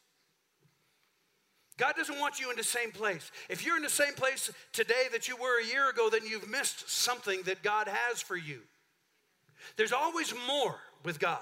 God 1.76 1.94
doesn't 1.96 2.18
want 2.18 2.40
you 2.40 2.50
in 2.50 2.56
the 2.56 2.64
same 2.64 2.90
place. 2.90 3.30
If 3.48 3.64
you're 3.64 3.76
in 3.76 3.84
the 3.84 3.88
same 3.88 4.14
place 4.14 4.50
today 4.72 5.04
that 5.12 5.28
you 5.28 5.36
were 5.36 5.60
a 5.60 5.64
year 5.64 5.88
ago, 5.88 6.10
then 6.10 6.26
you've 6.26 6.50
missed 6.50 6.90
something 6.90 7.42
that 7.44 7.62
God 7.62 7.86
has 7.86 8.20
for 8.20 8.36
you. 8.36 8.58
There's 9.76 9.92
always 9.92 10.34
more 10.48 10.74
with 11.04 11.20
God. 11.20 11.38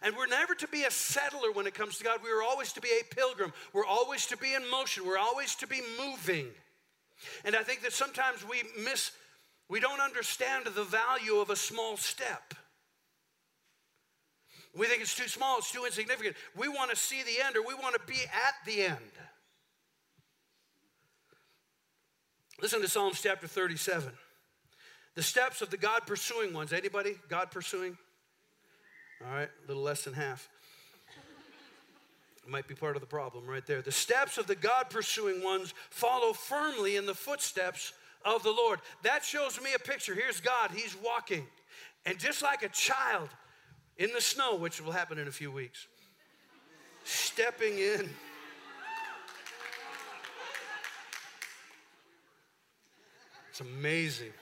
And 0.00 0.16
we're 0.16 0.28
never 0.28 0.54
to 0.54 0.68
be 0.68 0.84
a 0.84 0.92
settler 0.92 1.50
when 1.50 1.66
it 1.66 1.74
comes 1.74 1.98
to 1.98 2.04
God. 2.04 2.20
We 2.22 2.30
are 2.30 2.42
always 2.44 2.72
to 2.74 2.80
be 2.80 2.90
a 3.00 3.14
pilgrim. 3.16 3.52
We're 3.72 3.84
always 3.84 4.26
to 4.26 4.36
be 4.36 4.54
in 4.54 4.70
motion. 4.70 5.04
We're 5.04 5.18
always 5.18 5.56
to 5.56 5.66
be 5.66 5.80
moving. 5.98 6.46
And 7.44 7.56
I 7.56 7.62
think 7.62 7.82
that 7.82 7.92
sometimes 7.92 8.46
we 8.48 8.62
miss, 8.82 9.12
we 9.68 9.80
don't 9.80 10.00
understand 10.00 10.66
the 10.66 10.84
value 10.84 11.36
of 11.36 11.50
a 11.50 11.56
small 11.56 11.96
step. 11.96 12.54
We 14.76 14.86
think 14.86 15.02
it's 15.02 15.14
too 15.14 15.28
small, 15.28 15.58
it's 15.58 15.70
too 15.70 15.84
insignificant. 15.84 16.36
We 16.56 16.68
want 16.68 16.90
to 16.90 16.96
see 16.96 17.22
the 17.22 17.44
end 17.44 17.56
or 17.56 17.62
we 17.66 17.74
want 17.74 17.94
to 17.94 18.00
be 18.06 18.20
at 18.24 18.54
the 18.64 18.82
end. 18.82 18.98
Listen 22.60 22.80
to 22.80 22.88
Psalms 22.88 23.20
chapter 23.20 23.46
37. 23.46 24.12
The 25.14 25.22
steps 25.22 25.60
of 25.60 25.70
the 25.70 25.76
God 25.76 26.06
pursuing 26.06 26.54
ones. 26.54 26.72
Anybody? 26.72 27.16
God 27.28 27.50
pursuing? 27.50 27.98
All 29.20 29.34
right, 29.34 29.48
a 29.64 29.68
little 29.68 29.82
less 29.82 30.04
than 30.04 30.14
half. 30.14 30.48
Might 32.46 32.66
be 32.66 32.74
part 32.74 32.96
of 32.96 33.00
the 33.00 33.06
problem 33.06 33.46
right 33.46 33.64
there. 33.66 33.82
The 33.82 33.92
steps 33.92 34.36
of 34.36 34.46
the 34.46 34.56
God 34.56 34.90
pursuing 34.90 35.42
ones 35.42 35.74
follow 35.90 36.32
firmly 36.32 36.96
in 36.96 37.06
the 37.06 37.14
footsteps 37.14 37.92
of 38.24 38.42
the 38.42 38.50
Lord. 38.50 38.80
That 39.04 39.24
shows 39.24 39.60
me 39.60 39.70
a 39.74 39.78
picture. 39.78 40.14
Here's 40.14 40.40
God, 40.40 40.70
He's 40.72 40.96
walking. 40.96 41.46
And 42.04 42.18
just 42.18 42.42
like 42.42 42.62
a 42.62 42.68
child 42.68 43.28
in 43.96 44.10
the 44.12 44.20
snow, 44.20 44.56
which 44.56 44.80
will 44.82 44.92
happen 44.92 45.18
in 45.18 45.28
a 45.28 45.32
few 45.32 45.52
weeks, 45.52 45.86
stepping 47.04 47.78
in. 47.78 48.10
It's 53.50 53.60
amazing. 53.60 54.32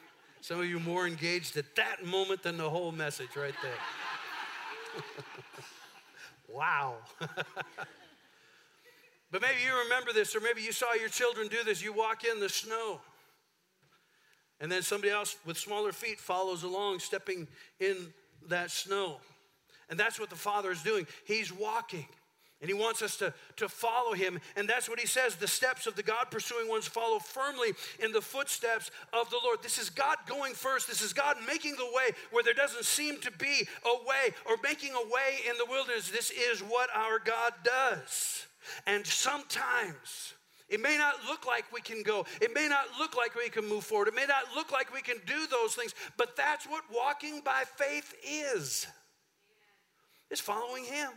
Some 0.41 0.61
of 0.61 0.67
you 0.67 0.81
more 0.81 1.07
engaged 1.07 1.57
at 1.57 1.77
that 1.77 2.05
moment 2.07 2.43
than 2.43 2.57
the 2.57 2.71
whole 2.71 2.93
message 2.93 3.37
right 3.37 3.55
there. 3.63 5.03
wow. 6.53 6.97
but 9.31 9.43
maybe 9.43 9.59
you 9.65 9.77
remember 9.85 10.13
this, 10.13 10.35
or 10.35 10.41
maybe 10.41 10.63
you 10.63 10.73
saw 10.73 10.95
your 10.95 11.09
children 11.09 11.49
do 11.49 11.63
this. 11.65 11.83
You 11.83 11.93
walk 11.93 12.25
in 12.25 12.41
the 12.41 12.49
snow, 12.49 13.01
and 14.61 14.71
then 14.71 14.83
somebody 14.83 15.13
else 15.13 15.37
with 15.47 15.57
smaller 15.59 15.93
feet 15.93 16.19
follows 16.19 16.63
along, 16.63 16.99
stepping 17.01 17.49
in 17.79 17.97
that 18.49 18.71
snow. 18.71 19.19
And 19.89 19.99
that's 19.99 20.21
what 20.21 20.31
the 20.31 20.37
Father 20.37 20.71
is 20.71 20.83
doing. 20.83 21.07
He's 21.25 21.53
walking. 21.53 22.07
And 22.61 22.69
he 22.69 22.75
wants 22.75 23.01
us 23.01 23.17
to, 23.19 23.33
to 23.57 23.69
follow 23.69 24.13
him. 24.13 24.39
And 24.55 24.69
that's 24.69 24.89
what 24.89 25.01
he 25.01 25.07
says 25.07 25.37
the 25.37 25.49
steps 25.49 25.87
of 25.87 25.97
the 25.97 26.03
God 26.03 26.27
pursuing 26.31 26.69
ones 26.69 26.87
follow 26.87 27.19
firmly 27.19 27.73
in 28.03 28.13
the 28.13 28.21
footsteps 28.21 28.91
of 29.15 29.31
the 29.31 29.39
Lord. 29.43 29.63
This 29.63 29.79
is 29.79 29.89
God 29.89 30.19
going 30.27 30.53
first. 30.53 30.87
This 30.87 31.01
is 31.01 31.15
God 31.15 31.37
making 31.47 31.77
the 31.77 31.91
way 31.95 32.11
where 32.31 32.45
there 32.45 32.55
doesn't 32.55 32.85
seem 32.85 33.19
to 33.21 33.31
be 33.31 33.67
a 33.87 34.07
way 34.07 34.35
or 34.47 34.57
making 34.63 34.91
a 34.91 35.09
way 35.09 35.39
in 35.49 35.57
the 35.57 35.65
wilderness. 35.71 36.11
This 36.11 36.31
is 36.31 36.61
what 36.61 36.91
our 36.95 37.19
God 37.19 37.55
does. 37.65 38.47
And 38.87 39.07
sometimes 39.07 40.35
it 40.69 40.81
may 40.81 40.99
not 40.99 41.15
look 41.27 41.47
like 41.47 41.65
we 41.73 41.81
can 41.81 42.03
go. 42.03 42.27
It 42.43 42.55
may 42.55 42.69
not 42.69 42.85
look 42.99 43.17
like 43.17 43.35
we 43.35 43.49
can 43.49 43.67
move 43.67 43.85
forward. 43.85 44.09
It 44.09 44.15
may 44.15 44.27
not 44.27 44.45
look 44.55 44.71
like 44.71 44.93
we 44.93 45.01
can 45.01 45.17
do 45.27 45.47
those 45.51 45.75
things, 45.75 45.95
but 46.19 46.37
that's 46.37 46.67
what 46.67 46.85
walking 46.95 47.41
by 47.43 47.65
faith 47.77 48.15
is. 48.23 48.87
It's 50.31 50.41
following 50.41 50.85
him 50.85 51.11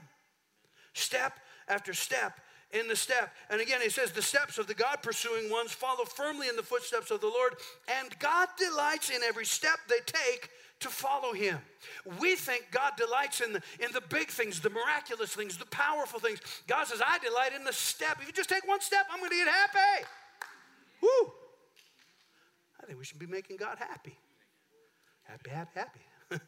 step 0.93 1.39
after 1.67 1.93
step 1.93 2.39
in 2.73 2.87
the 2.87 2.95
step. 2.95 3.33
And 3.49 3.61
again, 3.61 3.81
he 3.81 3.89
says, 3.89 4.11
the 4.11 4.21
steps 4.21 4.57
of 4.57 4.67
the 4.67 4.73
God 4.73 4.97
pursuing 5.01 5.49
ones 5.49 5.71
follow 5.71 6.05
firmly 6.05 6.49
in 6.49 6.55
the 6.55 6.63
footsteps 6.63 7.11
of 7.11 7.21
the 7.21 7.27
Lord, 7.27 7.53
and 8.01 8.17
God 8.19 8.47
delights 8.57 9.09
in 9.09 9.21
every 9.23 9.45
step 9.45 9.77
they 9.87 9.99
take 10.05 10.49
to 10.79 10.89
follow 10.89 11.33
him. 11.33 11.59
We 12.19 12.35
think 12.35 12.67
God 12.71 12.93
delights 12.97 13.41
in 13.41 13.53
the, 13.53 13.61
in 13.79 13.91
the 13.93 14.01
big 14.09 14.27
things, 14.27 14.59
the 14.59 14.69
miraculous 14.69 15.33
things, 15.33 15.57
the 15.57 15.65
powerful 15.67 16.19
things. 16.19 16.39
God 16.67 16.87
says, 16.87 17.01
I 17.05 17.19
delight 17.19 17.53
in 17.55 17.63
the 17.63 17.73
step. 17.73 18.17
If 18.19 18.27
you 18.27 18.33
just 18.33 18.49
take 18.49 18.67
one 18.67 18.81
step, 18.81 19.05
I'm 19.11 19.19
going 19.19 19.29
to 19.29 19.35
get 19.35 19.47
happy. 19.47 20.05
Woo! 21.01 21.31
I 22.81 22.85
think 22.85 22.99
we 22.99 23.05
should 23.05 23.19
be 23.19 23.27
making 23.27 23.57
God 23.57 23.77
happy. 23.77 24.17
Happy, 25.23 25.49
happy, 25.49 25.79
happy. 25.79 25.99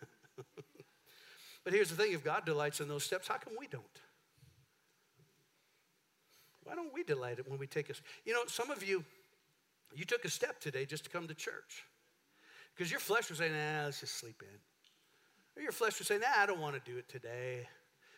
but 1.64 1.74
here's 1.74 1.90
the 1.90 1.96
thing 1.96 2.12
if 2.12 2.24
God 2.24 2.46
delights 2.46 2.82
in 2.82 2.90
those 2.90 3.04
steps, 3.04 3.28
how 3.28 3.38
come 3.38 3.54
we 3.58 3.68
don't? 3.68 3.84
Why 6.66 6.76
don't 6.76 6.94
we 6.94 7.04
delight 7.04 7.40
it 7.40 7.50
when 7.50 7.60
we 7.60 7.68
take 7.68 7.90
a 7.90 7.94
You 8.26 8.34
know, 8.34 8.42
some 8.48 8.72
of 8.72 8.84
you, 8.84 9.06
you 9.96 10.04
took 10.04 10.26
a 10.26 10.30
step 10.30 10.60
today 10.60 10.86
just 10.86 11.06
to 11.06 11.10
come 11.10 11.28
to 11.28 11.34
church. 11.34 11.86
Because 12.76 12.92
your 12.92 13.00
flesh 13.00 13.30
was 13.30 13.38
saying, 13.38 13.54
nah, 13.54 13.86
let's 13.86 14.02
just 14.02 14.18
sleep 14.18 14.42
in. 14.42 15.60
Or 15.60 15.64
your 15.64 15.72
flesh 15.72 15.98
was 16.00 16.08
saying, 16.08 16.22
nah, 16.22 16.44
I 16.44 16.46
don't 16.46 16.60
want 16.60 16.76
to 16.76 16.92
do 16.92 16.98
it 16.98 17.08
today. 17.08 17.68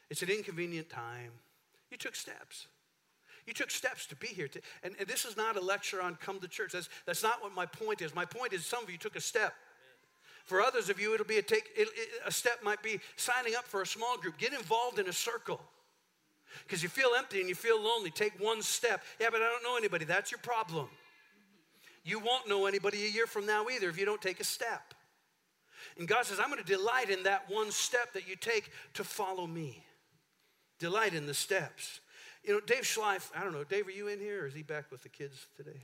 It's 0.09 0.23
an 0.23 0.29
inconvenient 0.29 0.89
time. 0.89 1.31
You 1.91 1.97
took 1.97 2.15
steps. 2.15 2.67
You 3.45 3.53
took 3.53 3.69
steps 3.69 4.05
to 4.07 4.15
be 4.15 4.27
here. 4.27 4.47
To, 4.47 4.61
and, 4.81 4.95
and 4.99 5.07
this 5.07 5.25
is 5.25 5.37
not 5.37 5.57
a 5.57 5.61
lecture 5.61 6.01
on 6.01 6.15
come 6.15 6.39
to 6.39 6.47
church. 6.47 6.71
That's, 6.71 6.89
that's 7.05 7.23
not 7.23 7.43
what 7.43 7.53
my 7.53 7.65
point 7.65 8.01
is. 8.01 8.15
My 8.15 8.25
point 8.25 8.53
is 8.53 8.65
some 8.65 8.83
of 8.83 8.89
you 8.89 8.97
took 8.97 9.15
a 9.15 9.21
step. 9.21 9.53
For 10.45 10.61
others 10.61 10.89
of 10.89 10.99
you, 10.99 11.13
it'll 11.13 11.25
be 11.25 11.37
a 11.37 11.41
take. 11.41 11.69
It, 11.75 11.89
it, 11.95 12.09
a 12.25 12.31
step 12.31 12.63
might 12.63 12.81
be 12.81 13.01
signing 13.17 13.55
up 13.55 13.65
for 13.65 13.81
a 13.81 13.85
small 13.85 14.17
group. 14.17 14.37
Get 14.37 14.53
involved 14.53 14.97
in 14.97 15.07
a 15.07 15.13
circle. 15.13 15.59
Because 16.63 16.83
you 16.83 16.89
feel 16.89 17.09
empty 17.17 17.39
and 17.39 17.49
you 17.49 17.55
feel 17.55 17.81
lonely. 17.81 18.11
Take 18.11 18.33
one 18.39 18.61
step. 18.61 19.03
Yeah, 19.19 19.27
but 19.31 19.41
I 19.41 19.45
don't 19.45 19.63
know 19.63 19.77
anybody. 19.77 20.05
That's 20.05 20.31
your 20.31 20.39
problem. 20.39 20.87
You 22.03 22.19
won't 22.19 22.47
know 22.47 22.65
anybody 22.65 23.05
a 23.05 23.09
year 23.09 23.27
from 23.27 23.45
now 23.45 23.65
either 23.67 23.89
if 23.89 23.99
you 23.99 24.05
don't 24.05 24.21
take 24.21 24.39
a 24.39 24.45
step. 24.45 24.93
And 25.97 26.07
God 26.07 26.25
says, 26.25 26.39
I'm 26.39 26.49
going 26.49 26.63
to 26.63 26.65
delight 26.65 27.09
in 27.09 27.23
that 27.23 27.49
one 27.49 27.71
step 27.71 28.13
that 28.13 28.27
you 28.27 28.35
take 28.35 28.71
to 28.93 29.03
follow 29.03 29.47
me. 29.47 29.83
Delight 30.79 31.13
in 31.13 31.25
the 31.25 31.33
steps. 31.33 31.99
You 32.43 32.53
know, 32.53 32.59
Dave 32.61 32.83
Schleif, 32.83 33.29
I 33.35 33.43
don't 33.43 33.51
know, 33.51 33.63
Dave, 33.63 33.87
are 33.87 33.91
you 33.91 34.07
in 34.07 34.19
here 34.19 34.43
or 34.43 34.47
is 34.47 34.53
he 34.53 34.63
back 34.63 34.91
with 34.91 35.03
the 35.03 35.09
kids 35.09 35.47
today? 35.57 35.81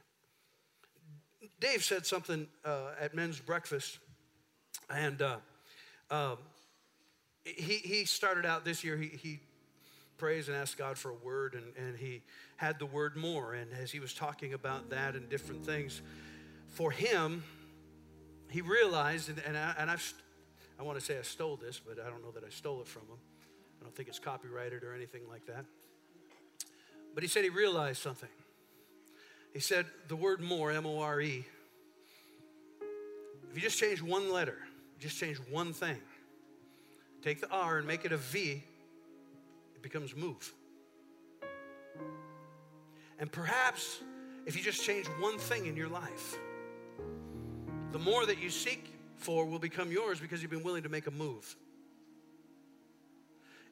Dave 1.59 1.83
said 1.83 2.05
something 2.05 2.47
uh, 2.63 2.91
at 2.99 3.13
men's 3.13 3.39
breakfast, 3.39 3.99
and 4.89 5.21
uh, 5.21 5.37
um, 6.09 6.37
he, 7.43 7.75
he 7.75 8.05
started 8.05 8.45
out 8.45 8.63
this 8.63 8.83
year, 8.83 8.95
he, 8.95 9.07
he 9.07 9.39
prays 10.23 10.47
and 10.47 10.55
asked 10.55 10.77
God 10.77 10.97
for 10.97 11.09
a 11.09 11.15
word, 11.15 11.53
and, 11.53 11.75
and 11.75 11.97
he 11.97 12.21
had 12.55 12.79
the 12.79 12.85
word 12.85 13.17
more. 13.17 13.55
And 13.55 13.69
as 13.73 13.91
he 13.91 13.99
was 13.99 14.13
talking 14.13 14.53
about 14.53 14.89
that 14.91 15.15
and 15.15 15.27
different 15.27 15.65
things, 15.65 16.01
for 16.69 16.91
him, 16.91 17.43
he 18.49 18.61
realized, 18.61 19.27
and, 19.27 19.41
and, 19.45 19.57
I, 19.57 19.75
and 19.77 19.91
I've, 19.91 20.13
I 20.79 20.83
want 20.83 20.97
to 20.97 21.03
say 21.03 21.19
I 21.19 21.23
stole 21.23 21.57
this, 21.57 21.77
but 21.85 21.99
I 21.99 22.09
don't 22.09 22.23
know 22.23 22.31
that 22.31 22.45
I 22.45 22.49
stole 22.51 22.79
it 22.79 22.87
from 22.87 23.01
him. 23.01 23.17
I 23.81 23.83
don't 23.83 23.93
think 23.93 24.07
it's 24.07 24.17
copyrighted 24.17 24.81
or 24.85 24.95
anything 24.95 25.23
like 25.29 25.45
that. 25.47 25.65
But 27.13 27.23
he 27.23 27.27
said 27.27 27.43
he 27.43 27.49
realized 27.49 28.01
something. 28.01 28.29
He 29.51 29.59
said 29.59 29.85
the 30.07 30.15
word 30.15 30.39
more, 30.39 30.71
M 30.71 30.85
O 30.85 31.01
R 31.01 31.19
E, 31.19 31.45
if 33.51 33.57
you 33.57 33.61
just 33.61 33.77
change 33.77 34.01
one 34.01 34.31
letter, 34.31 34.59
just 35.01 35.19
change 35.19 35.35
one 35.51 35.73
thing, 35.73 35.97
take 37.21 37.41
the 37.41 37.49
R 37.49 37.79
and 37.79 37.85
make 37.85 38.05
it 38.05 38.13
a 38.13 38.17
V, 38.17 38.63
becomes 39.83 40.15
move. 40.15 40.51
And 43.19 43.31
perhaps 43.31 43.99
if 44.47 44.57
you 44.57 44.63
just 44.63 44.83
change 44.83 45.05
one 45.19 45.37
thing 45.37 45.67
in 45.67 45.77
your 45.77 45.89
life, 45.89 46.37
the 47.91 47.99
more 47.99 48.25
that 48.25 48.41
you 48.41 48.49
seek 48.49 48.91
for 49.17 49.45
will 49.45 49.59
become 49.59 49.91
yours 49.91 50.19
because 50.19 50.41
you've 50.41 50.51
been 50.51 50.63
willing 50.63 50.83
to 50.83 50.89
make 50.89 51.05
a 51.05 51.11
move. 51.11 51.55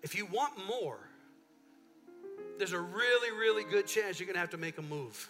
If 0.04 0.16
you 0.16 0.28
want 0.28 0.54
more, 0.68 1.00
there's 2.58 2.74
a 2.74 2.80
really, 2.80 3.32
really 3.38 3.64
good 3.64 3.88
chance 3.88 4.20
you're 4.20 4.28
going 4.28 4.36
to 4.36 4.40
have 4.40 4.52
to 4.52 4.58
make 4.58 4.78
a 4.78 4.84
move. 4.84 5.30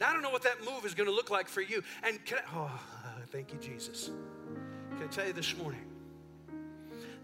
Now, 0.00 0.10
I 0.10 0.12
don't 0.12 0.22
know 0.22 0.30
what 0.30 0.42
that 0.42 0.64
move 0.64 0.84
is 0.84 0.94
going 0.94 1.08
to 1.08 1.14
look 1.14 1.30
like 1.30 1.48
for 1.48 1.60
you. 1.60 1.82
And 2.02 2.22
can 2.24 2.38
I, 2.38 2.42
oh, 2.56 2.80
thank 3.30 3.52
you, 3.52 3.58
Jesus. 3.58 4.10
Can 4.96 5.04
I 5.04 5.06
tell 5.06 5.26
you 5.26 5.32
this 5.32 5.56
morning? 5.56 5.93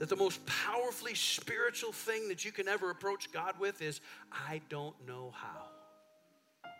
That 0.01 0.09
the 0.09 0.17
most 0.17 0.45
powerfully 0.47 1.15
spiritual 1.15 1.93
thing 1.93 2.27
that 2.29 2.43
you 2.43 2.51
can 2.51 2.67
ever 2.67 2.91
approach 2.91 3.31
God 3.31 3.55
with 3.61 3.83
is, 3.83 4.01
I 4.33 4.63
don't 4.71 4.97
know 5.07 5.33
how. 5.35 6.71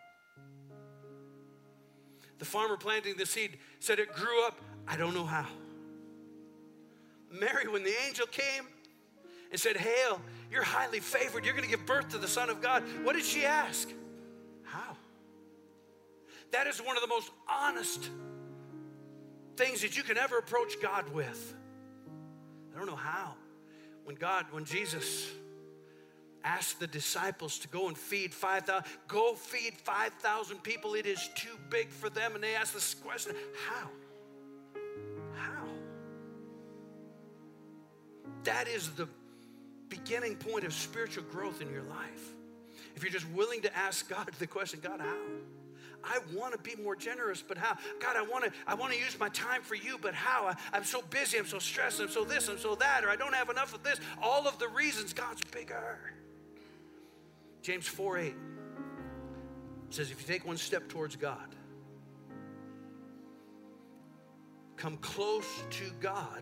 The 2.39 2.45
farmer 2.45 2.77
planting 2.77 3.15
the 3.17 3.27
seed 3.27 3.59
said 3.79 3.99
it 3.99 4.11
grew 4.11 4.43
up, 4.47 4.59
I 4.87 4.97
don't 4.97 5.13
know 5.13 5.23
how. 5.23 5.45
Mary, 7.31 7.67
when 7.67 7.83
the 7.83 7.93
angel 8.07 8.25
came 8.25 8.63
and 9.51 9.59
said, 9.59 9.77
Hail, 9.77 10.19
you're 10.49 10.63
highly 10.63 10.99
favored, 10.99 11.45
you're 11.45 11.53
going 11.53 11.63
to 11.63 11.69
give 11.69 11.85
birth 11.85 12.09
to 12.09 12.17
the 12.17 12.27
Son 12.27 12.49
of 12.49 12.59
God, 12.59 12.83
what 13.03 13.15
did 13.15 13.23
she 13.23 13.45
ask? 13.45 13.87
How? 14.63 14.97
That 16.53 16.65
is 16.65 16.79
one 16.79 16.97
of 16.97 17.03
the 17.03 17.07
most 17.07 17.29
honest 17.47 18.09
things 19.57 19.81
that 19.83 19.95
you 19.95 20.01
can 20.01 20.17
ever 20.17 20.39
approach 20.39 20.81
God 20.81 21.13
with. 21.13 21.53
I 22.73 22.77
don't 22.77 22.87
know 22.87 22.95
how. 22.95 23.35
When 24.05 24.15
God, 24.15 24.45
when 24.51 24.65
Jesus 24.65 25.29
asked 26.43 26.79
the 26.79 26.87
disciples 26.87 27.59
to 27.59 27.67
go 27.67 27.87
and 27.87 27.97
feed 27.97 28.33
5,000, 28.33 28.83
go 29.07 29.35
feed 29.35 29.73
5,000 29.75 30.63
people, 30.63 30.95
it 30.95 31.05
is 31.05 31.29
too 31.35 31.57
big 31.69 31.89
for 31.89 32.09
them. 32.09 32.33
And 32.35 32.43
they 32.43 32.55
asked 32.55 32.73
this 32.73 32.93
question 32.93 33.35
how? 33.67 33.89
How? 35.35 35.63
That 38.43 38.67
is 38.67 38.89
the 38.91 39.07
beginning 39.89 40.35
point 40.35 40.63
of 40.63 40.73
spiritual 40.73 41.23
growth 41.25 41.61
in 41.61 41.69
your 41.71 41.83
life. 41.83 42.33
If 42.95 43.03
you're 43.03 43.11
just 43.11 43.29
willing 43.29 43.61
to 43.61 43.77
ask 43.77 44.09
God 44.09 44.29
the 44.39 44.47
question, 44.47 44.79
God, 44.81 44.99
how? 44.99 45.15
I 46.03 46.19
want 46.33 46.53
to 46.53 46.59
be 46.59 46.81
more 46.81 46.95
generous, 46.95 47.43
but 47.45 47.57
how? 47.57 47.77
God, 47.99 48.15
I 48.15 48.21
want 48.21 48.45
to 48.45 48.51
I 48.65 48.73
want 48.73 48.93
to 48.93 48.99
use 48.99 49.19
my 49.19 49.29
time 49.29 49.61
for 49.61 49.75
you, 49.75 49.97
but 50.01 50.13
how? 50.13 50.53
I, 50.73 50.77
am 50.77 50.83
so 50.83 51.01
busy, 51.09 51.37
I'm 51.37 51.45
so 51.45 51.59
stressed, 51.59 51.99
I'm 51.99 52.09
so 52.09 52.23
this, 52.23 52.47
I'm 52.47 52.57
so 52.57 52.75
that, 52.75 53.03
or 53.03 53.09
I 53.09 53.15
don't 53.15 53.35
have 53.35 53.49
enough 53.49 53.73
of 53.73 53.83
this. 53.83 53.99
All 54.21 54.47
of 54.47 54.57
the 54.59 54.67
reasons 54.67 55.13
God's 55.13 55.43
bigger. 55.51 56.13
James 57.61 57.87
4 57.87 58.17
8 58.17 58.33
says, 59.89 60.09
if 60.09 60.21
you 60.21 60.27
take 60.27 60.47
one 60.47 60.57
step 60.57 60.87
towards 60.87 61.15
God, 61.15 61.55
come 64.77 64.97
close 64.97 65.63
to 65.69 65.83
God, 65.99 66.41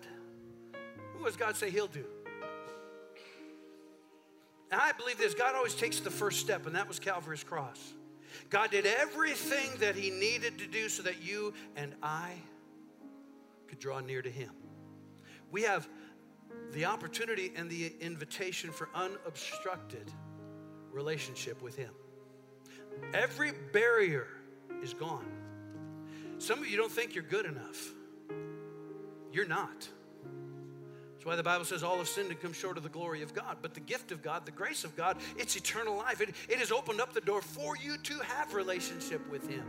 what 1.18 1.26
does 1.26 1.36
God 1.36 1.58
say 1.58 1.70
He'll 1.70 1.88
do? 1.88 2.06
And 4.72 4.80
I 4.80 4.92
believe 4.94 5.18
this 5.18 5.34
God 5.34 5.56
always 5.56 5.76
takes 5.76 6.00
the 6.00 6.12
first 6.12 6.40
step, 6.40 6.66
and 6.68 6.76
that 6.76 6.88
was 6.88 7.00
Calvary's 7.00 7.44
cross. 7.44 7.94
God 8.50 8.72
did 8.72 8.86
everything 8.86 9.70
that 9.80 9.96
He 9.96 10.10
needed 10.10 10.60
to 10.60 10.68
do 10.68 10.90
so 10.90 11.04
that 11.04 11.22
you 11.22 11.54
and 11.76 11.94
I 12.02 12.34
could 13.68 13.80
draw 13.80 14.00
near 14.00 14.22
to 14.22 14.30
Him. 14.30 14.52
We 15.52 15.64
have 15.64 15.88
the 16.72 16.86
opportunity 16.86 17.52
and 17.56 17.70
the 17.70 17.94
invitation 18.00 18.72
for 18.72 18.90
unobstructed 18.94 20.12
relationship 20.92 21.62
with 21.62 21.76
Him. 21.76 21.94
Every 23.14 23.52
barrier 23.72 24.28
is 24.84 24.94
gone. 24.94 25.26
Some 26.38 26.60
of 26.60 26.68
you 26.68 26.78
don't 26.78 26.92
think 26.92 27.16
you're 27.16 27.24
good 27.24 27.46
enough. 27.46 27.94
You're 29.32 29.48
not. 29.48 29.88
That's 31.20 31.26
why 31.26 31.36
the 31.36 31.44
Bible 31.44 31.66
says 31.66 31.84
all 31.84 31.98
have 31.98 32.08
sinned 32.08 32.32
and 32.32 32.40
come 32.40 32.54
short 32.54 32.78
of 32.78 32.84
the 32.84 32.88
glory 32.88 33.22
of 33.24 33.34
God. 33.34 33.58
But 33.62 33.74
the 33.74 33.82
gift 33.82 34.14
of 34.14 34.24
God, 34.24 34.46
the 34.46 34.54
grace 34.54 34.86
of 34.86 34.96
God, 34.96 35.18
it's 35.36 35.58
eternal 35.58 35.98
life. 35.98 36.22
It, 36.22 36.30
it 36.48 36.60
has 36.60 36.72
opened 36.72 37.02
up 37.02 37.12
the 37.12 37.20
door 37.20 37.42
for 37.42 37.76
you 37.76 37.98
to 37.98 38.14
have 38.20 38.54
relationship 38.54 39.30
with 39.30 39.46
Him. 39.50 39.66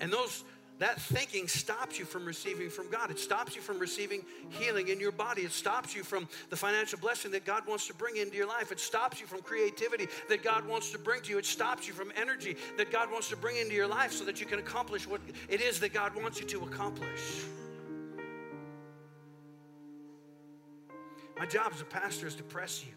And 0.00 0.10
those 0.10 0.44
that 0.78 0.98
thinking 0.98 1.46
stops 1.46 1.98
you 1.98 2.06
from 2.06 2.24
receiving 2.24 2.70
from 2.70 2.88
God. 2.90 3.10
It 3.10 3.18
stops 3.18 3.54
you 3.54 3.60
from 3.60 3.78
receiving 3.78 4.24
healing 4.48 4.88
in 4.88 4.98
your 4.98 5.12
body. 5.12 5.42
It 5.42 5.52
stops 5.52 5.94
you 5.94 6.02
from 6.02 6.26
the 6.48 6.56
financial 6.56 6.98
blessing 6.98 7.32
that 7.32 7.44
God 7.44 7.66
wants 7.66 7.86
to 7.88 7.94
bring 7.94 8.16
into 8.16 8.34
your 8.34 8.48
life. 8.48 8.72
It 8.72 8.80
stops 8.80 9.20
you 9.20 9.26
from 9.26 9.42
creativity 9.42 10.08
that 10.30 10.42
God 10.42 10.66
wants 10.66 10.90
to 10.92 10.98
bring 10.98 11.20
to 11.20 11.32
you. 11.32 11.36
It 11.36 11.44
stops 11.44 11.86
you 11.86 11.92
from 11.92 12.10
energy 12.16 12.56
that 12.78 12.90
God 12.90 13.12
wants 13.12 13.28
to 13.28 13.36
bring 13.36 13.56
into 13.56 13.74
your 13.74 13.86
life 13.86 14.12
so 14.12 14.24
that 14.24 14.40
you 14.40 14.46
can 14.46 14.58
accomplish 14.58 15.06
what 15.06 15.20
it 15.50 15.60
is 15.60 15.80
that 15.80 15.92
God 15.92 16.14
wants 16.14 16.40
you 16.40 16.46
to 16.46 16.62
accomplish. 16.62 17.44
My 21.38 21.46
job 21.46 21.72
as 21.74 21.80
a 21.80 21.84
pastor 21.84 22.26
is 22.26 22.34
to 22.36 22.42
press 22.42 22.84
you. 22.84 22.92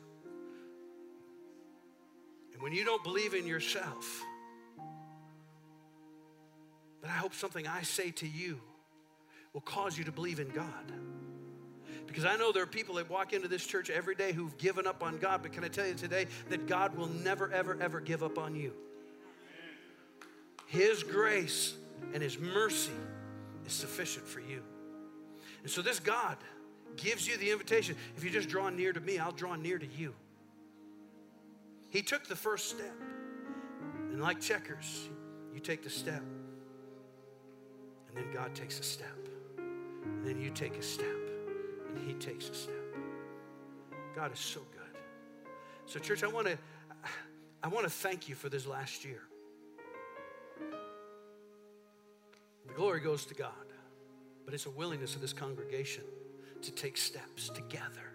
And 2.54 2.62
when 2.62 2.72
you 2.72 2.86
don't 2.86 3.04
believe 3.04 3.34
in 3.34 3.46
yourself, 3.46 4.24
but 7.02 7.10
I 7.10 7.14
hope 7.14 7.34
something 7.34 7.68
I 7.68 7.82
say 7.82 8.12
to 8.12 8.28
you 8.28 8.60
will 9.54 9.62
cause 9.62 9.98
you 9.98 10.04
to 10.06 10.12
believe 10.12 10.40
in 10.40 10.50
God. 10.50 10.92
Because 12.06 12.26
I 12.26 12.38
know 12.38 12.52
there 12.52 12.64
are 12.64 12.68
people 12.68 12.96
that 12.96 13.10
walk 13.10 13.34
into 13.34 13.48
this 13.48 13.66
church 13.66 13.90
every 13.90 14.16
day 14.16 14.32
who've 14.32 14.58
given 14.58 14.88
up 14.88 15.04
on 15.04 15.18
God, 15.18 15.42
but 15.44 15.54
can 15.54 15.64
I 15.64 15.68
tell 15.68 15.86
you 15.86 15.94
today 15.94 16.26
that 16.50 16.68
God 16.68 16.98
will 16.98 17.08
never, 17.08 17.52
ever, 17.52 17.78
ever 17.80 18.00
give 18.00 18.24
up 18.24 18.38
on 18.38 18.56
you? 18.56 18.74
His 20.66 21.04
grace 21.04 21.76
and 22.14 22.22
His 22.22 22.40
mercy 22.40 22.92
is 23.66 23.74
sufficient 23.74 24.28
for 24.28 24.40
you. 24.40 24.64
And 25.62 25.72
so, 25.72 25.82
this 25.82 26.00
God 26.00 26.38
gives 26.98 27.28
you 27.28 27.38
the 27.38 27.52
invitation 27.52 27.96
if 28.16 28.24
you 28.24 28.30
just 28.30 28.50
draw 28.50 28.70
near 28.70 28.94
to 28.94 29.00
me, 29.00 29.18
I'll 29.18 29.32
draw 29.32 29.56
near 29.56 29.78
to 29.78 29.86
you. 29.86 30.14
He 31.90 32.02
took 32.02 32.28
the 32.28 32.36
first 32.36 32.70
step. 32.70 32.96
And 34.12 34.22
like 34.22 34.40
checkers, 34.40 35.10
you 35.54 35.60
take 35.60 35.84
the 35.84 35.90
step. 35.90 36.24
And 38.08 38.18
then 38.18 38.32
God 38.34 38.54
takes 38.56 38.80
a 38.80 38.84
step. 38.84 39.28
And 39.58 40.26
then 40.26 40.40
you 40.40 40.50
take 40.50 40.78
a 40.78 40.84
step. 40.84 41.06
And 41.88 41.98
He 42.08 42.14
takes 42.14 42.50
a 42.50 42.54
step. 42.54 42.76
God 44.16 44.34
is 44.34 44.40
so 44.40 44.62
good. 44.72 45.00
So, 45.86 46.00
church, 46.00 46.24
I 46.24 46.28
want 46.28 46.48
to 46.48 46.58
I 47.64 47.68
want 47.68 47.86
to 47.86 47.90
thank 47.90 48.30
you 48.30 48.36
for 48.36 48.50
this 48.50 48.66
last 48.66 49.04
year. 49.04 49.22
The 52.68 52.74
glory 52.76 53.00
goes 53.00 53.26
to 53.26 53.34
God, 53.34 53.52
but 54.46 54.54
it's 54.54 54.66
a 54.66 54.70
willingness 54.70 55.16
of 55.16 55.22
this 55.22 55.34
congregation 55.34 56.04
to 56.64 56.72
take 56.72 56.98
steps 56.98 57.50
together. 57.50 58.14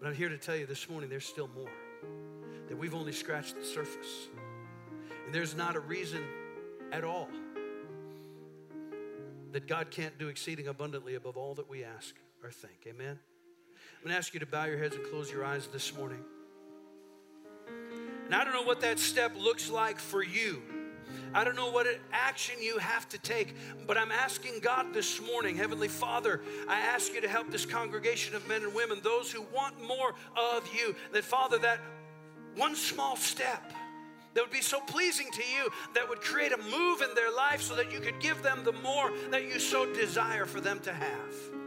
But 0.00 0.08
I'm 0.08 0.14
here 0.14 0.28
to 0.28 0.38
tell 0.38 0.56
you 0.56 0.66
this 0.66 0.88
morning 0.88 1.08
there's 1.08 1.26
still 1.26 1.48
more, 1.54 1.70
that 2.68 2.76
we've 2.76 2.94
only 2.94 3.12
scratched 3.12 3.56
the 3.56 3.64
surface. 3.64 4.28
And 5.24 5.34
there's 5.34 5.54
not 5.54 5.76
a 5.76 5.80
reason 5.80 6.22
at 6.92 7.04
all 7.04 7.28
that 9.52 9.66
God 9.66 9.90
can't 9.90 10.18
do 10.18 10.28
exceeding 10.28 10.68
abundantly 10.68 11.14
above 11.14 11.36
all 11.36 11.54
that 11.54 11.68
we 11.68 11.84
ask 11.84 12.14
or 12.42 12.50
think. 12.50 12.86
Amen? 12.86 13.18
I'm 14.02 14.10
to 14.10 14.16
ask 14.16 14.34
you 14.34 14.40
to 14.40 14.46
bow 14.46 14.64
your 14.64 14.78
heads 14.78 14.96
and 14.96 15.04
close 15.04 15.30
your 15.30 15.44
eyes 15.44 15.68
this 15.68 15.94
morning. 15.94 16.24
And 18.24 18.34
I 18.34 18.44
don't 18.44 18.54
know 18.54 18.62
what 18.62 18.80
that 18.80 18.98
step 18.98 19.36
looks 19.38 19.70
like 19.70 19.98
for 19.98 20.22
you. 20.22 20.62
I 21.34 21.44
don't 21.44 21.56
know 21.56 21.70
what 21.70 21.86
action 22.12 22.56
you 22.60 22.78
have 22.78 23.08
to 23.10 23.18
take, 23.18 23.54
but 23.86 23.96
I'm 23.96 24.12
asking 24.12 24.60
God 24.60 24.92
this 24.92 25.20
morning, 25.20 25.56
Heavenly 25.56 25.88
Father, 25.88 26.42
I 26.68 26.78
ask 26.78 27.14
you 27.14 27.20
to 27.20 27.28
help 27.28 27.50
this 27.50 27.64
congregation 27.64 28.34
of 28.34 28.46
men 28.48 28.62
and 28.62 28.74
women, 28.74 29.00
those 29.02 29.30
who 29.30 29.42
want 29.54 29.82
more 29.82 30.14
of 30.36 30.68
you, 30.74 30.94
that 31.12 31.24
Father, 31.24 31.58
that 31.58 31.80
one 32.56 32.76
small 32.76 33.16
step 33.16 33.72
that 34.34 34.42
would 34.42 34.52
be 34.52 34.62
so 34.62 34.80
pleasing 34.80 35.30
to 35.30 35.42
you 35.42 35.70
that 35.94 36.08
would 36.08 36.20
create 36.20 36.52
a 36.52 36.58
move 36.58 37.02
in 37.02 37.14
their 37.14 37.32
life 37.34 37.62
so 37.62 37.74
that 37.76 37.92
you 37.92 38.00
could 38.00 38.18
give 38.20 38.42
them 38.42 38.64
the 38.64 38.72
more 38.72 39.12
that 39.30 39.44
you 39.44 39.58
so 39.58 39.92
desire 39.92 40.46
for 40.46 40.60
them 40.60 40.80
to 40.80 40.92
have. 40.92 41.61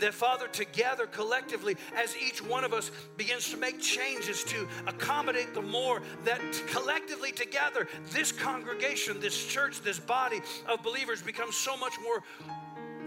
That, 0.00 0.14
Father, 0.14 0.48
together, 0.48 1.06
collectively, 1.06 1.76
as 1.94 2.16
each 2.16 2.42
one 2.42 2.64
of 2.64 2.72
us 2.72 2.90
begins 3.16 3.50
to 3.50 3.56
make 3.56 3.80
changes 3.80 4.42
to 4.44 4.66
accommodate 4.86 5.54
the 5.54 5.62
more, 5.62 6.02
that 6.24 6.40
collectively 6.68 7.32
together, 7.32 7.86
this 8.10 8.32
congregation, 8.32 9.20
this 9.20 9.46
church, 9.46 9.82
this 9.82 9.98
body 9.98 10.40
of 10.66 10.82
believers 10.82 11.22
becomes 11.22 11.56
so 11.56 11.76
much 11.76 11.92
more 12.02 12.22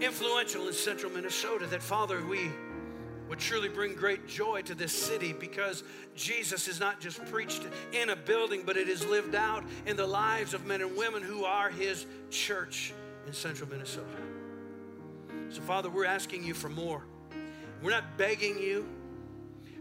influential 0.00 0.68
in 0.68 0.72
central 0.72 1.10
Minnesota. 1.12 1.66
That, 1.66 1.82
Father, 1.82 2.24
we 2.24 2.50
would 3.28 3.38
truly 3.38 3.68
bring 3.68 3.94
great 3.94 4.28
joy 4.28 4.62
to 4.62 4.74
this 4.74 4.92
city 4.92 5.32
because 5.32 5.82
Jesus 6.14 6.68
is 6.68 6.78
not 6.78 7.00
just 7.00 7.24
preached 7.26 7.62
in 7.92 8.10
a 8.10 8.16
building, 8.16 8.62
but 8.64 8.76
it 8.76 8.88
is 8.88 9.04
lived 9.06 9.34
out 9.34 9.64
in 9.86 9.96
the 9.96 10.06
lives 10.06 10.54
of 10.54 10.66
men 10.66 10.80
and 10.82 10.96
women 10.96 11.22
who 11.22 11.44
are 11.44 11.70
his 11.70 12.06
church 12.30 12.92
in 13.26 13.32
central 13.32 13.68
Minnesota. 13.68 14.06
So, 15.54 15.62
Father, 15.62 15.88
we're 15.88 16.04
asking 16.04 16.42
you 16.42 16.52
for 16.52 16.68
more. 16.68 17.04
We're 17.80 17.92
not 17.92 18.18
begging 18.18 18.58
you. 18.58 18.88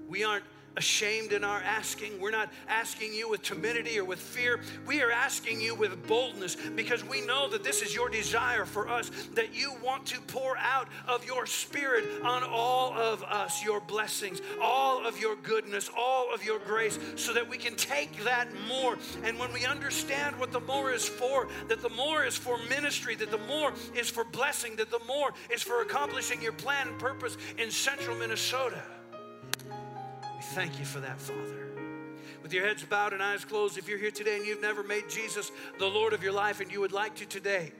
We 0.07 0.23
aren't 0.23 0.43
ashamed 0.77 1.31
in 1.31 1.43
our 1.43 1.59
asking. 1.59 2.19
We're 2.19 2.31
not 2.31 2.51
asking 2.67 3.13
you 3.13 3.29
with 3.29 3.41
timidity 3.41 3.99
or 3.99 4.05
with 4.05 4.19
fear. 4.19 4.59
We 4.85 5.01
are 5.01 5.11
asking 5.11 5.61
you 5.61 5.75
with 5.75 6.07
boldness 6.07 6.55
because 6.75 7.03
we 7.03 7.21
know 7.21 7.49
that 7.49 7.63
this 7.63 7.81
is 7.81 7.93
your 7.93 8.09
desire 8.09 8.65
for 8.65 8.87
us, 8.87 9.11
that 9.33 9.53
you 9.53 9.73
want 9.83 10.05
to 10.07 10.21
pour 10.21 10.57
out 10.57 10.87
of 11.07 11.25
your 11.25 11.45
spirit 11.45 12.05
on 12.23 12.43
all 12.43 12.93
of 12.93 13.23
us, 13.23 13.63
your 13.63 13.79
blessings, 13.81 14.41
all 14.61 15.05
of 15.05 15.19
your 15.19 15.35
goodness, 15.37 15.89
all 15.97 16.33
of 16.33 16.43
your 16.43 16.59
grace, 16.59 16.97
so 17.15 17.33
that 17.33 17.47
we 17.47 17.57
can 17.57 17.75
take 17.75 18.23
that 18.23 18.47
more. 18.67 18.97
And 19.23 19.37
when 19.37 19.51
we 19.53 19.65
understand 19.65 20.39
what 20.39 20.51
the 20.51 20.61
more 20.61 20.91
is 20.91 21.07
for, 21.07 21.47
that 21.67 21.81
the 21.81 21.89
more 21.89 22.23
is 22.23 22.35
for 22.35 22.57
ministry, 22.69 23.15
that 23.15 23.31
the 23.31 23.37
more 23.39 23.73
is 23.95 24.09
for 24.09 24.23
blessing, 24.23 24.75
that 24.77 24.91
the 24.91 25.01
more 25.07 25.33
is 25.51 25.61
for 25.61 25.81
accomplishing 25.81 26.41
your 26.41 26.53
plan 26.53 26.87
and 26.87 26.99
purpose 26.99 27.37
in 27.57 27.69
central 27.69 28.15
Minnesota 28.15 28.81
thank 30.51 30.79
you 30.79 30.85
for 30.85 30.99
that, 30.99 31.19
Father. 31.19 31.69
With 32.41 32.53
your 32.53 32.65
heads 32.65 32.83
bowed 32.83 33.13
and 33.13 33.23
eyes 33.23 33.45
closed, 33.45 33.77
if 33.77 33.87
you're 33.87 33.97
here 33.97 34.11
today 34.11 34.35
and 34.35 34.45
you've 34.45 34.61
never 34.61 34.83
made 34.83 35.09
Jesus 35.09 35.51
the 35.79 35.87
Lord 35.87 36.13
of 36.13 36.21
your 36.21 36.33
life 36.33 36.59
and 36.59 36.71
you 36.71 36.81
would 36.81 36.91
like 36.91 37.15
to 37.15 37.25
today, 37.25 37.71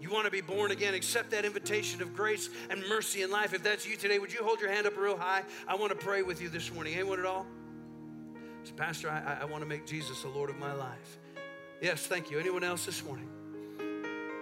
you 0.00 0.10
want 0.10 0.26
to 0.26 0.30
be 0.30 0.40
born 0.40 0.70
again, 0.70 0.94
accept 0.94 1.30
that 1.30 1.44
invitation 1.44 2.02
of 2.02 2.14
grace 2.14 2.50
and 2.70 2.82
mercy 2.88 3.22
in 3.22 3.30
life. 3.30 3.54
If 3.54 3.62
that's 3.62 3.86
you 3.86 3.96
today, 3.96 4.18
would 4.18 4.32
you 4.32 4.42
hold 4.42 4.60
your 4.60 4.70
hand 4.70 4.86
up 4.86 4.96
real 4.96 5.16
high? 5.16 5.42
I 5.66 5.74
want 5.74 5.90
to 5.90 5.96
pray 5.96 6.22
with 6.22 6.42
you 6.42 6.48
this 6.48 6.72
morning. 6.72 6.94
Anyone 6.94 7.18
at 7.18 7.26
all? 7.26 7.46
So, 8.64 8.72
Pastor, 8.74 9.08
I, 9.08 9.38
I 9.42 9.44
want 9.44 9.62
to 9.62 9.68
make 9.68 9.86
Jesus 9.86 10.22
the 10.22 10.28
Lord 10.28 10.50
of 10.50 10.58
my 10.58 10.72
life. 10.72 11.18
Yes, 11.80 12.06
thank 12.06 12.30
you. 12.30 12.38
Anyone 12.38 12.64
else 12.64 12.84
this 12.84 13.04
morning? 13.04 13.28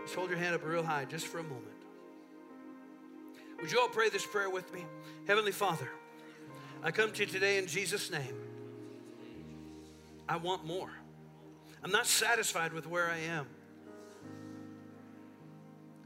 Just 0.05 0.14
hold 0.14 0.28
your 0.28 0.39
hand 0.39 0.55
up 0.55 0.64
real 0.64 0.82
high 0.82 1.05
just 1.05 1.26
for 1.26 1.39
a 1.39 1.43
moment. 1.43 1.64
Would 3.61 3.70
you 3.70 3.80
all 3.80 3.89
pray 3.89 4.09
this 4.09 4.26
prayer 4.26 4.51
with 4.51 4.72
me? 4.74 4.85
Heavenly 5.26 5.53
Father, 5.53 5.89
I 6.85 6.91
come 6.91 7.11
to 7.12 7.20
you 7.20 7.26
today 7.26 7.57
in 7.57 7.66
Jesus' 7.66 8.11
name. 8.11 8.37
I 10.28 10.37
want 10.37 10.66
more. 10.66 10.91
I'm 11.82 11.91
not 11.91 12.07
satisfied 12.07 12.74
with 12.74 12.87
where 12.87 13.11
I 13.11 13.16
am. 13.20 13.47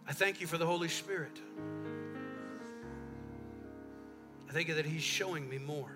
I 0.06 0.12
thank 0.12 0.40
you 0.40 0.46
for 0.46 0.56
the 0.56 0.64
Holy 0.64 0.88
Spirit. 0.88 1.36
I 4.48 4.52
thank 4.52 4.68
you 4.68 4.74
that 4.74 4.86
He's 4.86 5.02
showing 5.02 5.48
me 5.48 5.58
more 5.58 5.90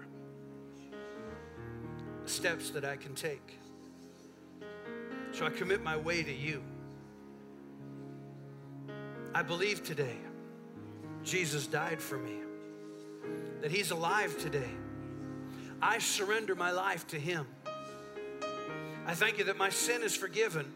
steps 2.27 2.71
that 2.71 2.85
I 2.85 2.97
can 2.97 3.15
take. 3.15 3.59
So 5.31 5.47
I 5.47 5.51
commit 5.51 5.83
my 5.83 5.97
way 5.97 6.25
to 6.25 6.33
you. 6.33 6.61
I 9.33 9.43
believe 9.43 9.85
today 9.85 10.17
Jesus 11.23 11.69
died 11.69 12.01
for 12.01 12.19
me 12.19 12.35
that 13.63 13.71
He's 13.71 13.93
alive 13.93 14.37
today. 14.39 14.71
I 15.81 15.99
surrender 15.99 16.55
my 16.55 16.73
life 16.73 17.07
to 17.09 17.19
Him. 17.19 17.47
I 19.07 19.15
thank 19.15 19.39
you 19.39 19.45
that 19.45 19.57
my 19.57 19.71
sin 19.71 20.03
is 20.03 20.15
forgiven, 20.15 20.73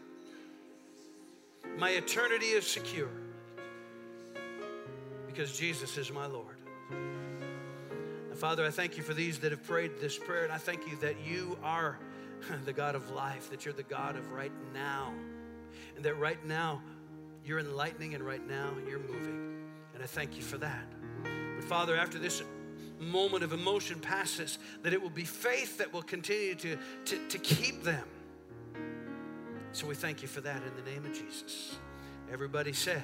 my 1.77 1.91
eternity 1.91 2.47
is 2.47 2.65
secure 2.65 3.09
because 5.27 5.57
Jesus 5.57 5.97
is 5.97 6.11
my 6.11 6.25
Lord. 6.25 6.57
And 6.89 8.37
Father, 8.37 8.65
I 8.65 8.69
thank 8.71 8.97
you 8.97 9.03
for 9.03 9.13
these 9.13 9.39
that 9.39 9.51
have 9.51 9.63
prayed 9.63 9.99
this 9.99 10.17
prayer, 10.17 10.43
and 10.43 10.51
I 10.51 10.57
thank 10.57 10.87
you 10.87 10.95
that 10.97 11.15
you 11.25 11.57
are 11.63 11.99
the 12.65 12.73
God 12.73 12.95
of 12.95 13.11
life, 13.11 13.49
that 13.51 13.65
you're 13.65 13.73
the 13.73 13.83
God 13.83 14.15
of 14.15 14.31
right 14.31 14.51
now, 14.73 15.13
and 15.95 16.03
that 16.05 16.15
right 16.15 16.43
now 16.45 16.81
you're 17.45 17.59
enlightening 17.59 18.15
and 18.15 18.23
right 18.23 18.45
now 18.47 18.71
you're 18.89 18.99
moving. 18.99 19.57
And 19.93 20.01
I 20.01 20.05
thank 20.05 20.35
you 20.35 20.41
for 20.41 20.57
that. 20.57 20.85
But 21.23 21.63
Father, 21.65 21.95
after 21.95 22.17
this 22.17 22.41
moment 22.99 23.43
of 23.43 23.53
emotion 23.53 23.99
passes, 23.99 24.59
that 24.83 24.93
it 24.93 25.01
will 25.01 25.09
be 25.09 25.23
faith 25.23 25.77
that 25.77 25.91
will 25.93 26.01
continue 26.01 26.55
to, 26.55 26.77
to, 27.05 27.27
to 27.27 27.37
keep 27.37 27.83
them. 27.83 28.05
So 29.71 29.85
we 29.85 29.95
thank 29.95 30.21
you 30.21 30.27
for 30.27 30.41
that 30.41 30.61
in 30.63 30.83
the 30.83 30.89
name 30.89 31.05
of 31.05 31.13
Jesus. 31.13 31.77
Everybody 32.31 32.73
said, 32.73 33.03